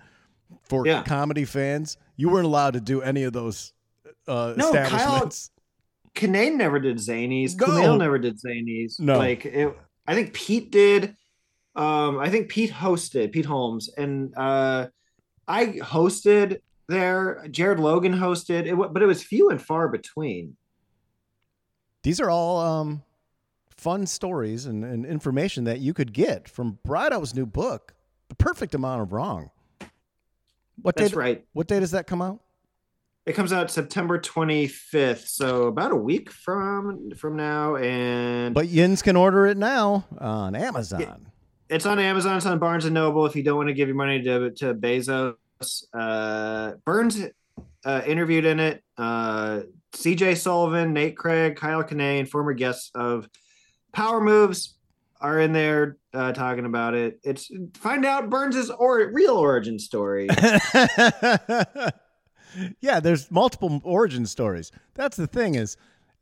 for 0.69 0.87
Yeah. 0.87 1.03
comedy 1.03 1.45
fans, 1.47 1.97
you 2.17 2.29
weren't 2.29 2.45
allowed 2.47 2.75
to 2.75 2.81
do 2.81 3.01
any 3.03 3.23
of 3.25 3.33
those 3.33 3.73
uh, 4.29 4.55
No, 4.57 4.73
Kyle- 4.73 4.85
establishments. 4.85 5.51
Kinane 6.15 6.57
never 6.57 6.79
did 6.79 6.97
Zanies. 6.99 7.59
No. 7.59 7.67
Kumail 7.67 7.99
never 7.99 8.19
did 8.19 8.39
Zanies. 8.41 8.99
No. 9.01 9.17
like 9.19 9.45
it, 9.47 9.77
I 10.07 10.15
think 10.15 10.33
Pete 10.35 10.71
did. 10.71 11.17
Um, 11.75 12.19
I 12.19 12.31
think 12.31 12.49
Pete 12.49 12.71
hosted 12.73 13.33
Pete 13.33 13.45
Holmes, 13.45 13.91
and 13.99 14.35
uh, 14.37 14.87
I 15.47 15.67
hosted 15.67 16.61
there. 16.89 17.47
Jared 17.51 17.81
Logan 17.81 18.15
hosted 18.15 18.67
it, 18.67 18.93
but 18.93 19.03
it 19.03 19.07
was 19.07 19.23
few 19.23 19.51
and 19.51 19.61
far 19.61 19.89
between. 19.89 20.57
These 22.03 22.21
are 22.21 22.31
all 22.31 22.61
um, 22.61 23.03
fun 23.77 24.07
stories 24.07 24.67
and, 24.67 24.85
and 24.85 25.05
information 25.05 25.65
that 25.65 25.81
you 25.81 25.93
could 25.93 26.13
get 26.13 26.49
from 26.49 26.79
Brido's 26.87 27.35
new 27.35 27.47
book, 27.47 27.95
The 28.29 28.35
Perfect 28.35 28.75
Amount 28.75 29.03
of 29.03 29.13
Wrong. 29.13 29.51
What 30.81 30.97
That's 30.97 31.11
date, 31.11 31.17
right. 31.17 31.45
What 31.53 31.69
day 31.69 31.81
does 31.81 31.93
that 31.93 32.07
come 32.07 32.23
out? 32.23 32.41
It 33.25 33.35
comes 33.35 33.53
out 33.53 33.73
September 33.73 34.21
25th, 34.21 35.27
so 35.27 35.67
about 35.67 35.91
a 35.91 35.97
week 35.97 36.31
from 36.31 37.11
from 37.17 37.35
now, 37.35 37.75
and 37.75 38.55
But 38.55 38.69
Yins 38.69 39.03
can 39.03 39.17
order 39.17 39.47
it 39.47 39.57
now 39.57 40.07
on 40.19 40.55
Amazon. 40.55 41.27
it's 41.69 41.87
on 41.87 41.99
Amazon. 41.99 42.37
It's 42.37 42.47
on 42.47 42.61
Barnes 42.61 42.85
and 42.85 42.95
Noble. 42.95 43.27
If 43.27 43.35
you 43.35 43.43
don't 43.43 43.57
want 43.57 43.69
to 43.69 43.75
give 43.75 43.89
your 43.89 43.97
money 43.97 44.23
to 44.23 44.51
to 44.53 44.75
Bezos, 44.75 45.35
uh, 45.93 46.73
Burns 46.85 47.21
uh, 47.85 48.03
interviewed 48.07 48.45
in 48.45 48.61
it. 48.61 48.83
Uh, 48.99 49.63
C.J. 49.95 50.35
Sullivan, 50.35 50.93
Nate 50.93 51.17
Craig, 51.17 51.57
Kyle 51.57 51.83
Kinane, 51.83 52.29
former 52.29 52.53
guests 52.53 52.91
of 52.95 53.29
Power 53.93 54.21
Moves, 54.21 54.75
are 55.21 55.41
in 55.41 55.53
there 55.53 55.97
uh, 56.13 56.33
talking 56.33 56.67
about 56.67 56.95
it. 56.95 57.19
It's 57.23 57.51
find 57.75 58.05
out 58.05 58.29
Burns's 58.29 58.71
or 58.71 59.11
real 59.13 59.37
origin 59.37 59.79
story. 59.79 60.29
yeah, 62.81 63.01
there's 63.01 63.31
multiple 63.31 63.81
origin 63.85 64.27
stories. 64.27 64.73
That's 64.95 65.17
the 65.17 65.27
thing 65.27 65.55
is, 65.55 65.77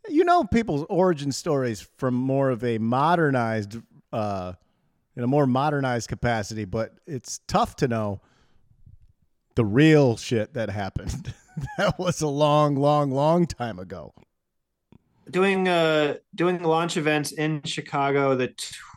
you 0.09 0.25
know, 0.25 0.45
people's 0.45 0.87
origin 0.89 1.33
stories 1.33 1.89
from 1.97 2.15
more 2.15 2.51
of 2.51 2.63
a 2.63 2.79
modernized, 2.79 3.79
uh, 4.13 4.53
in 5.17 5.25
a 5.25 5.29
more 5.29 5.47
modernized 5.47 6.09
capacity, 6.09 6.65
but 6.65 6.93
it's 7.07 7.41
tough 7.47 7.77
to 7.77 7.89
know 7.89 8.21
the 9.55 9.65
real 9.65 10.17
shit 10.17 10.55
that 10.55 10.71
happened. 10.71 11.35
that 11.79 11.99
was 11.99 12.21
a 12.21 12.29
long, 12.29 12.77
long, 12.77 13.11
long 13.11 13.47
time 13.47 13.79
ago. 13.79 14.13
doing 15.31 15.69
uh 15.69 16.15
doing 16.35 16.63
launch 16.63 16.97
events 16.97 17.33
in 17.33 17.63
Chicago 17.63 18.35
the 18.35 18.49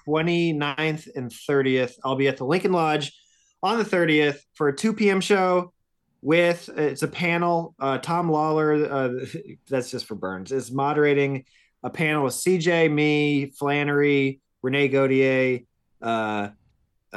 29th 0.08 1.08
and 1.16 1.32
30th. 1.32 1.96
I'll 2.04 2.16
be 2.16 2.28
at 2.28 2.38
the 2.38 2.46
Lincoln 2.46 2.72
Lodge 2.72 3.14
on 3.62 3.78
the 3.78 3.86
30th 3.86 4.40
for 4.54 4.70
a 4.70 4.76
2 4.76 4.94
p.m. 4.94 5.22
show 5.22 5.74
with 6.22 6.70
it's 6.76 7.04
a 7.04 7.08
panel. 7.08 7.76
Uh, 7.80 7.98
Tom 8.00 8.30
Lawler, 8.30 8.74
uh, 8.74 9.26
that's 9.70 9.92
just 9.92 10.06
for 10.06 10.16
Burns, 10.16 10.52
is 10.52 10.72
moderating 10.72 11.46
a 11.84 11.90
panel 11.90 12.24
with 12.24 12.34
CJ, 12.34 12.92
me, 12.92 13.52
Flannery, 13.52 14.42
Renee 14.62 14.90
Gaudier, 14.90 15.66
uh, 16.02 16.50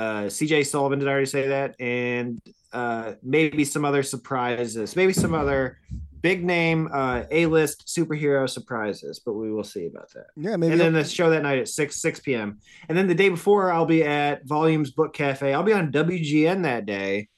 uh, 0.01 0.23
CJ 0.25 0.67
Sullivan. 0.67 0.99
Did 0.99 1.09
I 1.09 1.11
already 1.11 1.27
say 1.27 1.49
that? 1.49 1.79
And 1.79 2.41
uh, 2.73 3.13
maybe 3.23 3.67
some 3.67 3.85
other 3.85 4.03
surprises, 4.03 4.97
maybe 4.97 5.13
some 5.13 5.35
other 5.35 5.79
big 6.23 6.43
name 6.43 6.89
uh, 6.93 7.25
A-list 7.31 7.87
superhero 7.87 8.49
surprises, 8.49 9.21
but 9.25 9.35
we 9.35 9.53
will 9.53 9.65
see 9.65 9.87
about 9.87 10.11
that. 10.15 10.29
Yeah, 10.37 10.57
maybe. 10.57 10.73
And 10.73 10.81
then 10.81 10.95
the 10.95 11.05
show 11.05 11.29
that 11.31 11.43
night 11.43 11.59
at 11.59 11.69
6 11.69 12.01
6 12.01 12.21
p.m. 12.21 12.61
And 12.89 12.97
then 12.97 13.09
the 13.09 13.15
day 13.15 13.29
before 13.29 13.71
I'll 13.71 13.85
be 13.85 14.03
at 14.03 14.47
Volumes 14.47 14.91
Book 14.91 15.13
Cafe. 15.13 15.53
I'll 15.53 15.63
be 15.63 15.75
on 15.75 15.93
WGN 15.93 16.63
that 16.63 16.87
day. 16.87 17.29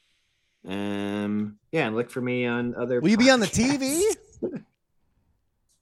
Um 0.64 1.58
yeah, 1.72 1.88
and 1.88 1.96
look 1.96 2.10
for 2.10 2.20
me 2.20 2.46
on 2.46 2.76
other 2.76 3.00
will 3.00 3.08
you 3.08 3.16
be 3.16 3.30
on 3.30 3.40
the. 3.40 3.46
TV? 3.46 4.00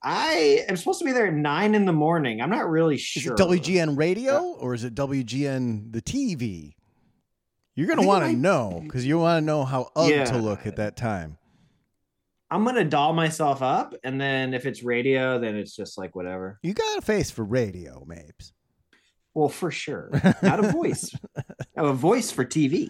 I 0.03 0.65
am 0.67 0.77
supposed 0.77 0.99
to 0.99 1.05
be 1.05 1.11
there 1.11 1.27
at 1.27 1.33
nine 1.33 1.75
in 1.75 1.85
the 1.85 1.93
morning. 1.93 2.41
I'm 2.41 2.49
not 2.49 2.67
really 2.69 2.95
Is 2.95 3.01
sure. 3.01 3.33
it 3.33 3.39
WGN 3.39 3.97
Radio 3.97 4.41
or 4.59 4.73
is 4.73 4.83
it 4.83 4.95
WGN 4.95 5.91
the 5.93 6.01
TV? 6.01 6.73
You're 7.75 7.87
gonna 7.87 8.05
want 8.07 8.25
to 8.25 8.33
know 8.33 8.81
because 8.83 9.05
you 9.05 9.19
want 9.19 9.41
to 9.41 9.45
know 9.45 9.63
how 9.63 9.91
ugly 9.95 10.15
Yeah. 10.15 10.25
to 10.25 10.37
look 10.37 10.65
at 10.65 10.75
that 10.77 10.97
time. 10.97 11.37
I'm 12.49 12.65
gonna 12.65 12.83
doll 12.83 13.13
myself 13.13 13.61
up, 13.61 13.95
and 14.03 14.19
then 14.19 14.53
if 14.53 14.65
it's 14.65 14.83
radio, 14.83 15.39
then 15.39 15.55
it's 15.55 15.73
just 15.73 15.97
like 15.97 16.15
whatever. 16.15 16.59
You 16.63 16.73
got 16.73 16.97
a 16.97 17.01
face 17.01 17.31
for 17.31 17.45
radio, 17.45 18.03
Mapes. 18.05 18.51
Well, 19.33 19.47
for 19.47 19.71
sure. 19.71 20.09
Not 20.43 20.59
a 20.65 20.69
voice. 20.73 21.15
I 21.37 21.43
have 21.77 21.85
a 21.85 21.93
voice 21.93 22.29
for 22.31 22.43
TV. 22.43 22.89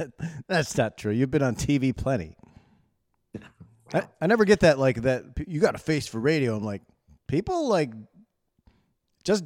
That's 0.48 0.76
not 0.76 0.98
true. 0.98 1.12
You've 1.12 1.30
been 1.30 1.42
on 1.42 1.54
TV 1.54 1.96
plenty. 1.96 2.36
I, 3.92 4.02
I 4.20 4.26
never 4.26 4.44
get 4.44 4.60
that 4.60 4.78
like 4.78 5.02
that. 5.02 5.24
You 5.46 5.60
got 5.60 5.74
a 5.74 5.78
face 5.78 6.06
for 6.06 6.18
radio. 6.18 6.56
I'm 6.56 6.64
like, 6.64 6.82
people 7.26 7.68
like 7.68 7.92
just 9.24 9.44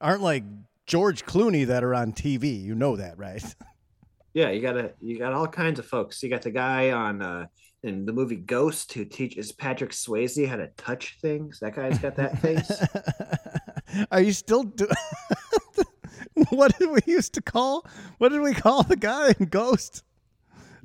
aren't 0.00 0.22
like 0.22 0.44
George 0.86 1.24
Clooney 1.24 1.66
that 1.66 1.84
are 1.84 1.94
on 1.94 2.12
TV. 2.12 2.62
You 2.62 2.74
know 2.74 2.96
that, 2.96 3.18
right? 3.18 3.42
Yeah, 4.32 4.50
you 4.50 4.60
gotta 4.60 4.92
you 5.00 5.18
got 5.18 5.32
all 5.32 5.48
kinds 5.48 5.80
of 5.80 5.86
folks. 5.86 6.22
You 6.22 6.28
got 6.28 6.42
the 6.42 6.52
guy 6.52 6.92
on 6.92 7.20
uh 7.20 7.46
in 7.82 8.04
the 8.04 8.12
movie 8.12 8.36
Ghost 8.36 8.92
who 8.92 9.04
teaches 9.04 9.52
Patrick 9.52 9.90
Swayze 9.90 10.46
how 10.46 10.56
to 10.56 10.68
touch 10.76 11.18
things. 11.20 11.58
That 11.60 11.74
guy's 11.74 11.98
got 11.98 12.14
that 12.16 12.38
face. 12.38 12.70
Are 14.12 14.20
you 14.20 14.32
still 14.32 14.62
do? 14.62 14.86
what 16.50 16.78
did 16.78 16.90
we 16.90 17.00
used 17.06 17.34
to 17.34 17.42
call? 17.42 17.86
What 18.18 18.28
did 18.30 18.40
we 18.40 18.54
call 18.54 18.82
the 18.82 18.96
guy 18.96 19.34
in 19.38 19.46
Ghost? 19.46 20.04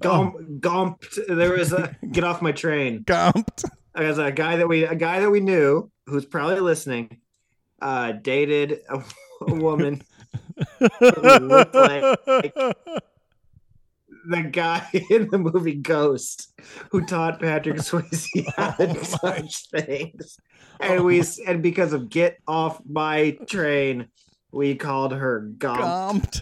Gomp, 0.06 0.60
gomp. 0.60 1.26
There 1.28 1.52
was 1.54 1.74
a 1.74 1.96
get 2.12 2.24
off 2.24 2.42
my 2.42 2.52
train. 2.52 3.04
Gumped. 3.04 3.66
There's 3.94 4.18
a 4.18 4.32
guy 4.32 4.58
that 4.58 4.68
we 4.68 4.84
a 4.84 4.96
guy 4.96 5.20
that 5.22 5.30
we 5.30 5.40
knew 5.40 5.90
who's 6.06 6.26
probably 6.26 6.60
listening. 6.60 7.20
Uh, 7.82 8.14
dated 8.14 8.80
a, 8.90 9.04
a 9.48 9.54
woman 9.54 10.02
looked 10.80 11.76
like 11.76 12.20
the 14.28 14.42
guy 14.52 14.88
in 15.10 15.30
the 15.30 15.38
movie 15.38 15.76
Ghost 15.76 16.54
who 16.92 17.06
taught 17.06 17.40
Patrick 17.40 17.78
Swayze 17.78 18.28
how 18.56 18.72
to 18.72 18.90
Oh 18.90 19.18
my- 19.24 19.32
touch 19.32 19.68
things. 19.70 20.38
And 20.80 21.06
we 21.06 21.24
and 21.48 21.62
because 21.64 21.94
of 21.94 22.10
get 22.10 22.38
off 22.48 22.82
my 22.90 23.38
train, 23.48 24.08
we 24.52 24.76
called 24.76 25.14
her 25.14 25.50
Gomp. 25.58 25.78
Gumped. 25.80 26.42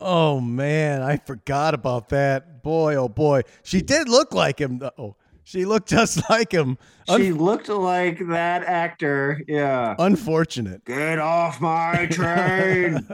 Oh 0.00 0.40
man, 0.40 1.02
I 1.02 1.16
forgot 1.18 1.74
about 1.74 2.08
that. 2.10 2.62
Boy, 2.62 2.94
oh 2.96 3.08
boy, 3.08 3.42
she 3.62 3.82
did 3.82 4.08
look 4.08 4.32
like 4.32 4.58
him. 4.60 4.78
though. 4.78 4.90
Oh, 4.98 5.16
she 5.44 5.64
looked 5.64 5.88
just 5.90 6.28
like 6.30 6.52
him. 6.52 6.78
Un- 7.08 7.20
She 7.20 7.32
looked 7.32 7.68
like 7.68 8.18
that 8.28 8.64
actor. 8.64 9.42
Yeah. 9.46 9.94
unfortunate. 9.98 10.84
Get 10.84 11.18
off 11.18 11.60
my 11.60 12.06
train. 12.10 13.06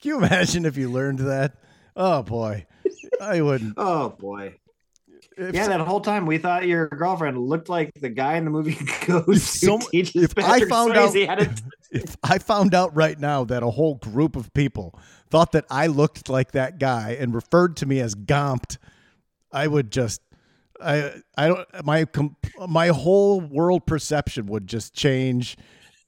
Can 0.00 0.10
you 0.10 0.18
imagine 0.18 0.64
if 0.66 0.76
you 0.76 0.90
learned 0.90 1.20
that? 1.20 1.54
Oh 1.96 2.22
boy, 2.22 2.66
I 3.20 3.40
wouldn't. 3.40 3.74
oh 3.76 4.10
boy. 4.10 4.54
If 5.36 5.54
Yeah, 5.54 5.68
that 5.68 5.80
whole 5.80 6.00
time 6.00 6.24
we 6.26 6.38
thought 6.38 6.66
your 6.66 6.88
girlfriend 6.88 7.38
looked 7.38 7.68
like 7.68 7.90
the 8.00 8.08
guy 8.08 8.36
in 8.36 8.44
the 8.44 8.50
movie 8.50 8.78
Ghost. 9.06 9.60
so- 9.60 9.78
if 9.92 10.32
I 10.38 10.60
found 10.64 10.94
Swayze 10.94 11.28
out- 11.28 11.38
to- 11.38 11.62
if 11.90 12.16
I 12.22 12.38
found 12.38 12.74
out 12.74 12.94
right 12.96 13.18
now 13.18 13.44
that 13.44 13.62
a 13.62 13.70
whole 13.70 13.96
group 13.96 14.34
of 14.36 14.52
people 14.54 14.98
thought 15.30 15.52
that 15.52 15.64
I 15.70 15.88
looked 15.88 16.28
like 16.28 16.52
that 16.52 16.78
guy 16.78 17.16
and 17.18 17.34
referred 17.34 17.76
to 17.78 17.86
me 17.86 18.00
as 18.00 18.14
Gomped, 18.14 18.78
I 19.52 19.66
would 19.66 19.90
just, 19.92 20.20
I, 20.80 21.12
I 21.36 21.48
don't, 21.48 21.84
my, 21.84 22.06
my 22.68 22.88
whole 22.88 23.40
world 23.40 23.86
perception 23.86 24.46
would 24.46 24.66
just 24.66 24.94
change, 24.94 25.56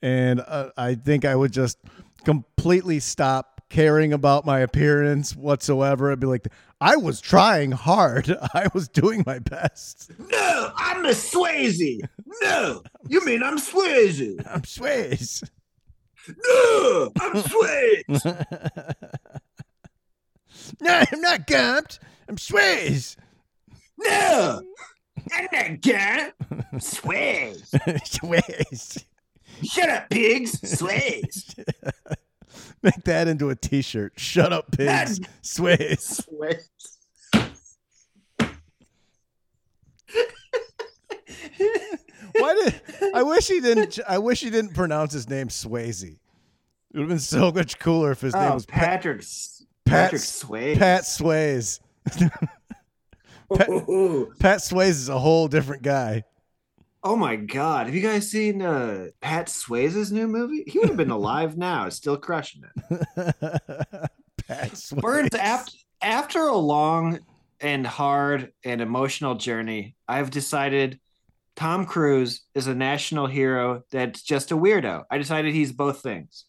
and 0.03 0.41
uh, 0.47 0.71
I 0.77 0.95
think 0.95 1.25
I 1.25 1.35
would 1.35 1.53
just 1.53 1.79
completely 2.25 3.01
stop 3.01 3.63
caring 3.71 4.13
about 4.13 4.45
my 4.47 4.61
appearance 4.61 5.35
whatsoever. 5.37 6.11
I'd 6.13 6.21
be 6.21 6.27
like, 6.27 6.49
I 6.81 6.97
was 6.97 7.21
trying 7.21 7.73
hard. 7.73 8.31
I 8.55 8.69
was 8.73 8.89
doing 8.89 9.25
my 9.27 9.39
best. 9.41 10.11
no, 10.19 10.73
I'm 10.77 11.05
a 11.05 11.11
Swayze. 11.11 12.01
No, 12.43 12.83
you 13.09 13.25
mean 13.25 13.43
I'm 13.43 13.59
Swayze? 13.59 14.41
I'm 14.51 14.63
Swayze. 14.63 15.49
No, 16.29 17.11
I'm 17.21 17.33
Swayze. 17.43 18.47
No, 20.81 21.03
I'm 21.11 21.21
not 21.23 21.47
Gomped. 21.47 21.99
I'm 22.29 22.37
Swayze. 22.37 23.17
No, 23.97 24.61
I'm 25.33 25.49
not 25.51 25.81
guy. 25.81 26.33
Swayze. 26.75 27.71
Swayze. 28.05 29.05
Shut 29.63 29.89
up, 29.89 30.11
pigs. 30.11 30.61
Swayze. 30.61 31.65
Make 32.83 33.03
that 33.05 33.29
into 33.29 33.51
a 33.51 33.57
t-shirt. 33.57 34.13
Shut 34.17 34.53
up, 34.53 34.71
pigs. 34.71 35.21
Swayze. 35.43 36.27
Swayze. 36.29 36.69
Why 42.33 42.55
did 42.55 42.81
I 43.15 43.23
wish 43.23 43.49
he 43.49 43.61
didn't 43.61 43.99
I 44.09 44.19
wish 44.19 44.41
he 44.41 44.51
didn't 44.51 44.75
pronounce 44.75 45.13
his 45.13 45.29
name 45.29 45.49
Swayze. 45.49 46.05
It 46.05 46.19
would 46.95 47.01
have 47.01 47.09
been 47.09 47.19
so 47.19 47.51
much 47.51 47.79
cooler 47.79 48.13
if 48.13 48.21
his 48.21 48.35
oh, 48.35 48.41
name 48.41 48.51
Oh, 48.53 48.55
was 48.55 48.67
Pat, 48.67 49.03
Patrick. 49.03 49.19
Pat- 49.85 50.13
Patrick 50.13 50.23
Swayze. 50.23 50.79
Pat 50.79 51.07
Sways. 51.07 51.81
Pat- 53.55 53.69
Pat 54.39 54.63
Sways 54.63 54.97
is 54.97 55.09
a 55.09 55.19
whole 55.19 55.49
different 55.49 55.83
guy. 55.83 56.25
Oh 57.03 57.17
my 57.17 57.37
god. 57.37 57.87
Have 57.87 57.95
you 57.95 58.03
guys 58.03 58.31
seen 58.31 58.63
uh 58.63 59.09
Pat 59.21 59.47
Swayze's 59.47 60.11
new 60.11 60.27
movie? 60.27 60.65
He 60.67 60.79
would 60.79 60.89
have 60.89 60.97
been 60.97 61.11
alive 61.23 61.57
now, 61.57 61.89
still 61.89 62.17
crushing 62.17 62.63
it. 62.65 63.35
Pat 64.49 64.77
Sways. 64.77 65.03
Burns 65.03 65.35
after 65.35 65.73
after 66.03 66.41
a 66.41 66.57
long 66.57 67.21
and 67.61 67.87
hard 67.87 68.53
and 68.65 68.81
emotional 68.81 69.35
journey, 69.35 69.97
I've 70.07 70.31
decided 70.31 71.01
Tom 71.57 71.87
Cruise 71.87 72.43
is 72.55 72.69
a 72.69 72.75
national 72.75 73.27
hero 73.27 73.83
that's 73.91 74.23
just 74.23 74.53
a 74.53 74.57
weirdo. 74.57 75.05
I 75.11 75.19
decided 75.19 75.55
he's 75.55 75.73
both 75.73 76.03
things. 76.03 76.45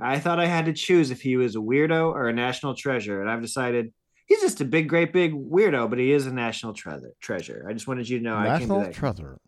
I 0.00 0.18
thought 0.18 0.40
I 0.40 0.46
had 0.46 0.66
to 0.66 0.72
choose 0.72 1.10
if 1.10 1.20
he 1.20 1.36
was 1.36 1.56
a 1.56 1.60
weirdo 1.60 2.12
or 2.12 2.28
a 2.28 2.32
national 2.32 2.74
treasure, 2.74 3.20
and 3.20 3.30
I've 3.30 3.42
decided 3.42 3.92
he's 4.26 4.40
just 4.40 4.60
a 4.60 4.64
big, 4.64 4.88
great, 4.88 5.12
big 5.12 5.32
weirdo, 5.32 5.90
but 5.90 5.98
he 5.98 6.12
is 6.12 6.26
a 6.26 6.32
national 6.32 6.72
treasure. 6.72 7.12
Treasure. 7.20 7.66
I 7.68 7.72
just 7.72 7.88
wanted 7.88 8.08
you 8.08 8.18
to 8.18 8.24
know 8.24 8.34
I 8.34 8.58
National 8.58 8.82
came 8.82 8.92
to 8.92 8.98
treasure. 8.98 9.38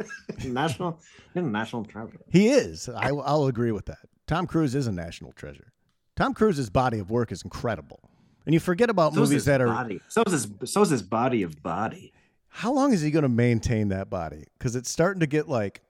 national, 0.44 0.98
he's 1.34 1.42
a 1.42 1.46
national 1.46 1.84
treasure. 1.84 2.20
He 2.30 2.48
is. 2.48 2.88
I, 2.88 3.08
I'll 3.08 3.46
agree 3.46 3.72
with 3.72 3.86
that. 3.86 3.98
Tom 4.26 4.46
Cruise 4.46 4.74
is 4.74 4.86
a 4.86 4.92
national 4.92 5.32
treasure. 5.32 5.72
Tom 6.16 6.34
Cruise's 6.34 6.70
body 6.70 6.98
of 6.98 7.10
work 7.10 7.32
is 7.32 7.42
incredible, 7.42 8.00
and 8.44 8.52
you 8.52 8.60
forget 8.60 8.90
about 8.90 9.14
So 9.14 9.20
movies 9.20 9.44
that 9.46 9.60
are. 9.60 9.66
body. 9.68 10.00
So 10.08 10.22
is 10.26 10.32
his. 10.32 10.70
So 10.70 10.82
is 10.82 10.90
his 10.90 11.02
body 11.02 11.42
of 11.42 11.62
body. 11.62 12.12
How 12.48 12.72
long 12.72 12.92
is 12.92 13.00
he 13.00 13.10
going 13.10 13.22
to 13.22 13.28
maintain 13.28 13.88
that 13.88 14.10
body? 14.10 14.44
Because 14.58 14.74
it's 14.74 14.90
starting 14.90 15.20
to 15.20 15.26
get 15.26 15.48
like 15.48 15.82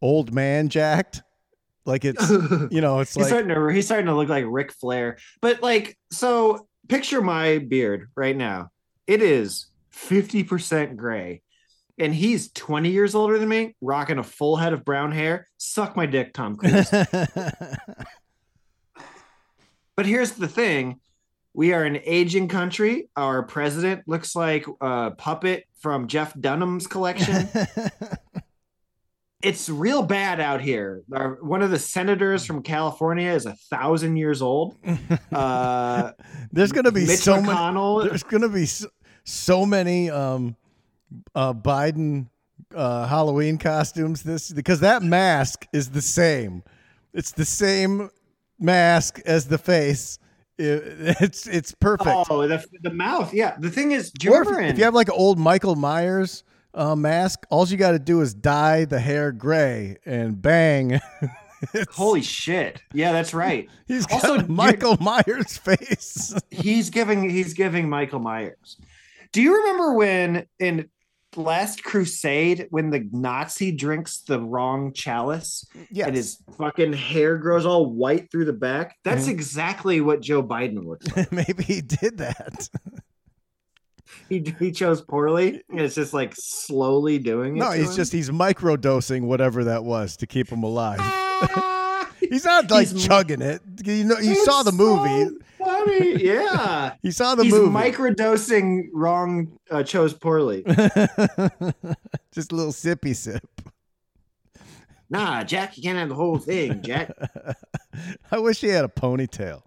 old 0.00 0.32
man 0.32 0.68
jacked. 0.68 1.22
Like 1.84 2.04
it's 2.04 2.30
you 2.30 2.80
know 2.80 3.00
it's 3.00 3.14
he's 3.14 3.24
like 3.24 3.28
starting 3.28 3.54
to 3.54 3.68
he's 3.68 3.84
starting 3.84 4.06
to 4.06 4.14
look 4.14 4.28
like 4.28 4.44
Ric 4.48 4.72
Flair. 4.72 5.18
But 5.42 5.62
like, 5.62 5.98
so 6.10 6.66
picture 6.88 7.20
my 7.20 7.58
beard 7.58 8.08
right 8.16 8.36
now. 8.36 8.70
It 9.06 9.20
is 9.20 9.66
50% 9.92 10.96
gray. 10.96 11.42
And 11.98 12.14
he's 12.14 12.50
20 12.52 12.90
years 12.90 13.14
older 13.14 13.38
than 13.38 13.48
me, 13.48 13.76
rocking 13.80 14.18
a 14.18 14.24
full 14.24 14.56
head 14.56 14.72
of 14.72 14.84
brown 14.84 15.12
hair. 15.12 15.48
Suck 15.58 15.96
my 15.96 16.06
dick, 16.06 16.34
Tom 16.34 16.56
Cruise. 16.56 16.90
but 19.96 20.06
here's 20.06 20.32
the 20.32 20.48
thing. 20.48 21.00
We 21.52 21.72
are 21.72 21.84
an 21.84 22.00
aging 22.04 22.48
country. 22.48 23.08
Our 23.16 23.44
president 23.44 24.02
looks 24.08 24.34
like 24.34 24.66
a 24.80 25.12
puppet 25.12 25.66
from 25.78 26.08
Jeff 26.08 26.34
Dunham's 26.38 26.88
collection. 26.88 27.48
it's 29.44 29.68
real 29.68 30.02
bad 30.02 30.40
out 30.40 30.62
here. 30.62 31.02
Our, 31.12 31.38
one 31.42 31.62
of 31.62 31.70
the 31.70 31.78
senators 31.78 32.44
from 32.44 32.62
California 32.62 33.30
is 33.30 33.46
a 33.46 33.54
thousand 33.70 34.16
years 34.16 34.42
old. 34.42 34.76
Uh, 35.32 36.12
there's 36.52 36.70
going 36.70 36.84
to 36.84 36.92
be 36.92 37.06
Mitch 37.06 37.18
so 37.18 37.42
many. 37.42 38.08
There's 38.08 38.22
going 38.22 38.42
to 38.42 38.48
be 38.48 38.66
so, 38.66 38.86
so 39.24 39.66
many 39.66 40.08
um, 40.08 40.54
uh, 41.34 41.54
Biden 41.54 42.28
uh, 42.74 43.06
Halloween 43.06 43.58
costumes 43.58 44.22
this 44.22 44.50
because 44.50 44.80
that 44.80 45.02
mask 45.02 45.66
is 45.72 45.90
the 45.90 46.02
same. 46.02 46.62
It's 47.12 47.32
the 47.32 47.44
same 47.44 48.10
mask 48.58 49.20
as 49.26 49.48
the 49.48 49.58
face. 49.58 50.18
It- 50.58 51.16
it's 51.20 51.46
it's 51.46 51.72
perfect. 51.72 52.26
Oh, 52.30 52.46
the, 52.46 52.64
the 52.82 52.92
mouth. 52.92 53.32
Yeah. 53.34 53.56
The 53.58 53.70
thing 53.70 53.92
is, 53.92 54.10
do 54.10 54.28
you 54.28 54.40
if, 54.40 54.70
if 54.70 54.78
you 54.78 54.84
have 54.84 54.94
like 54.94 55.08
an 55.08 55.14
old 55.16 55.38
Michael 55.38 55.76
Myers 55.76 56.44
uh, 56.74 56.96
mask, 56.96 57.46
all 57.50 57.66
you 57.66 57.76
got 57.76 57.92
to 57.92 57.98
do 57.98 58.20
is 58.20 58.34
dye 58.34 58.84
the 58.84 58.98
hair 58.98 59.32
gray 59.32 59.96
and 60.04 60.40
bang. 60.40 61.00
Holy 61.92 62.22
shit? 62.22 62.82
Yeah, 62.92 63.12
that's 63.12 63.32
right. 63.32 63.68
he's 63.86 64.06
also, 64.12 64.46
Michael 64.46 64.96
Myers 65.00 65.56
face. 65.56 66.34
he's 66.50 66.90
giving 66.90 67.28
he's 67.28 67.54
giving 67.54 67.88
Michael 67.88 68.20
Myers. 68.20 68.76
Do 69.32 69.42
you 69.42 69.56
remember 69.56 69.94
when 69.94 70.46
in 70.58 70.88
Last 71.36 71.82
Crusade 71.84 72.66
when 72.70 72.90
the 72.90 73.08
Nazi 73.12 73.72
drinks 73.72 74.18
the 74.20 74.40
wrong 74.40 74.92
chalice 74.92 75.66
yes. 75.90 76.06
and 76.06 76.16
his 76.16 76.38
fucking 76.58 76.92
hair 76.92 77.36
grows 77.38 77.66
all 77.66 77.86
white 77.86 78.30
through 78.30 78.44
the 78.46 78.52
back? 78.52 78.96
That's 79.04 79.26
Mhm. 79.26 79.30
exactly 79.30 80.00
what 80.00 80.20
Joe 80.20 80.42
Biden 80.42 80.84
looks 80.86 81.06
like. 81.16 81.30
Maybe 81.32 81.62
he 81.64 81.80
did 81.80 82.18
that. 82.18 82.68
he 84.28 84.54
he 84.58 84.70
chose 84.72 85.02
poorly 85.02 85.62
it's 85.70 85.94
just 85.94 86.14
like 86.14 86.34
slowly 86.36 87.18
doing 87.18 87.56
it. 87.56 87.60
No, 87.60 87.70
he's 87.72 87.90
him. 87.90 87.96
just 87.96 88.12
he's 88.12 88.30
microdosing 88.30 89.22
whatever 89.22 89.64
that 89.64 89.84
was 89.84 90.16
to 90.18 90.26
keep 90.26 90.48
him 90.48 90.62
alive. 90.62 91.00
He's 92.20 92.44
not 92.44 92.70
like 92.70 92.88
He's- 92.88 93.04
chugging 93.06 93.42
it. 93.42 93.60
You 93.84 94.04
know, 94.04 94.18
you 94.18 94.34
saw 94.44 94.62
the 94.62 94.72
so 94.72 94.76
Yeah. 95.66 96.94
He 97.02 97.10
saw 97.10 97.34
the 97.34 97.44
he's 97.44 97.52
movie. 97.52 97.70
microdosing 97.70 98.88
wrong 98.92 99.58
uh, 99.70 99.82
chose 99.82 100.14
poorly. 100.14 100.62
Just 102.32 102.52
a 102.52 102.54
little 102.54 102.72
sippy 102.72 103.14
sip. 103.14 103.46
Nah, 105.10 105.44
Jack, 105.44 105.76
you 105.76 105.82
can't 105.82 105.98
have 105.98 106.08
the 106.08 106.14
whole 106.14 106.38
thing, 106.38 106.82
Jack. 106.82 107.12
I 108.30 108.38
wish 108.38 108.60
he 108.60 108.68
had 108.68 108.84
a 108.84 108.88
ponytail. 108.88 109.62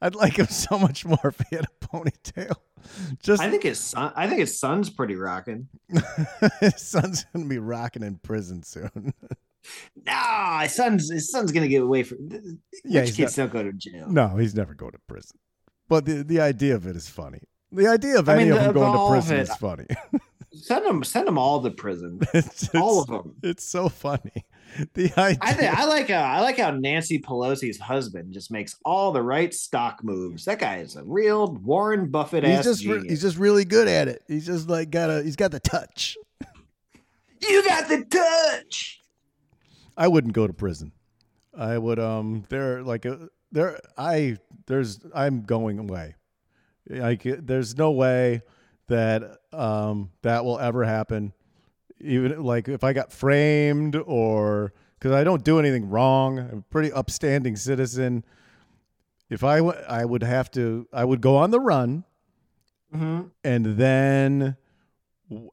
I'd 0.00 0.14
like 0.14 0.36
him 0.38 0.46
so 0.46 0.78
much 0.78 1.04
more 1.04 1.18
if 1.24 1.40
he 1.50 1.56
had 1.56 1.64
a 1.66 1.86
ponytail. 1.86 2.54
Just 3.22 3.42
I 3.42 3.50
think 3.50 3.64
his 3.64 3.80
son 3.80 4.12
I 4.14 4.28
think 4.28 4.40
his 4.40 4.58
son's 4.58 4.88
pretty 4.90 5.16
rocking. 5.16 5.68
his 6.60 6.80
son's 6.80 7.24
gonna 7.32 7.46
be 7.46 7.58
rocking 7.58 8.02
in 8.04 8.18
prison 8.18 8.62
soon. 8.62 9.12
Nah, 10.06 10.62
his 10.62 10.74
son's 10.74 11.10
his 11.10 11.30
son's 11.30 11.52
gonna 11.52 11.68
get 11.68 11.82
away 11.82 12.02
from 12.02 12.18
Yeah, 12.84 13.00
rich 13.00 13.14
kids 13.14 13.36
don't 13.36 13.52
go 13.52 13.62
to 13.62 13.72
jail. 13.72 14.06
No, 14.08 14.36
he's 14.36 14.54
never 14.54 14.74
going 14.74 14.92
to 14.92 14.98
prison. 15.06 15.38
But 15.88 16.04
the 16.04 16.22
the 16.22 16.40
idea 16.40 16.74
of 16.74 16.86
it 16.86 16.96
is 16.96 17.08
funny. 17.08 17.40
The 17.72 17.86
idea 17.88 18.18
of 18.18 18.28
I 18.28 18.34
any 18.34 18.44
mean, 18.44 18.52
of 18.52 18.64
them 18.64 18.74
going 18.74 18.92
to 18.92 19.10
prison 19.10 19.38
is 19.38 19.54
funny. 19.56 19.86
Send 20.52 20.84
them 20.84 21.04
send 21.04 21.28
them 21.28 21.38
all 21.38 21.62
to 21.62 21.70
prison. 21.70 22.18
it's, 22.34 22.64
it's, 22.64 22.74
all 22.74 23.02
of 23.02 23.06
them. 23.06 23.36
It's 23.42 23.64
so 23.64 23.88
funny. 23.88 24.32
The 24.94 25.12
idea. 25.18 25.38
I 25.40 25.52
think 25.52 25.78
I 25.78 25.84
like 25.84 26.08
how 26.10 26.22
I 26.22 26.40
like 26.42 26.56
how 26.56 26.70
Nancy 26.70 27.18
Pelosi's 27.18 27.80
husband 27.80 28.32
just 28.32 28.52
makes 28.52 28.76
all 28.84 29.10
the 29.10 29.20
right 29.20 29.52
stock 29.52 29.98
moves. 30.04 30.44
That 30.44 30.60
guy 30.60 30.76
is 30.76 30.94
a 30.94 31.02
real 31.02 31.52
Warren 31.54 32.08
Buffett 32.08 32.44
he's 32.44 32.58
ass 32.58 32.64
just 32.64 32.86
re- 32.86 33.08
he's 33.08 33.20
just 33.20 33.36
really 33.36 33.64
good 33.64 33.88
at 33.88 34.06
it. 34.06 34.22
He's 34.28 34.46
just 34.46 34.68
like 34.68 34.90
got 34.90 35.10
a 35.10 35.24
he's 35.24 35.34
got 35.34 35.50
the 35.50 35.58
touch. 35.58 36.16
you 37.42 37.64
got 37.64 37.88
the 37.88 38.04
touch. 38.04 38.99
I 39.96 40.08
wouldn't 40.08 40.32
go 40.34 40.46
to 40.46 40.52
prison. 40.52 40.92
I 41.56 41.78
would 41.78 41.98
um 41.98 42.44
there 42.48 42.82
like 42.82 43.04
a 43.04 43.28
there 43.52 43.78
I 43.98 44.38
there's 44.66 45.00
I'm 45.14 45.42
going 45.42 45.78
away. 45.78 46.14
Like 46.88 47.22
there's 47.24 47.76
no 47.76 47.90
way 47.90 48.42
that 48.88 49.38
um 49.52 50.10
that 50.22 50.44
will 50.44 50.58
ever 50.58 50.84
happen. 50.84 51.32
Even 52.00 52.42
like 52.42 52.68
if 52.68 52.82
I 52.84 52.92
got 52.92 53.12
framed 53.12 53.96
or 53.96 54.72
because 54.98 55.12
I 55.12 55.24
don't 55.24 55.44
do 55.44 55.58
anything 55.58 55.88
wrong, 55.90 56.38
I'm 56.38 56.58
a 56.58 56.62
pretty 56.70 56.92
upstanding 56.92 57.56
citizen. 57.56 58.24
If 59.28 59.44
I 59.44 59.58
w- 59.58 59.76
I 59.76 59.82
would 59.82 60.00
I 60.00 60.04
would 60.04 60.22
have 60.22 60.50
to 60.52 60.88
I 60.92 61.04
would 61.04 61.20
go 61.20 61.36
on 61.36 61.50
the 61.50 61.60
run 61.60 62.04
Mhm. 62.94 63.30
and 63.44 63.66
then 63.76 64.56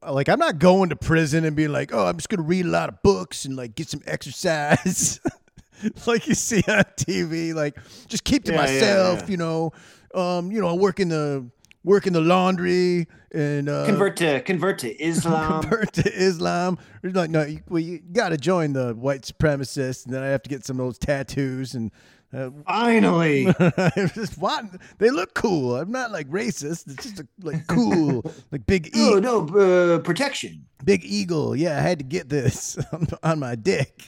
like 0.01 0.28
I'm 0.30 0.39
not 0.39 0.59
going 0.59 0.89
to 0.89 0.95
prison 0.95 1.45
and 1.45 1.55
being 1.55 1.71
like, 1.71 1.93
oh, 1.93 2.05
I'm 2.07 2.17
just 2.17 2.30
gonna 2.30 2.43
read 2.43 2.65
a 2.65 2.69
lot 2.69 2.89
of 2.89 3.01
books 3.03 3.45
and 3.45 3.55
like 3.55 3.75
get 3.75 3.88
some 3.89 4.01
exercise, 4.07 5.19
like 6.07 6.28
you 6.28 6.34
see 6.34 6.63
on 6.67 6.84
TV. 6.97 7.53
Like 7.53 7.78
just 8.07 8.23
keep 8.23 8.43
to 8.45 8.53
Yeah, 8.53 8.57
yeah, 8.57 8.61
myself, 8.73 9.19
yeah. 9.21 9.28
you 9.28 9.38
know. 9.38 9.71
Um, 10.15 10.51
you 10.51 10.59
know, 10.61 10.67
I 10.69 10.73
work 10.73 10.99
in 10.99 11.09
the 11.09 11.49
work 11.84 12.07
in 12.07 12.13
the 12.13 12.21
laundry 12.21 13.07
and 13.32 13.69
uh, 13.69 13.86
Convert 13.86 14.17
to 14.17 14.41
convert 14.41 14.80
to 14.80 14.89
Islam. 15.03 15.61
convert 15.61 15.93
to 15.93 16.11
Islam. 16.13 16.78
Like, 17.03 17.30
no, 17.30 17.43
you, 17.45 17.61
well, 17.69 17.80
you 17.82 17.99
got 17.99 18.30
to 18.30 18.38
join 18.38 18.73
the 18.73 18.93
white 18.93 19.21
supremacists, 19.21 20.05
and 20.05 20.13
then 20.13 20.23
I 20.23 20.28
have 20.28 20.41
to 20.43 20.49
get 20.49 20.65
some 20.65 20.80
of 20.80 20.86
those 20.86 20.97
tattoos 20.97 21.75
and. 21.75 21.91
Uh, 22.34 22.49
Finally. 22.65 23.45
Just 24.13 24.38
want 24.38 24.82
they 24.97 25.09
look 25.09 25.34
cool. 25.34 25.78
I'm 25.78 25.91
not 25.91 26.11
like 26.11 26.28
racist. 26.30 26.89
It's 26.91 27.11
just 27.11 27.23
like 27.41 27.65
cool, 27.67 28.21
like 28.51 28.65
big 28.65 28.88
e- 28.88 28.91
oh 28.97 29.19
no, 29.19 29.47
uh, 29.47 29.99
protection. 29.99 30.65
big 30.84 31.05
eagle. 31.05 31.55
Yeah, 31.55 31.78
I 31.78 31.82
had 31.82 31.99
to 31.99 32.05
get 32.05 32.28
this 32.28 32.78
on, 32.91 33.07
on 33.23 33.39
my 33.39 33.55
dick. 33.55 34.07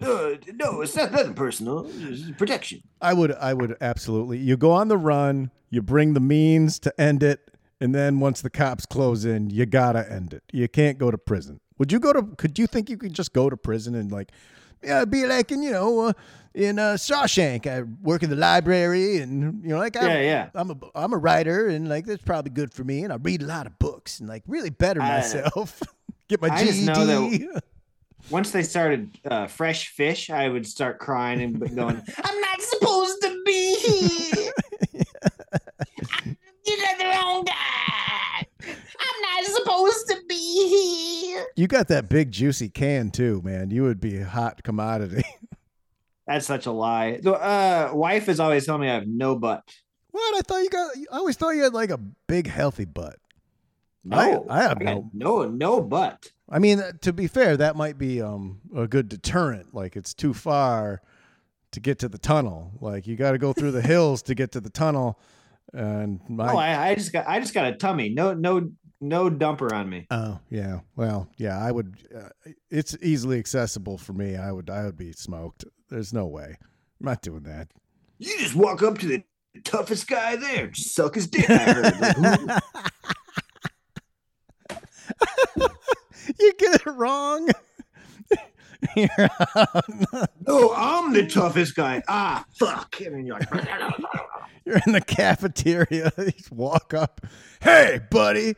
Uh, 0.00 0.30
no, 0.54 0.80
it's 0.80 0.96
not 0.96 1.12
nothing 1.12 1.34
personal. 1.34 1.86
It's 1.88 2.30
protection. 2.32 2.82
I 3.00 3.14
would, 3.14 3.32
I 3.32 3.54
would 3.54 3.76
absolutely. 3.80 4.38
You 4.38 4.56
go 4.56 4.72
on 4.72 4.88
the 4.88 4.98
run. 4.98 5.50
You 5.70 5.82
bring 5.82 6.14
the 6.14 6.20
means 6.20 6.78
to 6.80 7.00
end 7.00 7.22
it, 7.22 7.48
and 7.80 7.94
then 7.94 8.18
once 8.20 8.42
the 8.42 8.50
cops 8.50 8.86
close 8.86 9.24
in, 9.24 9.50
you 9.50 9.66
gotta 9.66 10.10
end 10.10 10.34
it. 10.34 10.42
You 10.52 10.68
can't 10.68 10.98
go 10.98 11.10
to 11.12 11.18
prison. 11.18 11.60
Would 11.78 11.92
you 11.92 12.00
go 12.00 12.12
to? 12.12 12.22
Could 12.36 12.58
you 12.58 12.66
think 12.66 12.90
you 12.90 12.96
could 12.96 13.12
just 13.12 13.32
go 13.32 13.48
to 13.48 13.56
prison 13.56 13.94
and 13.94 14.10
like, 14.12 14.32
yeah, 14.84 14.98
it'd 14.98 15.10
be 15.10 15.26
like 15.26 15.50
in 15.52 15.62
you 15.62 15.70
know, 15.72 16.00
uh, 16.00 16.12
in 16.54 16.78
uh, 16.78 16.94
Shawshank. 16.94 17.66
I 17.66 17.82
work 18.02 18.22
in 18.22 18.30
the 18.30 18.36
library, 18.36 19.18
and 19.18 19.62
you 19.62 19.70
know, 19.70 19.78
like 19.78 19.96
I'm, 19.96 20.06
Yeah, 20.08 20.20
yeah. 20.20 20.48
I'm 20.54 20.70
a 20.70 20.76
I'm 20.94 21.12
a 21.12 21.16
writer, 21.16 21.68
and 21.68 21.88
like 21.88 22.06
that's 22.06 22.22
probably 22.22 22.50
good 22.50 22.72
for 22.72 22.84
me. 22.84 23.02
And 23.04 23.12
I 23.12 23.16
read 23.16 23.42
a 23.42 23.46
lot 23.46 23.66
of 23.66 23.78
books 23.78 24.20
and 24.20 24.28
like 24.28 24.42
really 24.46 24.70
better 24.70 25.00
I- 25.02 25.16
myself. 25.18 25.82
Get 26.28 26.40
my 26.40 26.48
I 26.48 26.64
just 26.64 26.78
GED. 26.86 27.48
Once 28.30 28.50
they 28.50 28.62
started 28.62 29.18
uh, 29.26 29.46
fresh 29.46 29.88
fish, 29.88 30.30
I 30.30 30.48
would 30.48 30.66
start 30.66 30.98
crying 30.98 31.42
and 31.42 31.60
going, 31.76 32.00
"I'm 32.24 32.40
not 32.40 32.62
supposed 32.62 33.20
to 33.22 33.42
be 33.44 33.74
here. 33.76 34.52
you 36.64 36.76
got 36.80 36.98
the 36.98 37.04
wrong 37.04 37.44
guy. 37.44 38.13
I'm 39.34 39.44
not 39.44 39.52
supposed 39.52 40.08
to 40.08 40.22
be 40.28 40.68
here." 40.68 41.46
You 41.56 41.66
got 41.66 41.88
that 41.88 42.08
big 42.08 42.30
juicy 42.30 42.68
can 42.68 43.10
too, 43.10 43.42
man. 43.42 43.70
You 43.70 43.82
would 43.82 44.00
be 44.00 44.18
a 44.18 44.24
hot 44.24 44.62
commodity. 44.62 45.24
That's 46.26 46.46
such 46.46 46.66
a 46.66 46.72
lie. 46.72 47.20
The 47.22 47.34
uh, 47.34 47.90
wife 47.92 48.28
is 48.28 48.40
always 48.40 48.64
telling 48.64 48.82
me 48.82 48.88
I 48.88 48.94
have 48.94 49.06
no 49.06 49.36
butt. 49.36 49.62
what? 50.10 50.34
I 50.36 50.40
thought 50.40 50.62
you 50.62 50.70
got. 50.70 50.90
I 51.12 51.18
always 51.18 51.36
thought 51.36 51.50
you 51.50 51.62
had 51.62 51.74
like 51.74 51.90
a 51.90 51.98
big 51.98 52.46
healthy 52.46 52.84
butt. 52.84 53.16
No, 54.04 54.46
I 54.50 54.62
have 54.62 54.78
got 54.78 54.84
no- 54.84 55.10
no, 55.12 55.44
no, 55.44 55.80
butt. 55.80 56.30
I 56.48 56.58
mean, 56.58 56.78
uh, 56.78 56.92
to 57.02 57.12
be 57.12 57.26
fair, 57.26 57.56
that 57.56 57.74
might 57.74 57.96
be 57.96 58.20
um, 58.20 58.60
a 58.76 58.86
good 58.86 59.08
deterrent. 59.08 59.74
Like 59.74 59.96
it's 59.96 60.12
too 60.12 60.34
far 60.34 61.00
to 61.72 61.80
get 61.80 61.98
to 62.00 62.08
the 62.08 62.18
tunnel. 62.18 62.72
Like 62.80 63.06
you 63.06 63.16
got 63.16 63.32
to 63.32 63.38
go 63.38 63.52
through 63.52 63.72
the 63.72 63.82
hills 63.86 64.22
to 64.24 64.34
get 64.34 64.52
to 64.52 64.60
the 64.60 64.70
tunnel. 64.70 65.18
And 65.72 66.20
my 66.28 66.52
oh, 66.52 66.56
I, 66.56 66.88
I 66.90 66.94
just 66.94 67.12
got, 67.12 67.26
I 67.26 67.40
just 67.40 67.54
got 67.54 67.66
a 67.66 67.76
tummy. 67.76 68.10
No, 68.10 68.34
no, 68.34 68.70
no 69.08 69.30
dumper 69.30 69.72
on 69.72 69.88
me. 69.88 70.06
oh 70.10 70.38
yeah, 70.50 70.80
well 70.96 71.28
yeah, 71.36 71.58
I 71.58 71.70
would. 71.70 71.96
Uh, 72.14 72.28
it's 72.70 72.96
easily 73.02 73.38
accessible 73.38 73.98
for 73.98 74.12
me. 74.12 74.36
I 74.36 74.50
would 74.52 74.68
I 74.70 74.84
would 74.84 74.96
be 74.96 75.12
smoked. 75.12 75.64
There's 75.90 76.12
no 76.12 76.26
way. 76.26 76.56
I'm 77.00 77.06
not 77.06 77.22
doing 77.22 77.42
that. 77.44 77.68
You 78.18 78.38
just 78.38 78.54
walk 78.54 78.82
up 78.82 78.98
to 78.98 79.06
the 79.06 79.22
toughest 79.64 80.06
guy 80.08 80.36
there, 80.36 80.68
just 80.68 80.94
suck 80.94 81.14
his 81.16 81.26
dick. 81.26 81.48
I 81.48 81.56
heard. 81.58 82.18
Like, 82.46 82.62
you 86.40 86.52
get 86.58 86.74
it 86.74 86.86
wrong. 86.86 87.50
No, 90.46 90.74
I'm 90.76 91.14
the 91.14 91.26
toughest 91.26 91.74
guy. 91.74 92.02
Ah, 92.06 92.44
fuck. 92.58 93.00
And 93.00 93.14
then 93.14 93.26
you're 93.26 93.38
like, 93.38 93.48
You're 94.66 94.80
in 94.86 94.92
the 94.92 95.00
cafeteria. 95.00 96.12
You 96.18 96.30
just 96.30 96.52
walk 96.52 96.92
up. 96.92 97.22
Hey, 97.62 98.00
buddy. 98.10 98.54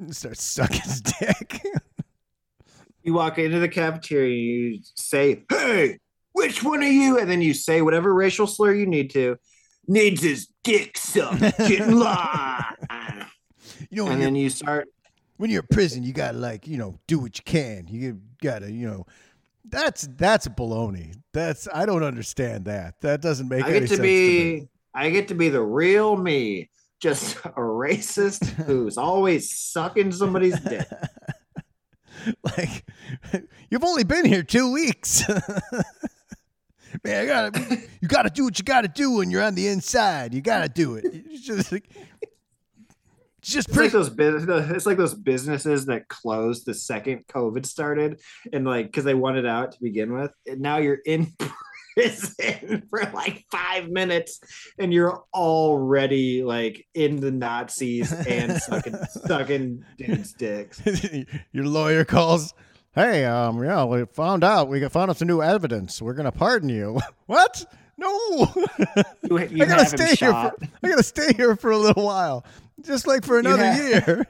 And 0.00 0.16
start 0.16 0.38
sucking 0.38 0.80
his 0.80 1.00
dick. 1.20 1.62
you 3.02 3.12
walk 3.14 3.38
into 3.38 3.58
the 3.58 3.68
cafeteria, 3.68 4.34
you 4.34 4.80
say, 4.94 5.44
"Hey, 5.48 5.98
which 6.32 6.62
one 6.64 6.82
of 6.82 6.88
you?" 6.90 7.18
And 7.18 7.30
then 7.30 7.42
you 7.42 7.52
say 7.54 7.82
whatever 7.82 8.12
racial 8.14 8.46
slur 8.46 8.72
you 8.74 8.86
need 8.86 9.10
to. 9.10 9.36
Needs 9.86 10.22
his 10.22 10.48
dick 10.64 10.96
sucked. 10.96 11.40
Get 11.40 11.80
in 11.80 11.98
line. 11.98 13.26
You 13.90 14.04
know, 14.04 14.10
And 14.10 14.22
then 14.22 14.36
you 14.36 14.50
start. 14.50 14.88
when 15.38 15.50
you're 15.50 15.62
in 15.62 15.68
prison, 15.74 16.02
you 16.02 16.12
gotta 16.12 16.38
like, 16.38 16.66
you 16.68 16.76
know, 16.76 16.98
do 17.06 17.18
what 17.18 17.36
you 17.38 17.44
can. 17.44 17.86
You 17.88 18.20
gotta, 18.42 18.70
you 18.70 18.86
know, 18.86 19.06
that's 19.68 20.08
that's 20.16 20.46
baloney. 20.48 21.14
That's 21.32 21.66
I 21.74 21.86
don't 21.86 22.02
understand 22.04 22.66
that. 22.66 23.00
That 23.00 23.20
doesn't 23.20 23.48
make 23.48 23.64
I 23.64 23.70
any 23.70 23.80
get 23.80 23.88
sense 23.88 23.98
to 23.98 24.02
be. 24.02 24.68
I 24.94 25.10
get 25.10 25.28
to 25.28 25.34
be 25.34 25.48
the 25.48 25.62
real 25.62 26.16
me. 26.16 26.70
Just 27.00 27.36
a 27.44 27.50
racist 27.50 28.46
who's 28.64 28.96
always 28.96 29.50
sucking 29.58 30.12
somebody's 30.12 30.58
dick. 30.60 30.86
like, 32.44 32.84
you've 33.70 33.84
only 33.84 34.04
been 34.04 34.24
here 34.24 34.42
two 34.42 34.72
weeks. 34.72 35.26
Man, 37.04 37.22
I 37.22 37.26
gotta, 37.26 37.78
you 38.00 38.08
gotta 38.08 38.30
do 38.30 38.44
what 38.44 38.58
you 38.58 38.64
gotta 38.64 38.88
do 38.88 39.16
when 39.16 39.30
you're 39.30 39.42
on 39.42 39.54
the 39.54 39.68
inside. 39.68 40.34
You 40.34 40.40
gotta 40.40 40.68
do 40.68 40.96
it. 40.96 41.04
It's 41.04 41.46
just 41.46 41.72
like, 41.72 41.88
it's 43.40 43.50
just 43.50 43.68
It's 43.68 43.78
like 43.78 43.92
those 43.92 44.10
business. 44.10 44.70
It's 44.70 44.86
like 44.86 44.98
those 44.98 45.14
businesses 45.14 45.86
that 45.86 46.08
closed 46.08 46.66
the 46.66 46.74
second 46.74 47.26
COVID 47.28 47.64
started, 47.64 48.20
and 48.52 48.66
like 48.66 48.86
because 48.86 49.04
they 49.04 49.14
wanted 49.14 49.46
out 49.46 49.72
to 49.72 49.80
begin 49.80 50.12
with. 50.12 50.30
And 50.46 50.60
now 50.60 50.76
you're 50.76 50.98
in 51.06 51.32
prison 51.94 52.86
for 52.90 53.02
like 53.12 53.44
five 53.50 53.88
minutes, 53.88 54.40
and 54.78 54.92
you're 54.92 55.22
already 55.34 56.42
like 56.42 56.86
in 56.94 57.16
the 57.16 57.30
Nazis 57.30 58.12
and 58.12 58.60
sucking 58.60 58.96
sucking 59.26 59.84
dudes' 59.98 60.32
dicks. 60.32 60.82
Your 61.52 61.66
lawyer 61.66 62.04
calls. 62.04 62.54
Hey, 62.92 63.24
um, 63.24 63.62
yeah, 63.62 63.84
we 63.84 64.04
found 64.06 64.42
out. 64.42 64.68
We 64.68 64.86
found 64.88 65.10
out 65.10 65.16
some 65.16 65.28
new 65.28 65.42
evidence. 65.42 66.02
We're 66.02 66.14
gonna 66.14 66.32
pardon 66.32 66.68
you. 66.68 67.00
what? 67.26 67.64
No. 67.96 68.52
You, 69.22 69.38
you 69.50 69.64
I 69.64 69.66
gotta 69.66 69.86
stay 69.86 70.14
here. 70.14 70.32
For, 70.32 70.52
I 70.82 70.88
gotta 70.88 71.02
stay 71.02 71.32
here 71.34 71.54
for 71.54 71.70
a 71.70 71.76
little 71.76 72.04
while, 72.04 72.44
just 72.80 73.06
like 73.06 73.24
for 73.24 73.38
another 73.38 73.64
have- 73.64 74.06
year. 74.06 74.26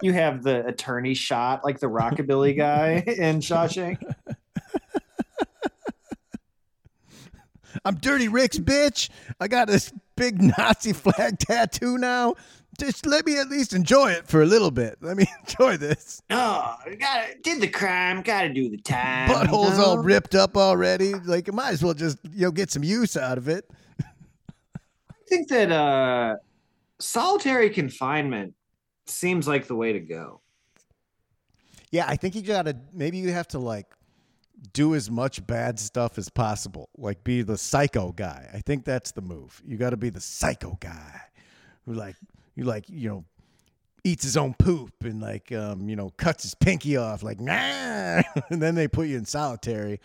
You 0.00 0.12
have 0.14 0.42
the 0.42 0.66
attorney 0.66 1.14
shot 1.14 1.64
like 1.64 1.78
the 1.78 1.86
rockabilly 1.86 2.56
guy 2.56 3.04
in 3.06 3.38
Shawshank. 3.38 4.02
I'm 7.84 7.96
Dirty 7.96 8.28
Rick's 8.28 8.58
bitch. 8.58 9.08
I 9.40 9.48
got 9.48 9.68
this 9.68 9.92
big 10.16 10.42
Nazi 10.42 10.92
flag 10.92 11.38
tattoo 11.40 11.98
now. 11.98 12.34
Just 12.78 13.04
let 13.04 13.26
me 13.26 13.38
at 13.38 13.48
least 13.48 13.74
enjoy 13.74 14.12
it 14.12 14.26
for 14.26 14.40
a 14.42 14.46
little 14.46 14.70
bit. 14.70 14.96
Let 15.02 15.16
me 15.16 15.26
enjoy 15.40 15.76
this. 15.76 16.22
Oh, 16.30 16.74
got 16.98 17.28
did 17.42 17.60
the 17.60 17.68
crime, 17.68 18.22
got 18.22 18.42
to 18.42 18.48
do 18.48 18.70
the 18.70 18.78
time. 18.78 19.28
you 19.28 19.34
Butthole's 19.34 19.78
all 19.78 19.98
ripped 19.98 20.34
up 20.34 20.56
already. 20.56 21.14
Like, 21.14 21.46
you 21.46 21.52
might 21.52 21.72
as 21.72 21.82
well 21.82 21.94
just 21.94 22.18
you 22.32 22.46
know 22.46 22.50
get 22.50 22.70
some 22.70 22.82
use 22.82 23.16
out 23.16 23.36
of 23.38 23.48
it. 23.48 23.68
I 24.00 25.24
think 25.28 25.48
that 25.48 25.70
uh 25.70 26.36
solitary 26.98 27.70
confinement 27.70 28.54
seems 29.06 29.46
like 29.48 29.66
the 29.66 29.74
way 29.76 29.92
to 29.92 30.00
go. 30.00 30.40
Yeah, 31.90 32.06
I 32.08 32.16
think 32.16 32.34
you 32.34 32.42
gotta 32.42 32.76
maybe 32.92 33.18
you 33.18 33.32
have 33.32 33.48
to 33.48 33.58
like 33.58 33.86
do 34.72 34.94
as 34.94 35.10
much 35.10 35.44
bad 35.46 35.78
stuff 35.78 36.18
as 36.18 36.28
possible. 36.28 36.88
Like 36.96 37.24
be 37.24 37.42
the 37.42 37.58
psycho 37.58 38.12
guy. 38.12 38.48
I 38.52 38.58
think 38.58 38.84
that's 38.84 39.12
the 39.12 39.22
move. 39.22 39.60
You 39.66 39.76
gotta 39.76 39.96
be 39.96 40.10
the 40.10 40.20
psycho 40.20 40.76
guy 40.80 41.20
who 41.84 41.94
like 41.94 42.16
you 42.54 42.64
like, 42.64 42.88
you 42.88 43.08
know, 43.08 43.24
eats 44.04 44.24
his 44.24 44.36
own 44.36 44.54
poop 44.54 44.92
and 45.02 45.20
like 45.20 45.50
um, 45.52 45.88
you 45.88 45.96
know, 45.96 46.10
cuts 46.10 46.44
his 46.44 46.54
pinky 46.54 46.96
off, 46.96 47.22
like 47.22 47.40
nah 47.40 48.22
and 48.50 48.62
then 48.62 48.74
they 48.74 48.88
put 48.88 49.08
you 49.08 49.16
in 49.16 49.24
solitary. 49.24 50.00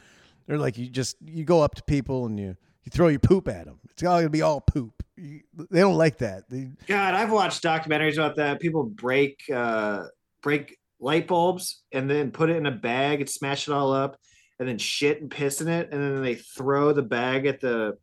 They're 0.47 0.57
like 0.57 0.77
you 0.77 0.87
just 0.87 1.17
you 1.21 1.43
go 1.43 1.61
up 1.61 1.75
to 1.75 1.83
people 1.83 2.25
and 2.25 2.39
you 2.39 2.55
you 2.83 2.89
throw 2.89 3.09
your 3.09 3.19
poop 3.19 3.47
at 3.47 3.65
them. 3.65 3.79
It's 3.91 4.03
all 4.03 4.17
gonna 4.17 4.29
be 4.29 4.41
all 4.41 4.61
poop. 4.61 5.03
You, 5.15 5.41
they 5.71 5.79
don't 5.79 5.97
like 5.97 6.19
that. 6.19 6.49
They, 6.49 6.69
God, 6.85 7.15
I've 7.15 7.31
watched 7.31 7.63
documentaries 7.63 8.13
about 8.13 8.35
that. 8.37 8.59
People 8.59 8.83
break 8.83 9.41
uh 9.53 10.05
break 10.41 10.77
light 10.99 11.27
bulbs 11.27 11.83
and 11.91 12.09
then 12.09 12.31
put 12.31 12.49
it 12.49 12.55
in 12.55 12.65
a 12.65 12.71
bag 12.71 13.21
and 13.21 13.29
smash 13.29 13.67
it 13.67 13.71
all 13.71 13.91
up 13.91 14.17
and 14.59 14.67
then 14.67 14.77
shit 14.77 15.21
and 15.21 15.29
piss 15.31 15.61
in 15.61 15.67
it 15.67 15.89
and 15.91 16.01
then 16.01 16.21
they 16.23 16.35
throw 16.35 16.91
the 16.93 17.01
bag 17.03 17.45
at 17.45 17.59
the 17.61 17.97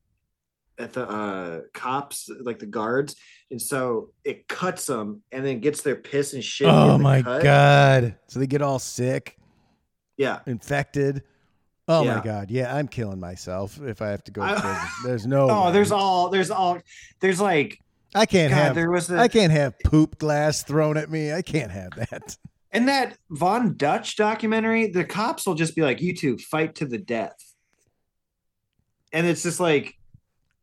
at 0.79 0.93
the 0.93 1.09
uh 1.09 1.61
cops 1.73 2.29
like 2.41 2.59
the 2.59 2.67
guards 2.67 3.15
and 3.51 3.61
so 3.63 4.11
it 4.25 4.49
cuts 4.49 4.87
them 4.87 5.23
and 5.31 5.45
then 5.47 5.61
gets 5.61 5.83
their 5.83 5.95
piss 5.97 6.33
and 6.33 6.43
shit 6.43 6.67
oh 6.69 6.99
my 6.99 7.23
cut. 7.23 7.43
god! 7.43 8.17
So 8.29 8.41
they 8.41 8.47
get 8.47 8.63
all 8.63 8.79
sick. 8.79 9.37
yeah 10.17 10.41
infected. 10.47 11.23
Oh 11.87 12.03
Yeah. 12.03 12.17
my 12.17 12.23
god, 12.25 12.51
yeah, 12.51 12.75
I'm 12.75 12.89
killing 12.89 13.21
myself 13.21 13.79
if 13.83 14.01
I 14.01 14.09
have 14.09 14.25
to 14.25 14.33
go 14.33 14.43
I- 14.43 14.89
There's 15.05 15.27
no. 15.27 15.49
oh 15.51 15.67
way. 15.67 15.73
there's 15.73 15.93
all 15.93 16.31
there's 16.31 16.51
all 16.51 16.79
there's 17.21 17.41
like 17.41 17.79
I 18.15 18.27
can't 18.27 18.51
God, 18.51 18.57
have. 18.57 18.75
there 18.75 18.91
was 18.91 19.11
a, 19.11 19.19
I 19.19 19.29
can't 19.29 19.53
have 19.53 19.75
poop 19.85 20.19
glass 20.19 20.63
thrown 20.63 20.97
at 20.97 21.11
me. 21.11 21.33
I 21.33 21.43
can't 21.43 21.71
have 21.73 21.91
that. 21.97 22.37
In 22.75 22.87
that 22.87 23.17
Von 23.31 23.77
Dutch 23.77 24.17
documentary, 24.17 24.89
the 24.91 25.05
cops 25.05 25.47
will 25.47 25.55
just 25.55 25.75
be 25.77 25.83
like, 25.83 26.01
"You 26.03 26.15
two 26.15 26.37
fight 26.39 26.75
to 26.77 26.85
the 26.87 26.99
death," 26.99 27.37
and 29.13 29.27
it's 29.27 29.43
just 29.45 29.61
like 29.61 29.95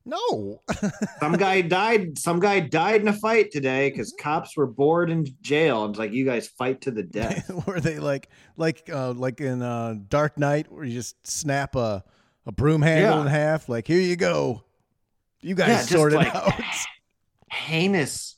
No. 0.05 0.62
some 1.20 1.34
guy 1.34 1.62
died. 1.62 2.18
Some 2.20 2.39
guy 2.39 2.59
died 2.59 3.01
in 3.01 3.07
a 3.07 3.14
fight 3.14 3.51
today 3.51 3.89
because 3.89 4.14
cops 4.20 4.57
were 4.57 4.68
bored 4.68 5.09
in 5.09 5.26
jail. 5.41 5.86
It's 5.86 5.97
like, 5.99 6.12
"You 6.12 6.26
guys 6.26 6.47
fight 6.49 6.82
to 6.82 6.91
the 6.91 7.03
death." 7.20 7.49
Were 7.66 7.80
they 7.80 7.97
like 7.99 8.28
like 8.57 8.89
uh 8.91 9.14
like 9.14 9.39
in 9.39 9.62
uh 9.62 9.95
Dark 10.09 10.38
Knight 10.38 10.72
where 10.72 10.84
you 10.84 10.93
just 10.93 11.26
snap 11.26 11.76
a 11.76 12.03
a 12.45 12.51
broom 12.51 12.82
handle 12.82 13.16
Yeah. 13.18 13.22
in 13.22 13.28
half? 13.28 13.70
Like 13.70 13.88
here 13.88 14.01
you 14.01 14.16
go. 14.18 14.64
You 15.41 15.55
guys 15.55 15.70
Yeah, 15.70 15.82
sort 15.97 16.14
it 16.14 16.18
like- 16.18 16.36
out. 16.36 16.53
heinous, 17.49 18.36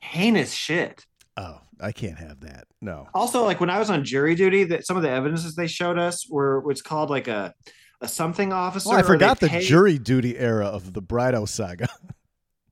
heinous 0.00 0.52
shit. 0.52 1.06
Oh, 1.36 1.58
I 1.80 1.92
can't 1.92 2.18
have 2.18 2.40
that. 2.40 2.66
No. 2.80 3.08
Also, 3.14 3.44
like 3.44 3.60
when 3.60 3.70
I 3.70 3.78
was 3.78 3.90
on 3.90 4.04
jury 4.04 4.34
duty, 4.34 4.64
that 4.64 4.86
some 4.86 4.96
of 4.96 5.02
the 5.02 5.10
evidences 5.10 5.54
they 5.54 5.66
showed 5.66 5.98
us 5.98 6.28
were 6.28 6.60
what's 6.60 6.82
called 6.82 7.10
like 7.10 7.28
a 7.28 7.54
a 8.00 8.08
something 8.08 8.52
officer. 8.52 8.90
Well, 8.90 8.98
I 8.98 9.02
forgot 9.02 9.40
the 9.40 9.48
pay- 9.48 9.62
jury 9.62 9.98
duty 9.98 10.38
era 10.38 10.66
of 10.66 10.92
the 10.92 11.02
Brido 11.02 11.48
saga. 11.48 11.88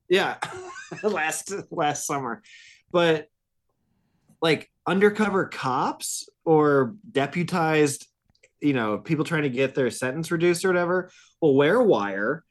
Yeah, 0.09 0.37
last 1.03 1.51
last 1.71 2.05
summer, 2.05 2.43
but 2.91 3.29
like 4.43 4.69
undercover 4.85 5.47
cops 5.47 6.29
or 6.45 6.95
deputized, 7.09 8.05
you 8.61 8.73
know, 8.73 8.99
people 8.99 9.23
trying 9.25 9.43
to 9.43 9.49
get 9.49 9.73
their 9.73 9.89
sentence 9.89 10.29
reduced 10.29 10.65
or 10.65 10.67
whatever, 10.67 11.09
will 11.41 11.55
wear 11.55 11.81
wire 11.81 12.43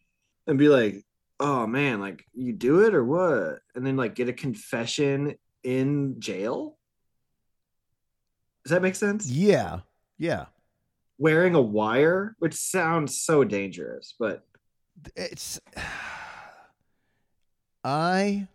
and 0.48 0.58
be 0.58 0.68
like, 0.68 1.04
"Oh 1.38 1.66
man, 1.68 2.00
like 2.00 2.24
you 2.34 2.52
do 2.52 2.80
it 2.80 2.94
or 2.94 3.04
what?" 3.04 3.60
And 3.76 3.86
then 3.86 3.96
like 3.96 4.16
get 4.16 4.30
a 4.30 4.32
confession 4.32 5.36
in 5.64 6.16
jail. 6.20 6.76
Does 8.64 8.70
that 8.70 8.82
make 8.82 8.94
sense? 8.94 9.28
yeah. 9.28 9.80
Yeah. 10.18 10.46
Wearing 11.18 11.54
a 11.54 11.60
wire, 11.60 12.34
which 12.38 12.54
sounds 12.54 13.20
so 13.20 13.44
dangerous, 13.44 14.14
but 14.18 14.44
it's 15.16 15.60
I 17.84 18.46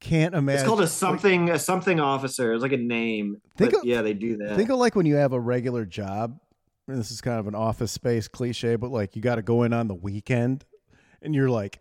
can't 0.00 0.34
imagine. 0.34 0.60
it's 0.60 0.66
called 0.68 0.80
a 0.80 0.86
something 0.86 1.50
a 1.50 1.58
something 1.58 2.00
officer. 2.00 2.52
It's 2.52 2.62
like 2.62 2.72
a 2.72 2.76
name. 2.78 3.40
Think 3.56 3.74
of- 3.74 3.84
yeah, 3.84 4.02
they 4.02 4.14
do 4.14 4.36
that. 4.38 4.56
Think 4.56 4.70
of 4.70 4.78
like 4.78 4.94
when 4.94 5.06
you 5.06 5.16
have 5.16 5.32
a 5.32 5.40
regular 5.40 5.84
job. 5.84 6.38
and 6.88 6.98
this 6.98 7.10
is 7.10 7.20
kind 7.20 7.38
of 7.38 7.46
an 7.46 7.54
office 7.54 7.92
space 7.92 8.28
cliche, 8.28 8.76
but 8.76 8.90
like 8.90 9.16
you 9.16 9.22
got 9.22 9.36
to 9.36 9.42
go 9.42 9.62
in 9.62 9.72
on 9.72 9.88
the 9.88 9.94
weekend, 9.94 10.64
and 11.22 11.34
you're 11.34 11.50
like, 11.50 11.78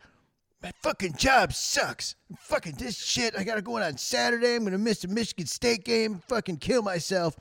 my 0.64 0.72
fucking 0.82 1.14
job 1.18 1.53
sucks. 1.53 2.16
I'm 2.30 2.38
Fucking 2.38 2.76
this 2.78 2.97
shit. 2.97 3.36
I 3.38 3.43
gotta 3.43 3.61
go 3.61 3.76
in 3.78 3.84
on 3.84 3.97
Saturday. 3.97 4.55
I'm 4.55 4.64
gonna 4.64 4.78
miss 4.78 5.01
the 5.01 5.09
Michigan 5.09 5.45
State 5.45 5.84
game. 5.84 6.22
Fucking 6.30 6.57
kill 6.57 6.82
myself. 6.82 7.36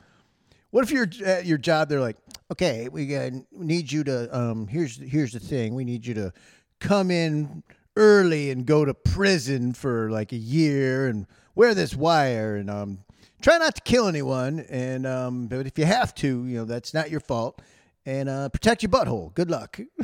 What 0.70 0.84
if 0.84 0.90
you're 0.90 1.08
at 1.24 1.46
your 1.46 1.58
job? 1.58 1.88
They're 1.88 2.00
like, 2.00 2.16
okay, 2.50 2.88
we 2.90 3.06
got 3.06 3.32
we 3.52 3.64
need 3.64 3.92
you 3.92 4.02
to. 4.04 4.36
Um, 4.36 4.66
here's 4.66 4.96
here's 4.96 5.32
the 5.32 5.40
thing. 5.40 5.74
We 5.74 5.84
need 5.84 6.04
you 6.04 6.14
to 6.14 6.32
come 6.80 7.10
in 7.10 7.62
early 7.96 8.50
and 8.50 8.66
go 8.66 8.84
to 8.84 8.92
prison 8.92 9.72
for 9.72 10.10
like 10.10 10.32
a 10.32 10.36
year 10.36 11.06
and 11.06 11.26
wear 11.54 11.74
this 11.74 11.94
wire 11.94 12.56
and 12.56 12.70
um 12.70 12.98
try 13.42 13.58
not 13.58 13.74
to 13.74 13.82
kill 13.82 14.08
anyone 14.08 14.60
and 14.70 15.06
um 15.06 15.46
but 15.46 15.66
if 15.66 15.78
you 15.78 15.84
have 15.84 16.14
to, 16.14 16.46
you 16.46 16.56
know 16.56 16.64
that's 16.64 16.94
not 16.94 17.10
your 17.10 17.20
fault 17.20 17.60
and 18.06 18.28
uh 18.28 18.48
protect 18.48 18.82
your 18.82 18.90
butthole. 18.90 19.34
Good 19.34 19.50
luck. 19.50 19.78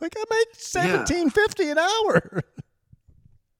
like 0.00 0.14
I 0.16 0.24
make 0.30 0.48
seventeen 0.54 1.30
fifty 1.30 1.70
an 1.70 1.78
hour. 1.78 2.42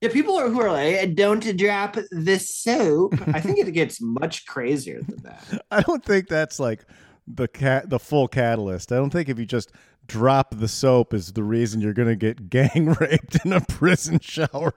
Yeah, 0.04 0.10
people 0.10 0.38
are, 0.38 0.50
who 0.50 0.60
are 0.60 0.70
like, 0.70 1.14
don't 1.14 1.56
drop 1.56 1.96
the 2.10 2.38
soap. 2.38 3.14
I 3.28 3.40
think 3.40 3.58
it 3.58 3.72
gets 3.72 4.02
much 4.02 4.44
crazier 4.44 5.00
than 5.00 5.22
that. 5.22 5.64
I 5.70 5.80
don't 5.80 6.04
think 6.04 6.28
that's 6.28 6.60
like 6.60 6.84
the 7.26 7.48
cat 7.48 7.88
the 7.88 7.98
full 7.98 8.28
catalyst. 8.28 8.92
I 8.92 8.96
don't 8.96 9.08
think 9.08 9.30
if 9.30 9.38
you 9.38 9.46
just 9.46 9.72
drop 10.06 10.58
the 10.58 10.68
soap 10.68 11.14
is 11.14 11.32
the 11.32 11.42
reason 11.42 11.80
you're 11.80 11.94
going 11.94 12.08
to 12.08 12.16
get 12.16 12.50
gang 12.50 12.94
raped 13.00 13.42
in 13.46 13.54
a 13.54 13.62
prison 13.62 14.18
shower. 14.20 14.74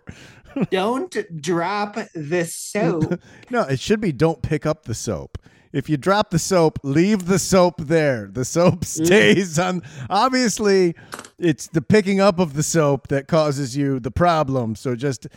don't 0.71 1.13
drop 1.41 1.97
the 2.15 2.45
soap. 2.45 3.19
no, 3.49 3.63
it 3.63 3.81
should 3.81 3.99
be 3.99 4.13
don't 4.13 4.41
pick 4.41 4.65
up 4.65 4.83
the 4.83 4.95
soap. 4.95 5.37
If 5.77 5.89
you 5.89 5.95
drop 5.95 6.31
the 6.31 6.39
soap, 6.39 6.79
leave 6.81 7.27
the 7.27 7.37
soap 7.37 7.81
there. 7.81 8.27
The 8.31 8.43
soap 8.43 8.83
stays 8.83 9.59
on. 9.59 9.83
Obviously, 10.09 10.95
it's 11.37 11.67
the 11.67 11.83
picking 11.83 12.19
up 12.19 12.39
of 12.39 12.55
the 12.55 12.63
soap 12.63 13.09
that 13.09 13.27
causes 13.27 13.77
you 13.77 13.99
the 13.99 14.09
problem. 14.09 14.75
So 14.75 14.95
just 14.95 15.27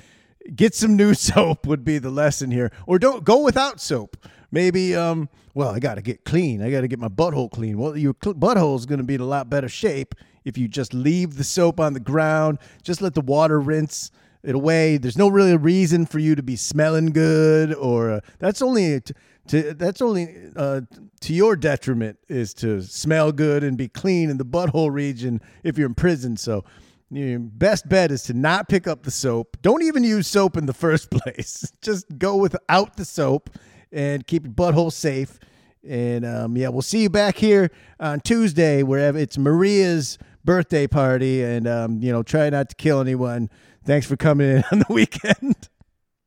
get 0.56 0.74
some 0.74 0.96
new 0.96 1.12
soap 1.28 1.66
would 1.66 1.84
be 1.84 1.98
the 1.98 2.08
lesson 2.08 2.50
here. 2.50 2.72
Or 2.86 2.98
don't 2.98 3.22
go 3.22 3.42
without 3.42 3.82
soap. 3.82 4.16
Maybe, 4.50 4.96
um, 4.96 5.28
well, 5.52 5.74
I 5.74 5.78
got 5.78 5.96
to 5.96 6.02
get 6.02 6.24
clean. 6.24 6.62
I 6.62 6.70
got 6.70 6.80
to 6.80 6.88
get 6.88 6.98
my 6.98 7.08
butthole 7.08 7.50
clean. 7.50 7.76
Well, 7.76 7.94
your 7.94 8.16
cl- 8.24 8.34
butthole 8.34 8.78
is 8.78 8.86
going 8.86 8.98
to 8.98 9.04
be 9.04 9.16
in 9.16 9.20
a 9.20 9.26
lot 9.26 9.50
better 9.50 9.68
shape 9.68 10.14
if 10.46 10.56
you 10.56 10.68
just 10.68 10.94
leave 10.94 11.36
the 11.36 11.44
soap 11.44 11.78
on 11.78 11.92
the 11.92 12.00
ground, 12.00 12.58
just 12.82 13.02
let 13.02 13.12
the 13.12 13.20
water 13.20 13.60
rinse 13.60 14.10
it 14.42 14.54
away. 14.54 14.96
There's 14.96 15.18
no 15.18 15.28
really 15.28 15.56
reason 15.56 16.06
for 16.06 16.18
you 16.18 16.34
to 16.34 16.42
be 16.42 16.56
smelling 16.56 17.10
good, 17.10 17.74
or 17.74 18.10
uh, 18.10 18.20
that's 18.38 18.62
only 18.62 19.00
to, 19.00 19.14
to 19.50 19.74
that's 19.74 20.00
only 20.00 20.28
uh, 20.56 20.82
to 21.20 21.32
your 21.34 21.56
detriment 21.56 22.18
is 22.28 22.54
to 22.54 22.82
smell 22.82 23.32
good 23.32 23.64
and 23.64 23.76
be 23.76 23.88
clean 23.88 24.30
in 24.30 24.38
the 24.38 24.44
butthole 24.44 24.92
region 24.92 25.40
if 25.62 25.76
you're 25.76 25.88
in 25.88 25.94
prison. 25.94 26.36
So. 26.36 26.64
Your 27.12 27.40
best 27.40 27.88
bet 27.88 28.12
is 28.12 28.22
to 28.24 28.34
not 28.34 28.68
pick 28.68 28.86
up 28.86 29.02
the 29.02 29.10
soap. 29.10 29.56
Don't 29.62 29.82
even 29.82 30.04
use 30.04 30.28
soap 30.28 30.56
in 30.56 30.66
the 30.66 30.72
first 30.72 31.10
place. 31.10 31.72
Just 31.82 32.06
go 32.18 32.36
without 32.36 32.96
the 32.96 33.04
soap 33.04 33.50
and 33.90 34.24
keep 34.24 34.44
your 34.44 34.52
butthole 34.52 34.92
safe. 34.92 35.40
And 35.82 36.24
um, 36.24 36.56
yeah, 36.56 36.68
we'll 36.68 36.82
see 36.82 37.02
you 37.02 37.10
back 37.10 37.36
here 37.36 37.72
on 37.98 38.20
Tuesday, 38.20 38.84
wherever 38.84 39.18
it's 39.18 39.36
Maria's 39.36 40.18
birthday 40.44 40.86
party. 40.86 41.42
And 41.42 41.66
um, 41.66 42.00
you 42.00 42.12
know, 42.12 42.22
try 42.22 42.48
not 42.50 42.68
to 42.68 42.76
kill 42.76 43.00
anyone. 43.00 43.50
Thanks 43.84 44.06
for 44.06 44.16
coming 44.16 44.48
in 44.48 44.64
on 44.72 44.78
the 44.78 44.86
weekend. 44.88 45.68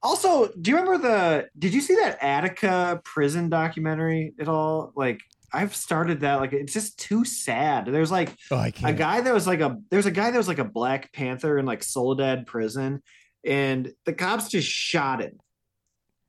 Also, 0.03 0.51
do 0.59 0.69
you 0.71 0.77
remember 0.77 0.97
the? 1.07 1.47
Did 1.57 1.73
you 1.73 1.81
see 1.81 1.95
that 1.95 2.21
Attica 2.21 3.01
prison 3.05 3.49
documentary 3.49 4.33
at 4.39 4.49
all? 4.49 4.91
Like, 4.95 5.21
I've 5.53 5.75
started 5.75 6.19
that. 6.21 6.35
Like, 6.35 6.51
it's 6.51 6.73
just 6.73 6.99
too 6.99 7.23
sad. 7.23 7.85
There's 7.85 8.11
like 8.11 8.35
Oh, 8.83 8.87
a 8.89 8.93
guy 8.93 9.21
that 9.21 9.33
was 9.33 9.47
like 9.47 9.61
a 9.61 9.77
there's 9.89 10.05
a 10.05 10.11
guy 10.11 10.29
that 10.29 10.37
was 10.37 10.47
like 10.47 10.59
a 10.59 10.65
Black 10.65 11.13
Panther 11.13 11.57
in 11.57 11.65
like 11.65 11.83
Soledad 11.83 12.45
prison, 12.45 13.01
and 13.45 13.91
the 14.05 14.13
cops 14.13 14.49
just 14.49 14.67
shot 14.67 15.21
him 15.21 15.39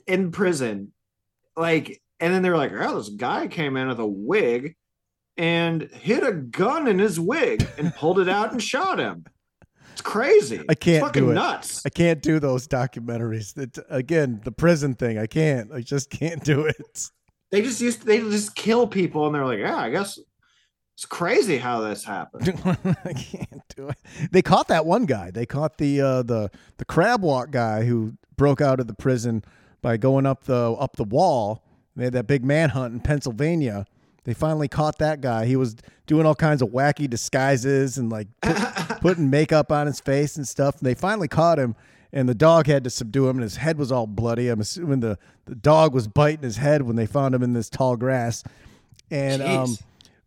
in 0.07 0.31
prison. 0.31 0.93
Like, 1.57 2.01
and 2.21 2.33
then 2.33 2.43
they're 2.43 2.57
like, 2.57 2.73
oh, 2.73 2.99
this 2.99 3.09
guy 3.09 3.49
came 3.49 3.77
in 3.77 3.89
with 3.89 3.99
a 3.99 4.07
wig 4.07 4.77
and 5.37 5.83
hid 5.93 6.23
a 6.23 6.33
gun 6.33 6.87
in 6.87 7.01
his 7.01 7.19
wig 7.19 7.67
and 7.77 7.93
pulled 7.95 8.21
it 8.21 8.29
out 8.29 8.53
and 8.53 8.63
shot 8.63 9.01
him. 9.01 9.25
It's 9.95 10.03
crazy. 10.03 10.61
I 10.69 10.75
can't 10.75 10.97
it's 10.97 11.07
fucking 11.07 11.25
do 11.25 11.31
it. 11.31 11.35
nuts. 11.35 11.87
I 11.87 11.89
can't 11.89 12.21
do 12.21 12.41
those 12.41 12.67
documentaries. 12.67 13.55
Again, 13.89 14.41
the 14.43 14.51
prison 14.51 14.95
thing. 14.97 15.19
I 15.19 15.27
can't. 15.27 15.73
I 15.73 15.83
just 15.83 16.11
can't 16.11 16.43
do 16.43 16.67
it. 16.67 17.11
They 17.53 17.63
just 17.63 17.81
used 17.81 18.01
to, 18.01 18.07
they 18.07 18.19
just 18.19 18.57
kill 18.57 18.89
people 18.89 19.27
and 19.27 19.35
they're 19.37 19.47
like, 19.47 19.61
yeah, 19.61 19.77
I 19.77 19.91
guess 19.91 20.19
it's 20.97 21.07
crazy 21.07 21.59
how 21.59 21.81
this 21.81 22.03
happened. 22.03 22.49
I 23.05 23.13
can't 23.13 23.63
do 23.77 23.89
it. 23.89 23.99
They 24.33 24.43
caught 24.43 24.67
that 24.67 24.85
one 24.85 25.07
guy. 25.07 25.31
They 25.31 25.47
caught 25.47 25.79
the 25.79 26.01
uh, 26.01 26.23
the 26.25 26.51
the 26.79 26.85
crab 26.85 27.23
walk 27.23 27.53
guy 27.53 27.85
who 27.85 28.15
broke 28.37 28.61
out 28.61 28.81
of 28.81 28.89
the 28.89 28.95
prison 28.95 29.45
by 29.81 29.97
going 29.97 30.27
up 30.27 30.43
the 30.45 30.73
up 30.73 30.97
the 30.97 31.05
wall. 31.05 31.65
They 31.95 32.03
had 32.03 32.15
that 32.15 32.27
big 32.27 32.45
manhunt 32.45 32.95
in 32.95 32.99
Pennsylvania. 32.99 33.87
They 34.25 34.35
finally 34.35 34.69
caught 34.69 34.99
that 34.99 35.21
guy. 35.21 35.47
He 35.47 35.57
was 35.57 35.77
doing 36.07 36.27
all 36.27 36.35
kinds 36.35 36.63
of 36.63 36.71
wacky 36.71 37.09
disguises 37.09 37.99
and 37.99 38.11
like 38.11 38.29
put, 38.41 38.57
putting 39.01 39.31
makeup 39.31 39.71
on 39.71 39.87
his 39.87 40.01
face 40.01 40.37
and 40.37 40.49
stuff. 40.49 40.79
And 40.79 40.87
they 40.87 40.95
finally 40.95 41.29
caught 41.29 41.59
him, 41.59 41.77
and 42.13 42.29
the 42.29 42.35
dog 42.35 42.67
had 42.67 42.85
to 42.85 42.91
subdue 42.91 43.29
him, 43.29 43.37
and 43.37 43.43
his 43.43 43.57
head 43.57 43.79
was 43.79 43.93
all 43.93 44.07
bloody. 44.07 44.49
I'm 44.49 44.61
assuming 44.61 45.01
the, 45.01 45.19
the 45.45 45.55
dog 45.55 45.95
was 45.95 46.09
biting 46.09 46.43
his 46.43 46.57
head 46.57 46.83
when 46.83 46.97
they 46.97 47.07
found 47.07 47.35
him 47.35 47.43
in 47.43 47.53
this 47.53 47.69
tall 47.69 47.97
grass. 47.97 48.43
And 49.11 49.43
um, 49.43 49.77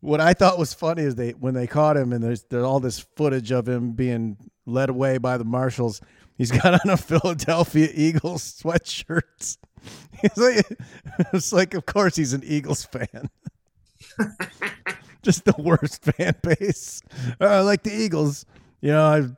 what 0.01 0.21
I 0.21 0.33
thought 0.33 0.59
was 0.59 0.73
funny 0.73 1.01
is 1.01 1.15
they 1.15 1.31
when 1.31 1.55
they 1.55 1.65
caught 1.67 1.97
him, 1.97 2.13
and 2.13 2.23
there's, 2.23 2.43
there's 2.43 2.63
all 2.63 2.79
this 2.79 2.99
footage 2.99 3.51
of 3.51 3.67
him 3.67 3.93
being 3.93 4.37
led 4.67 4.89
away 4.89 5.17
by 5.17 5.37
the 5.37 5.45
marshals. 5.45 6.01
He's 6.37 6.51
got 6.51 6.85
on 6.85 6.91
a 6.91 6.97
Philadelphia 6.97 7.89
Eagles 7.93 8.61
sweatshirt. 8.61 9.57
Like, 10.35 10.65
it's 11.31 11.53
like, 11.53 11.73
of 11.75 11.85
course, 11.85 12.15
he's 12.15 12.33
an 12.33 12.41
Eagles 12.43 12.83
fan. 12.83 13.29
Just 15.21 15.45
the 15.45 15.55
worst 15.57 16.03
fan 16.03 16.35
base. 16.41 17.01
Uh, 17.39 17.63
like 17.63 17.83
the 17.83 17.93
Eagles. 17.93 18.45
You 18.81 18.91
know, 18.91 19.35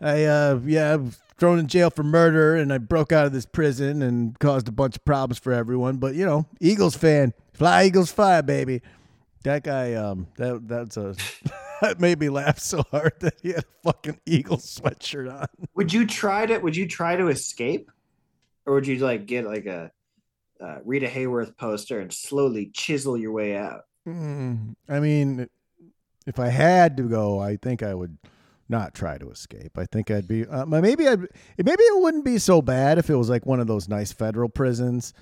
I, 0.00 0.06
I, 0.06 0.24
uh, 0.24 0.60
yeah, 0.64 0.92
I 0.92 0.96
was 0.96 1.18
thrown 1.38 1.58
in 1.58 1.66
jail 1.66 1.90
for 1.90 2.02
murder, 2.02 2.54
and 2.54 2.72
I 2.72 2.78
broke 2.78 3.10
out 3.10 3.26
of 3.26 3.32
this 3.32 3.46
prison 3.46 4.02
and 4.02 4.38
caused 4.38 4.68
a 4.68 4.72
bunch 4.72 4.96
of 4.96 5.04
problems 5.04 5.38
for 5.38 5.52
everyone. 5.52 5.96
But 5.96 6.14
you 6.14 6.24
know, 6.24 6.46
Eagles 6.60 6.96
fan, 6.96 7.32
fly 7.52 7.84
Eagles, 7.84 8.12
fly, 8.12 8.40
baby. 8.42 8.82
That 9.44 9.64
guy, 9.64 9.94
um, 9.94 10.28
that 10.36 10.68
that's 10.68 10.96
a 10.96 11.16
that 11.80 11.98
made 11.98 12.20
me 12.20 12.28
laugh 12.28 12.60
so 12.60 12.84
hard 12.90 13.14
that 13.20 13.34
he 13.42 13.48
had 13.48 13.64
a 13.64 13.82
fucking 13.82 14.20
Eagles 14.24 14.80
sweatshirt 14.80 15.32
on. 15.32 15.46
would 15.74 15.92
you 15.92 16.06
try 16.06 16.46
to 16.46 16.58
would 16.58 16.76
you 16.76 16.86
try 16.86 17.16
to 17.16 17.28
escape 17.28 17.90
or 18.66 18.74
would 18.74 18.86
you 18.86 18.98
like 18.98 19.26
get 19.26 19.44
like 19.44 19.66
a 19.66 19.90
uh, 20.60 20.78
Rita 20.84 21.08
Hayworth 21.08 21.56
poster 21.56 21.98
and 22.00 22.12
slowly 22.12 22.70
chisel 22.72 23.16
your 23.16 23.32
way 23.32 23.56
out? 23.56 23.82
Mm, 24.06 24.74
I 24.88 25.00
mean, 25.00 25.48
if 26.26 26.38
I 26.38 26.48
had 26.48 26.96
to 26.96 27.04
go, 27.04 27.38
I 27.40 27.56
think 27.56 27.82
I 27.82 27.94
would 27.94 28.18
not 28.68 28.94
try 28.94 29.18
to 29.18 29.30
escape. 29.30 29.78
I 29.78 29.86
think 29.86 30.10
I'd 30.10 30.26
be 30.26 30.46
uh, 30.46 30.66
maybe 30.66 31.06
I'd 31.06 31.20
maybe 31.58 31.82
it 31.82 32.00
wouldn't 32.00 32.24
be 32.24 32.38
so 32.38 32.62
bad 32.62 32.98
if 32.98 33.10
it 33.10 33.16
was 33.16 33.28
like 33.30 33.46
one 33.46 33.60
of 33.60 33.66
those 33.66 33.88
nice 33.88 34.12
federal 34.12 34.48
prisons, 34.48 35.12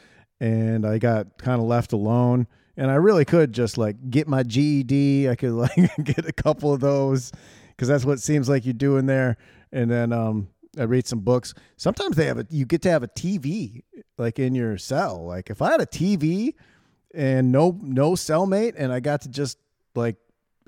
and 0.41 0.87
I 0.87 0.99
got 0.99 1.39
kind 1.39 1.61
of 1.61 1.67
left 1.67 1.93
alone, 1.93 2.47
and 2.77 2.91
I 2.91 2.95
really 2.95 3.25
could 3.25 3.53
just 3.53 3.77
like 3.77 4.11
get 4.11 4.29
my 4.29 4.43
GED. 4.43 5.29
I 5.29 5.35
could 5.35 5.53
like 5.53 5.77
get 6.05 6.27
a 6.27 6.33
couple 6.33 6.73
of 6.73 6.81
those 6.81 7.33
because 7.71 7.89
that's 7.89 8.05
what 8.05 8.21
seems 8.21 8.49
like 8.49 8.65
you 8.65 8.73
do 8.73 8.97
in 8.97 9.07
there, 9.07 9.37
and 9.73 9.91
then 9.91 10.13
um. 10.13 10.49
I 10.79 10.85
read 10.85 11.05
some 11.05 11.19
books. 11.19 11.53
Sometimes 11.77 12.15
they 12.15 12.27
have 12.27 12.39
a 12.39 12.47
you 12.49 12.65
get 12.65 12.81
to 12.83 12.91
have 12.91 13.03
a 13.03 13.09
TV 13.09 13.83
like 14.19 14.39
in 14.39 14.55
your 14.55 14.79
cell. 14.79 15.27
Like 15.27 15.51
if 15.51 15.61
I 15.61 15.73
had 15.73 15.81
a 15.81 15.87
TV 15.87 16.55
and 17.15 17.51
no 17.51 17.79
no 17.83 18.13
cellmate 18.13 18.75
and 18.77 18.93
I 18.93 19.01
got 19.01 19.23
to 19.23 19.29
just 19.29 19.59
like 19.95 20.17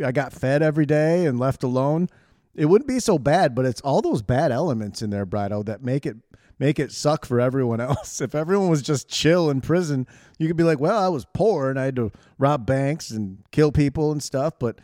I 0.02 0.12
got 0.12 0.32
fed 0.32 0.62
every 0.62 0.86
day 0.86 1.26
and 1.26 1.38
left 1.38 1.62
alone, 1.62 2.08
it 2.54 2.66
wouldn't 2.66 2.88
be 2.88 3.00
so 3.00 3.18
bad, 3.18 3.54
but 3.54 3.64
it's 3.64 3.80
all 3.82 4.02
those 4.02 4.22
bad 4.22 4.52
elements 4.52 5.02
in 5.02 5.10
there, 5.10 5.26
Brido, 5.26 5.64
that 5.64 5.82
make 5.82 6.06
it 6.06 6.16
make 6.58 6.78
it 6.78 6.92
suck 6.92 7.24
for 7.24 7.40
everyone 7.40 7.80
else. 7.88 8.20
If 8.20 8.34
everyone 8.34 8.68
was 8.68 8.82
just 8.82 9.08
chill 9.08 9.50
in 9.50 9.60
prison, 9.60 10.06
you 10.38 10.46
could 10.48 10.56
be 10.56 10.64
like, 10.64 10.80
Well, 10.80 10.98
I 10.98 11.08
was 11.08 11.26
poor 11.32 11.70
and 11.70 11.78
I 11.78 11.86
had 11.86 11.96
to 11.96 12.10
rob 12.38 12.66
banks 12.66 13.10
and 13.10 13.38
kill 13.50 13.72
people 13.72 14.12
and 14.12 14.22
stuff, 14.22 14.54
but 14.58 14.78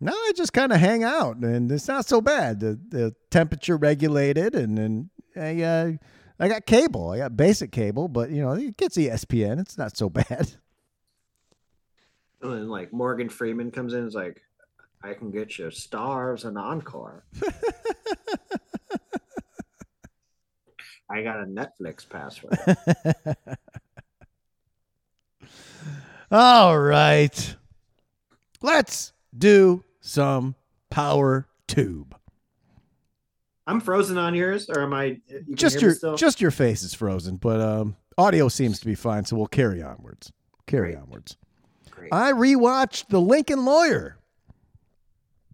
now 0.00 0.12
I 0.12 0.32
just 0.36 0.52
kind 0.52 0.72
of 0.72 0.80
hang 0.80 1.04
out 1.04 1.36
and 1.36 1.70
it's 1.70 1.88
not 1.88 2.06
so 2.06 2.20
bad. 2.20 2.60
The 2.60 2.78
the 2.88 3.14
temperature 3.30 3.76
regulated 3.76 4.54
and 4.54 4.76
then 4.76 5.10
I 5.36 5.62
uh, 5.62 5.92
I 6.38 6.48
got 6.48 6.66
cable. 6.66 7.10
I 7.10 7.18
got 7.18 7.36
basic 7.36 7.70
cable, 7.72 8.08
but 8.08 8.30
you 8.30 8.42
know, 8.42 8.52
it 8.52 8.76
gets 8.76 8.96
ESPN. 8.96 9.60
It's 9.60 9.78
not 9.78 9.96
so 9.96 10.08
bad. 10.10 10.56
And 12.44 12.52
then 12.52 12.68
like 12.68 12.92
Morgan 12.92 13.30
Freeman 13.30 13.70
comes 13.70 13.94
in 13.94 14.00
and 14.00 14.08
is 14.08 14.14
like, 14.14 14.42
I 15.02 15.14
can 15.14 15.30
get 15.30 15.58
you 15.58 15.66
Starz 15.66 16.44
and 16.44 16.58
encore. 16.58 17.24
I 21.10 21.22
got 21.22 21.40
a 21.40 21.44
Netflix 21.44 22.06
password. 22.08 22.58
All 26.30 26.78
right. 26.78 27.56
Let's 28.60 29.12
do 29.36 29.84
some 30.00 30.54
power 30.90 31.48
tube. 31.66 32.14
I'm 33.66 33.80
frozen 33.80 34.18
on 34.18 34.34
yours, 34.34 34.68
or 34.68 34.82
am 34.82 34.92
I? 34.92 35.20
You 35.28 35.54
just 35.54 35.80
your 35.80 35.94
just 36.16 36.42
your 36.42 36.50
face 36.50 36.82
is 36.82 36.92
frozen, 36.92 37.36
but 37.36 37.60
um, 37.60 37.96
audio 38.18 38.48
seems 38.48 38.78
to 38.80 38.86
be 38.86 38.94
fine, 38.94 39.24
so 39.24 39.36
we'll 39.36 39.46
carry 39.46 39.82
onwards. 39.82 40.30
Carry 40.66 40.92
Great. 40.92 41.02
onwards. 41.02 41.36
Great. 42.10 42.12
I 42.12 42.32
rewatched 42.32 43.08
The 43.08 43.20
Lincoln 43.20 43.64
Lawyer, 43.64 44.18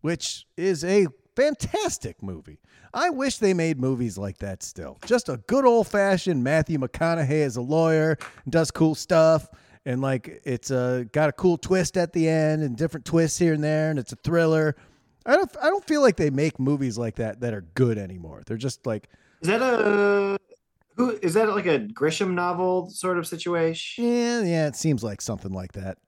which 0.01 0.46
is 0.57 0.84
a 0.84 1.07
fantastic 1.36 2.22
movie. 2.22 2.59
I 2.92 3.11
wish 3.11 3.38
they 3.38 3.55
made 3.55 3.78
movies 3.78 4.18
like 4.18 4.38
that 4.38 4.62
still. 4.64 4.98
Just 5.07 5.28
a 5.28 5.36
good 5.46 5.64
old 5.64 5.86
fashioned 5.86 6.42
Matthew 6.42 6.78
McConaughey 6.78 7.42
as 7.42 7.57
a 7.57 7.61
lawyer, 7.61 8.18
and 8.44 8.53
does 8.53 8.72
cool 8.72 8.96
stuff, 8.96 9.48
and 9.86 10.01
like 10.01 10.42
it's 10.44 10.72
uh, 10.72 11.05
got 11.12 11.28
a 11.28 11.32
cool 11.32 11.57
twist 11.57 11.96
at 11.96 12.12
the 12.12 12.28
end 12.28 12.62
and 12.62 12.76
different 12.76 13.07
twists 13.07 13.38
here 13.38 13.55
and 13.55 13.62
there, 13.62 13.90
and 13.90 13.98
it's 13.98 14.12
a 14.12 14.16
thriller. 14.16 14.74
I 15.24 15.36
don't 15.36 15.57
I 15.62 15.70
don't 15.70 15.84
feel 15.84 16.01
like 16.01 16.16
they 16.16 16.30
make 16.30 16.59
movies 16.59 16.98
like 16.98 17.16
that 17.16 17.40
that 17.40 17.55
are 17.55 17.61
good 17.74 17.96
anymore. 17.96 18.42
They're 18.46 18.57
just 18.57 18.86
like 18.86 19.09
Is 19.40 19.48
that 19.48 19.62
a 19.62 20.36
who? 20.96 21.16
Is 21.22 21.34
that 21.34 21.48
like 21.51 21.66
a 21.66 21.78
Grisham 21.78 22.32
novel 22.32 22.90
sort 22.90 23.18
of 23.18 23.26
situation? 23.26 24.05
yeah, 24.05 24.42
yeah, 24.42 24.66
it 24.66 24.74
seems 24.74 25.05
like 25.05 25.20
something 25.20 25.53
like 25.53 25.72
that. 25.72 25.98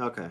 Okay. 0.00 0.28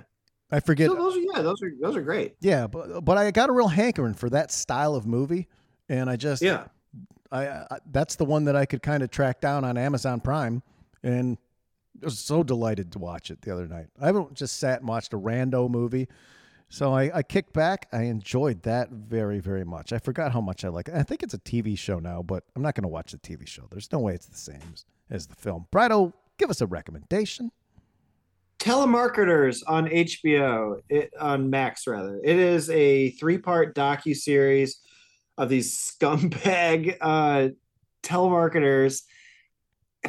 I 0.52 0.60
forget 0.60 0.90
So 0.90 0.96
those 0.96 1.16
are 1.16 1.20
yeah, 1.20 1.42
those 1.42 1.62
are 1.62 1.72
those 1.80 1.96
are 1.96 2.02
great. 2.02 2.36
Yeah, 2.42 2.68
but 2.68 3.02
but 3.02 3.18
I 3.18 3.30
got 3.32 3.50
a 3.50 3.54
real 3.54 3.68
hankering 3.68 4.16
for 4.16 4.30
that 4.32 4.52
style 4.52 4.96
of 4.96 5.06
movie, 5.06 5.48
and 5.88 6.10
I 6.10 6.16
just 6.16 6.42
Yeah. 6.42 6.66
I, 7.32 7.48
I 7.48 7.78
that's 7.92 8.16
the 8.16 8.26
one 8.26 8.46
that 8.46 8.56
I 8.56 8.66
could 8.66 8.82
kind 8.82 9.04
of 9.04 9.12
track 9.12 9.42
down 9.42 9.64
on 9.64 9.78
Amazon 9.78 10.20
Prime, 10.20 10.64
and 11.04 11.38
I 12.02 12.06
was 12.06 12.18
so 12.18 12.42
delighted 12.42 12.92
to 12.94 13.00
watch 13.00 13.30
it 13.30 13.42
the 13.42 13.54
other 13.54 13.68
night. 13.68 13.88
I 14.02 14.08
haven't 14.08 14.34
just 14.34 14.58
sat 14.58 14.80
and 14.80 14.90
watched 14.90 15.14
a 15.14 15.18
rando 15.20 15.70
movie, 15.70 16.08
so 16.68 16.94
I, 16.96 17.18
I 17.18 17.22
kicked 17.22 17.54
back. 17.54 17.88
I 17.94 18.04
enjoyed 18.04 18.64
that 18.64 18.90
very 18.90 19.40
very 19.40 19.66
much. 19.66 19.94
I 19.94 20.00
forgot 20.00 20.32
how 20.32 20.42
much 20.42 20.66
I 20.66 20.70
like. 20.70 20.88
it. 20.88 20.96
I 20.96 21.04
think 21.04 21.22
it's 21.22 21.36
a 21.36 21.40
TV 21.40 21.78
show 21.78 22.00
now, 22.00 22.24
but 22.24 22.44
I'm 22.56 22.64
not 22.64 22.74
going 22.74 22.84
to 22.84 22.88
watch 22.88 23.12
the 23.12 23.20
TV 23.20 23.48
show. 23.48 23.68
There's 23.70 23.92
no 23.92 24.00
way 24.00 24.16
it's 24.16 24.26
the 24.26 24.38
same 24.38 24.62
as, 24.74 24.86
as 25.12 25.28
the 25.28 25.36
film. 25.36 25.68
Brido, 25.72 26.14
give 26.40 26.50
us 26.50 26.62
a 26.62 26.66
recommendation. 26.66 27.52
Telemarketers 28.60 29.64
on 29.68 29.88
HBO, 29.88 30.82
it, 30.90 31.12
on 31.20 31.50
Max 31.50 31.88
rather. 31.88 32.20
It 32.24 32.38
is 32.38 32.70
a 32.70 33.12
three-part 33.12 33.74
docu 33.74 34.16
series 34.16 34.82
of 35.38 35.48
these 35.48 35.74
scumbag 35.74 36.98
uh, 37.02 37.50
telemarketers 38.04 39.02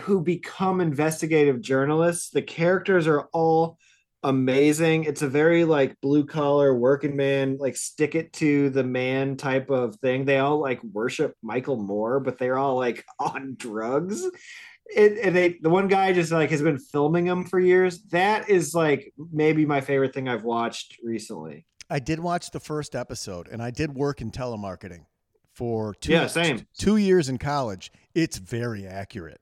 who 0.00 0.20
become 0.20 0.80
investigative 0.80 1.60
journalists. 1.60 2.30
The 2.30 2.42
characters 2.42 3.06
are 3.06 3.28
all 3.32 3.78
amazing. 4.22 5.04
It's 5.04 5.22
a 5.22 5.28
very 5.28 5.64
like 5.64 6.00
blue 6.00 6.26
collar 6.26 6.74
working 6.74 7.16
man, 7.16 7.56
like 7.58 7.76
stick 7.76 8.14
it 8.14 8.32
to 8.34 8.70
the 8.70 8.84
man 8.84 9.36
type 9.36 9.70
of 9.70 9.96
thing. 9.96 10.24
They 10.24 10.38
all 10.38 10.58
like 10.58 10.82
worship 10.84 11.34
Michael 11.42 11.76
Moore, 11.76 12.20
but 12.20 12.38
they're 12.38 12.58
all 12.58 12.76
like 12.76 13.04
on 13.18 13.54
drugs. 13.56 14.26
It, 14.94 15.18
and 15.24 15.36
they 15.36 15.58
the 15.62 15.70
one 15.70 15.88
guy 15.88 16.12
just 16.12 16.32
like 16.32 16.50
has 16.50 16.62
been 16.62 16.78
filming 16.78 17.24
them 17.26 17.44
for 17.44 17.60
years. 17.60 18.02
That 18.10 18.48
is 18.48 18.74
like 18.74 19.12
maybe 19.32 19.64
my 19.64 19.80
favorite 19.80 20.12
thing 20.12 20.28
I've 20.28 20.44
watched 20.44 20.98
recently. 21.02 21.64
I 21.88 21.98
did 21.98 22.20
watch 22.20 22.50
the 22.50 22.60
first 22.60 22.94
episode, 22.96 23.48
and 23.48 23.62
I 23.62 23.70
did 23.70 23.94
work 23.94 24.20
in 24.20 24.30
telemarketing 24.30 25.06
for 25.52 25.94
two, 25.94 26.12
Yeah, 26.12 26.26
same. 26.26 26.66
two 26.78 26.96
years 26.96 27.28
in 27.28 27.38
college. 27.38 27.92
It's 28.14 28.38
very 28.38 28.86
accurate. 28.86 29.40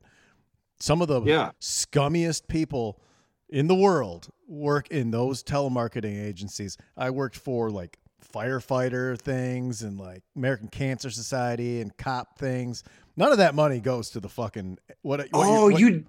Some 0.81 1.03
of 1.03 1.09
the 1.09 1.21
Yeah. 1.23 1.51
scummiest 1.61 2.49
people 2.49 3.01
in 3.49 3.67
the 3.69 3.75
world 3.75 4.29
work 4.47 4.89
in 4.89 5.11
those 5.11 5.43
telemarketing 5.43 6.23
agencies. 6.23 6.77
I 6.97 7.11
worked 7.11 7.37
for 7.37 7.71
like 7.71 7.99
firefighter 8.23 9.19
things 9.19 9.83
and 9.83 9.99
like 9.99 10.23
American 10.37 10.69
Cancer 10.69 11.11
Society 11.11 11.81
and 11.81 11.97
cop 11.97 12.39
things. 12.39 12.83
None 13.19 13.33
of 13.33 13.39
that 13.39 13.55
money 13.55 13.81
goes 13.81 14.11
to 14.11 14.21
the 14.21 14.29
fucking 14.29 14.79
what? 15.03 15.19
what 15.19 15.29
oh, 15.33 15.71
what- 15.71 15.81
you 15.81 16.05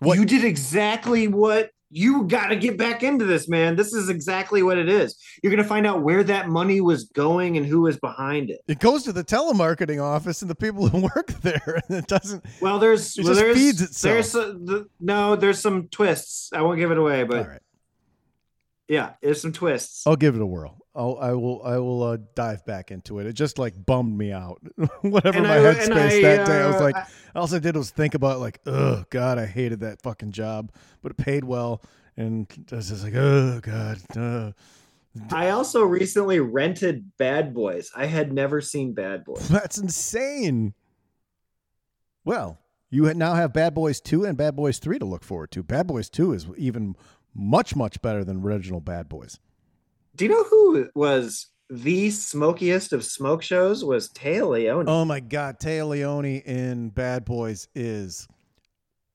what- 0.00 0.18
you 0.18 0.26
did 0.26 0.44
exactly 0.44 1.28
what 1.28 1.70
you 1.92 2.24
got 2.28 2.48
to 2.48 2.56
get 2.56 2.76
back 2.78 3.02
into 3.02 3.24
this, 3.24 3.48
man. 3.48 3.74
This 3.74 3.92
is 3.92 4.08
exactly 4.08 4.62
what 4.62 4.78
it 4.78 4.88
is. 4.88 5.16
You're 5.42 5.50
gonna 5.50 5.64
find 5.66 5.86
out 5.86 6.02
where 6.02 6.22
that 6.22 6.48
money 6.48 6.80
was 6.80 7.04
going 7.04 7.56
and 7.56 7.66
who 7.66 7.80
was 7.80 7.98
behind 7.98 8.48
it. 8.50 8.60
It 8.68 8.78
goes 8.78 9.02
to 9.04 9.12
the 9.12 9.24
telemarketing 9.24 10.00
office 10.00 10.40
and 10.42 10.50
the 10.50 10.54
people 10.54 10.86
who 10.88 11.00
work 11.16 11.32
there, 11.40 11.80
and 11.88 11.98
it 11.98 12.06
doesn't. 12.06 12.44
Well, 12.60 12.78
there's 12.78 13.18
It 13.18 13.24
well, 13.24 13.34
there's, 13.34 13.56
feeds 13.56 13.82
itself. 13.82 14.14
There's 14.14 14.34
a, 14.34 14.52
the, 14.52 14.88
no, 15.00 15.34
there's 15.34 15.58
some 15.58 15.88
twists. 15.88 16.52
I 16.52 16.62
won't 16.62 16.78
give 16.78 16.92
it 16.92 16.98
away, 16.98 17.24
but 17.24 17.48
right. 17.48 17.62
yeah, 18.86 19.14
there's 19.20 19.42
some 19.42 19.52
twists. 19.52 20.06
I'll 20.06 20.16
give 20.16 20.36
it 20.36 20.42
a 20.42 20.46
whirl. 20.46 20.79
I'll, 20.94 21.18
I 21.20 21.32
will. 21.32 21.62
I 21.64 21.78
will 21.78 22.02
uh, 22.02 22.16
dive 22.34 22.66
back 22.66 22.90
into 22.90 23.20
it. 23.20 23.26
It 23.26 23.34
just 23.34 23.58
like 23.58 23.74
bummed 23.86 24.18
me 24.18 24.32
out. 24.32 24.60
Whatever 25.02 25.38
And 25.38 25.46
my 25.46 25.54
I- 25.54 25.58
and 25.58 25.92
headspace 25.92 26.18
I, 26.18 26.22
that 26.22 26.46
day, 26.46 26.60
I 26.60 26.66
was 26.66 26.76
uh, 26.76 26.80
like, 26.84 26.96
I- 26.96 27.06
all 27.36 27.54
I 27.54 27.58
did 27.60 27.76
was 27.76 27.90
think 27.90 28.14
about 28.14 28.40
like, 28.40 28.58
oh 28.66 29.04
god, 29.10 29.38
I 29.38 29.46
hated 29.46 29.80
that 29.80 30.02
fucking 30.02 30.32
job, 30.32 30.72
but 31.00 31.12
it 31.12 31.16
paid 31.16 31.44
well, 31.44 31.80
and 32.16 32.46
I 32.72 32.76
was 32.76 32.88
just 32.88 33.04
like, 33.04 33.14
oh 33.14 33.60
god, 33.62 33.98
uh. 34.16 34.52
I 35.32 35.50
also 35.50 35.82
recently 35.82 36.38
rented 36.38 37.16
Bad 37.18 37.52
Boys. 37.52 37.90
I 37.96 38.06
had 38.06 38.32
never 38.32 38.60
seen 38.60 38.92
Bad 38.92 39.24
Boys. 39.24 39.48
that's 39.48 39.78
insane. 39.78 40.74
Well, 42.24 42.58
you 42.90 43.12
now 43.14 43.34
have 43.34 43.52
Bad 43.52 43.74
Boys 43.74 44.00
Two 44.00 44.24
and 44.24 44.36
Bad 44.36 44.56
Boys 44.56 44.78
Three 44.78 44.98
to 44.98 45.04
look 45.04 45.22
forward 45.24 45.50
to. 45.52 45.62
Bad 45.62 45.86
Boys 45.86 46.10
Two 46.10 46.32
is 46.32 46.46
even 46.56 46.96
much 47.34 47.76
much 47.76 48.02
better 48.02 48.24
than 48.24 48.42
original 48.42 48.80
Bad 48.80 49.08
Boys. 49.08 49.38
Do 50.20 50.26
you 50.26 50.32
know 50.32 50.44
who 50.44 50.86
was 50.94 51.46
the 51.70 52.10
smokiest 52.10 52.92
of 52.92 53.02
smoke 53.02 53.42
shows? 53.42 53.82
Was 53.82 54.10
Téa 54.10 54.46
Leoni. 54.46 54.84
Oh 54.86 55.06
my 55.06 55.18
God, 55.18 55.58
Téa 55.58 55.88
Leoni 55.88 56.42
in 56.44 56.90
Bad 56.90 57.24
Boys 57.24 57.68
is 57.74 58.28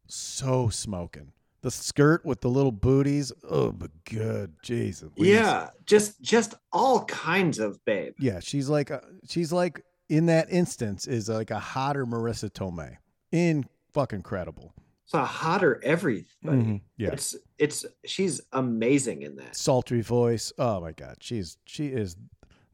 so 0.07 0.69
smoking. 0.69 1.31
The 1.61 1.69
skirt 1.69 2.25
with 2.25 2.41
the 2.41 2.49
little 2.49 2.71
booties. 2.71 3.31
Oh, 3.47 3.71
but 3.71 3.91
good, 4.05 4.53
Jesus. 4.63 5.11
yeah, 5.15 5.69
just 5.85 6.19
just 6.23 6.55
all 6.73 7.05
kinds 7.05 7.59
of 7.59 7.77
babe. 7.85 8.15
yeah. 8.17 8.39
She's 8.39 8.67
like, 8.67 8.89
a, 8.89 9.03
she's 9.29 9.53
like 9.53 9.83
in 10.09 10.25
that 10.25 10.47
instance 10.49 11.05
is 11.05 11.29
like 11.29 11.51
a 11.51 11.59
hotter 11.59 12.07
Marisa 12.07 12.49
Tomei. 12.49 12.97
In 13.31 13.67
fucking 13.93 14.23
credible. 14.23 14.73
It's 15.05 15.13
a 15.13 15.23
hotter 15.23 15.79
everything. 15.83 16.25
Mhm. 16.43 16.81
Yeah, 16.97 17.09
It's 17.11 17.35
it's 17.59 17.85
she's 18.05 18.41
amazing 18.51 19.21
in 19.21 19.35
that. 19.37 19.55
sultry 19.55 20.01
voice. 20.01 20.51
Oh 20.57 20.81
my 20.81 20.91
God, 20.91 21.17
she's 21.21 21.57
she 21.65 21.87
is 21.87 22.15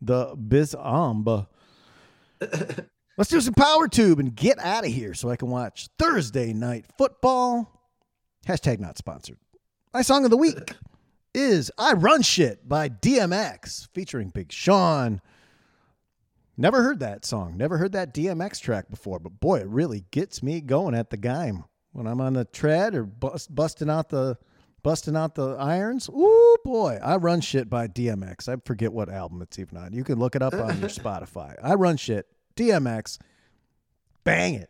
the 0.01 0.35
biz 0.35 0.73
amba. 0.75 1.47
Let's 3.17 3.29
do 3.29 3.41
some 3.41 3.53
power 3.53 3.87
tube 3.87 4.19
and 4.19 4.33
get 4.33 4.57
out 4.59 4.85
of 4.85 4.91
here 4.91 5.13
so 5.13 5.29
I 5.29 5.35
can 5.35 5.49
watch 5.49 5.89
Thursday 5.99 6.53
night 6.53 6.85
football. 6.97 7.69
Hashtag 8.47 8.79
not 8.79 8.97
sponsored. 8.97 9.37
My 9.93 10.01
song 10.01 10.23
of 10.23 10.31
the 10.31 10.37
week 10.37 10.73
is 11.35 11.69
I 11.77 11.93
Run 11.93 12.21
Shit 12.21 12.67
by 12.67 12.89
DMX 12.89 13.89
featuring 13.93 14.29
Big 14.29 14.51
Sean. 14.51 15.21
Never 16.57 16.81
heard 16.83 16.99
that 16.99 17.25
song. 17.25 17.57
Never 17.57 17.77
heard 17.77 17.91
that 17.91 18.13
DMX 18.13 18.59
track 18.59 18.89
before, 18.89 19.19
but 19.19 19.39
boy, 19.39 19.59
it 19.59 19.67
really 19.67 20.05
gets 20.11 20.41
me 20.41 20.61
going 20.61 20.95
at 20.95 21.09
the 21.09 21.17
game 21.17 21.65
when 21.91 22.07
I'm 22.07 22.21
on 22.21 22.33
the 22.33 22.45
tread 22.45 22.95
or 22.95 23.03
bust, 23.03 23.53
busting 23.53 23.89
out 23.89 24.09
the 24.09 24.37
busting 24.83 25.15
out 25.15 25.35
the 25.35 25.55
irons. 25.55 26.09
Ooh 26.09 26.57
boy, 26.63 26.99
I 27.03 27.17
Run 27.17 27.41
Shit 27.41 27.69
by 27.69 27.87
DMX. 27.87 28.47
I 28.47 28.57
forget 28.65 28.93
what 28.93 29.09
album 29.09 29.41
it's 29.41 29.59
even 29.59 29.77
on. 29.77 29.93
You 29.93 30.03
can 30.03 30.19
look 30.19 30.35
it 30.35 30.41
up 30.41 30.53
on 30.53 30.79
your 30.79 30.89
Spotify. 30.89 31.55
I 31.61 31.75
Run 31.75 31.97
Shit, 31.97 32.27
DMX. 32.55 33.17
Bang 34.23 34.55
it. 34.55 34.69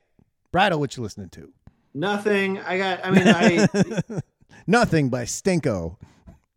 Brido, 0.54 0.80
what 0.80 0.98
you 0.98 1.04
listening 1.04 1.30
to? 1.30 1.52
Nothing. 1.94 2.60
I 2.60 2.78
got. 2.78 3.06
I 3.06 3.12
mean, 3.12 3.28
I 3.28 4.22
Nothing 4.68 5.10
by 5.10 5.24
Stinko. 5.24 5.98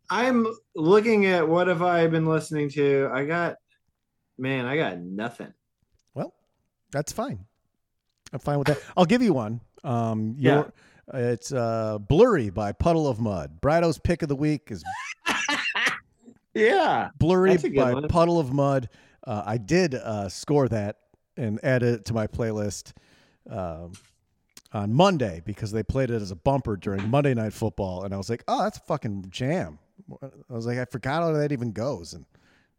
I'm 0.09 0.45
looking 0.75 1.25
at 1.25 1.47
what 1.47 1.67
have 1.67 1.81
I 1.81 2.07
been 2.07 2.25
listening 2.25 2.69
to. 2.71 3.09
I 3.11 3.25
got, 3.25 3.55
man, 4.37 4.65
I 4.65 4.77
got 4.77 4.99
nothing. 4.99 5.53
Well, 6.13 6.33
that's 6.91 7.11
fine. 7.11 7.45
I'm 8.31 8.39
fine 8.39 8.59
with 8.59 8.67
that. 8.67 8.79
I'll 8.95 9.05
give 9.05 9.21
you 9.21 9.33
one. 9.33 9.61
Um, 9.85 10.35
your, 10.37 10.73
it's 11.13 11.51
uh, 11.51 11.99
Blurry 11.99 12.49
by 12.49 12.71
Puddle 12.71 13.07
of 13.07 13.19
Mudd. 13.19 13.61
Brido's 13.61 13.99
pick 13.99 14.21
of 14.23 14.29
the 14.29 14.35
week 14.35 14.69
is 14.71 14.83
Yeah. 16.53 17.09
Blurry 17.19 17.51
That's 17.51 17.65
a 17.65 17.69
good 17.69 17.77
by 17.77 17.93
one. 17.93 18.07
Puddle 18.07 18.39
of 18.39 18.51
Mudd. 18.51 18.89
Uh, 19.25 19.43
I 19.45 19.57
did 19.57 19.93
uh, 19.93 20.29
score 20.29 20.67
that 20.69 20.97
and 21.37 21.59
add 21.63 21.83
it 21.83 22.05
to 22.05 22.13
my 22.13 22.27
playlist 22.27 22.93
um, 23.49 23.91
on 24.71 24.93
Monday 24.93 25.41
because 25.45 25.71
they 25.71 25.83
played 25.83 26.09
it 26.09 26.21
as 26.21 26.31
a 26.31 26.35
bumper 26.35 26.77
during 26.77 27.09
Monday 27.09 27.33
Night 27.33 27.53
Football, 27.53 28.03
and 28.03 28.13
I 28.13 28.17
was 28.17 28.29
like, 28.29 28.43
"Oh, 28.47 28.63
that's 28.63 28.77
a 28.77 28.81
fucking 28.81 29.25
jam." 29.29 29.79
I 30.21 30.53
was 30.53 30.65
like, 30.65 30.77
"I 30.77 30.85
forgot 30.85 31.23
how 31.23 31.31
that 31.33 31.51
even 31.51 31.71
goes," 31.71 32.13
and 32.13 32.25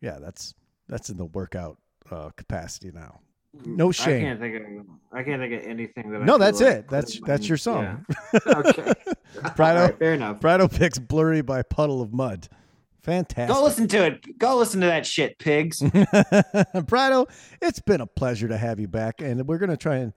yeah, 0.00 0.18
that's 0.20 0.54
that's 0.88 1.10
in 1.10 1.16
the 1.16 1.26
workout 1.26 1.78
uh, 2.10 2.30
capacity 2.30 2.90
now. 2.92 3.20
No 3.64 3.92
shame. 3.92 4.16
I 4.16 4.20
can't 4.20 4.40
think 4.40 4.56
of. 4.56 4.86
I 5.12 5.22
can't 5.22 5.40
think 5.40 5.54
of 5.54 5.68
anything 5.68 6.10
that. 6.10 6.22
No, 6.22 6.34
could, 6.34 6.42
that's 6.42 6.60
it. 6.60 6.88
That's 6.88 7.20
that's 7.20 7.48
your 7.48 7.58
song. 7.58 8.04
Yeah. 8.08 8.40
Okay. 8.46 8.92
All 9.44 9.52
right, 9.56 9.98
fair 9.98 10.14
enough. 10.14 10.40
Brido 10.40 10.72
picks 10.72 10.98
Blurry 10.98 11.42
by 11.42 11.62
Puddle 11.62 12.00
of 12.00 12.12
Mudd. 12.12 12.48
Fantastic. 13.02 13.54
Go 13.54 13.62
listen 13.62 13.86
to 13.88 14.04
it. 14.06 14.38
Go 14.38 14.56
listen 14.56 14.80
to 14.80 14.86
that 14.86 15.06
shit, 15.06 15.38
pigs. 15.38 15.80
Brido, 15.82 17.28
it's 17.62 17.80
been 17.80 18.00
a 18.00 18.06
pleasure 18.06 18.48
to 18.48 18.56
have 18.56 18.80
you 18.80 18.88
back, 18.88 19.20
and 19.20 19.46
we're 19.46 19.58
gonna 19.58 19.76
try 19.76 19.96
and 19.96 20.12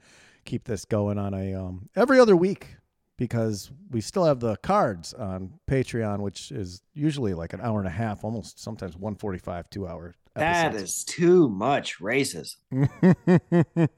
keep 0.46 0.64
this 0.66 0.86
going 0.86 1.18
on 1.18 1.34
a 1.34 1.54
um, 1.54 1.90
every 1.96 2.20
other 2.20 2.36
week 2.36 2.76
because 3.18 3.70
we 3.92 4.02
still 4.02 4.26
have 4.26 4.40
the 4.40 4.56
cards 4.58 5.14
on 5.14 5.54
Patreon, 5.70 6.20
which 6.20 6.52
is 6.52 6.82
usually 6.94 7.34
like 7.34 7.54
an 7.54 7.62
hour 7.62 7.80
and 7.80 7.88
a 7.88 7.92
half, 7.92 8.24
almost 8.24 8.60
sometimes 8.60 8.98
one 8.98 9.16
forty-five, 9.16 9.70
two 9.70 9.88
hours. 9.88 10.16
That 10.36 10.76
is 10.76 11.04
too 11.04 11.50
much 11.50 12.00
racism. 12.00 12.56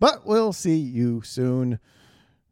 but 0.00 0.26
we'll 0.26 0.52
see 0.52 0.76
you 0.76 1.22
soon. 1.22 1.78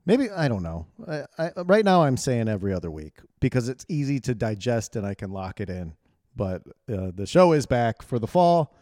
Maybe 0.06 0.30
I 0.30 0.48
don't 0.48 0.62
know. 0.62 0.86
I, 1.06 1.24
I, 1.38 1.50
right 1.62 1.84
now, 1.84 2.02
I'm 2.02 2.16
saying 2.16 2.48
every 2.48 2.72
other 2.72 2.90
week 2.90 3.18
because 3.40 3.68
it's 3.68 3.84
easy 3.88 4.20
to 4.20 4.34
digest 4.34 4.96
and 4.96 5.06
I 5.06 5.14
can 5.14 5.30
lock 5.30 5.61
it 5.61 5.68
in. 5.68 5.94
But 6.34 6.62
uh, 6.90 7.11
the 7.14 7.26
show 7.26 7.52
is 7.52 7.66
back 7.66 8.02
for 8.02 8.18
the 8.18 8.26
fall, 8.26 8.74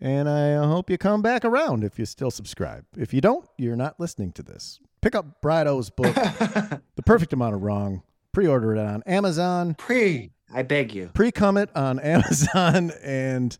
and 0.00 0.28
I 0.28 0.54
hope 0.64 0.90
you 0.90 0.98
come 0.98 1.22
back 1.22 1.44
around 1.44 1.82
if 1.82 1.98
you 1.98 2.04
still 2.04 2.30
subscribe. 2.30 2.84
If 2.96 3.14
you 3.14 3.20
don't, 3.20 3.48
you're 3.56 3.74
not 3.74 3.98
listening 3.98 4.32
to 4.32 4.42
this. 4.42 4.78
Pick 5.00 5.14
up 5.14 5.40
Brido's 5.42 5.90
book, 5.90 6.14
The 6.14 7.02
Perfect 7.04 7.32
Amount 7.32 7.54
of 7.54 7.62
Wrong. 7.62 8.02
Pre-order 8.32 8.74
it 8.74 8.78
on 8.78 9.02
Amazon. 9.06 9.74
Pre, 9.74 10.32
I 10.52 10.62
beg 10.62 10.94
you. 10.94 11.10
Pre-cum 11.14 11.56
it 11.56 11.70
on 11.74 11.98
Amazon 12.00 12.92
and 13.02 13.56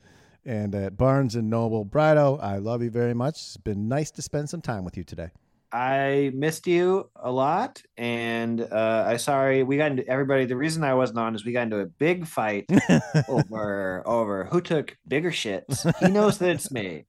and 0.47 0.74
at 0.74 0.97
Barnes 0.97 1.35
and 1.37 1.49
Noble. 1.49 1.87
Brido, 1.87 2.43
I 2.43 2.59
love 2.59 2.82
you 2.82 2.91
very 2.91 3.14
much. 3.14 3.37
It's 3.37 3.57
been 3.57 3.89
nice 3.89 4.11
to 4.12 4.22
spend 4.22 4.51
some 4.51 4.61
time 4.61 4.85
with 4.85 4.97
you 4.97 5.05
today. 5.05 5.30
I 5.72 6.30
missed 6.35 6.68
you 6.68 7.11
a 7.16 7.32
lot, 7.32 7.82
and 7.97 8.61
uh, 8.61 9.05
I 9.09 9.16
sorry 9.16 9.64
we 9.64 9.76
got 9.76 9.91
into 9.91 10.07
everybody. 10.07 10.45
The 10.45 10.57
reason 10.57 10.85
I 10.85 10.95
wasn't 10.95 11.18
on 11.18 11.35
is 11.35 11.45
we 11.45 11.53
got 11.53 11.62
into 11.62 11.80
a 11.80 11.87
big 11.87 12.26
fight 12.26 12.66
over 13.28 14.07
over 14.07 14.45
who 14.45 14.61
took 14.61 14.97
bigger 15.09 15.32
shits. 15.32 15.93
He 15.99 16.12
knows 16.12 16.39
that 16.39 16.51
it's 16.51 16.70
me. 16.70 17.07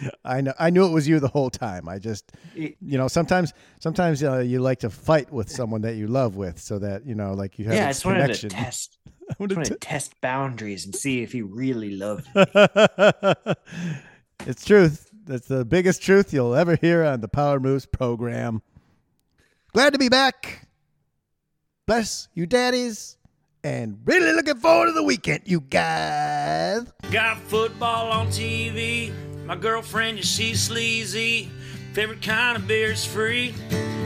I 0.24 0.40
know. 0.40 0.52
I 0.58 0.70
knew 0.70 0.86
it 0.86 0.90
was 0.90 1.08
you 1.08 1.20
the 1.20 1.28
whole 1.28 1.50
time. 1.50 1.88
I 1.88 1.98
just, 1.98 2.32
you 2.54 2.74
know, 2.80 3.08
sometimes, 3.08 3.52
sometimes 3.80 4.22
uh, 4.22 4.38
you 4.38 4.60
like 4.60 4.80
to 4.80 4.90
fight 4.90 5.30
with 5.32 5.50
someone 5.50 5.82
that 5.82 5.96
you 5.96 6.06
love 6.06 6.36
with, 6.36 6.58
so 6.58 6.78
that 6.78 7.06
you 7.06 7.14
know, 7.14 7.32
like 7.34 7.58
you 7.58 7.66
have. 7.66 7.74
Yeah, 7.74 7.86
I 7.86 7.88
just 7.88 8.04
wanted 8.04 8.34
to 8.34 8.48
test. 8.48 8.98
I 9.32 9.34
I 9.34 9.36
wanted 9.38 9.56
wanted 9.56 9.68
to- 9.70 9.74
to 9.74 9.80
test 9.80 10.20
boundaries 10.20 10.84
and 10.84 10.94
see 10.94 11.22
if 11.22 11.32
he 11.32 11.42
really 11.42 11.90
loved. 11.90 12.26
Me. 12.34 12.44
it's 14.46 14.64
truth. 14.64 15.10
That's 15.24 15.46
the 15.46 15.64
biggest 15.64 16.02
truth 16.02 16.32
you'll 16.32 16.54
ever 16.54 16.76
hear 16.76 17.04
on 17.04 17.20
the 17.20 17.28
Power 17.28 17.60
Moves 17.60 17.86
program. 17.86 18.60
Glad 19.72 19.92
to 19.92 19.98
be 19.98 20.08
back. 20.08 20.66
Bless 21.86 22.28
you, 22.34 22.46
daddies. 22.46 23.16
And 23.64 24.00
really 24.04 24.32
looking 24.32 24.56
forward 24.56 24.86
to 24.86 24.92
the 24.92 25.04
weekend, 25.04 25.42
you 25.44 25.60
guys. 25.60 26.84
Got 27.12 27.38
football 27.38 28.10
on 28.10 28.26
TV. 28.28 29.12
My 29.46 29.54
girlfriend, 29.54 30.18
yeah, 30.18 30.24
she's 30.24 30.60
sleazy. 30.60 31.48
Favorite 31.92 32.22
kind 32.22 32.56
of 32.56 32.66
beer 32.66 32.90
is 32.90 33.04
free. 33.04 33.54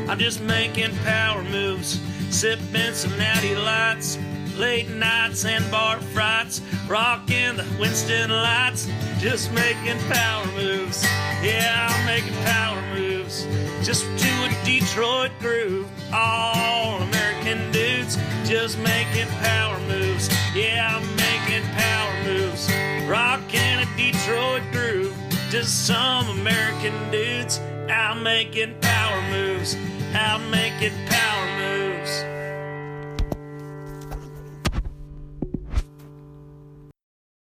I'm 0.08 0.18
just 0.18 0.42
making 0.42 0.94
power 0.98 1.42
moves, 1.44 1.98
sipping 2.30 2.92
some 2.92 3.16
natty 3.16 3.54
lights. 3.56 4.18
Late 4.56 4.88
nights 4.88 5.44
and 5.44 5.70
bar 5.70 6.00
frights, 6.00 6.62
rocking 6.88 7.56
the 7.56 7.66
Winston 7.78 8.30
lights, 8.30 8.88
just 9.18 9.52
making 9.52 9.98
power 10.08 10.46
moves. 10.54 11.04
Yeah, 11.42 11.88
I'm 11.90 12.06
making 12.06 12.32
power 12.42 12.80
moves, 12.94 13.46
just 13.86 14.04
to 14.04 14.28
a 14.44 14.64
Detroit 14.64 15.30
groove. 15.40 15.86
All 16.10 17.02
American 17.02 17.70
dudes, 17.70 18.16
just 18.48 18.78
making 18.78 19.28
power 19.42 19.78
moves. 19.80 20.30
Yeah, 20.54 20.96
I'm 20.96 21.16
making 21.16 21.68
power 21.74 22.24
moves, 22.24 22.70
rocking 23.06 23.80
a 23.80 23.86
Detroit 23.94 24.62
groove. 24.72 25.14
Just 25.50 25.86
some 25.86 26.30
American 26.30 26.94
dudes 27.10 27.58
out 27.90 28.22
making 28.22 28.74
power 28.80 29.22
moves, 29.30 29.76
out 30.14 30.40
making 30.50 30.92
power 31.06 31.46
moves. 31.58 32.45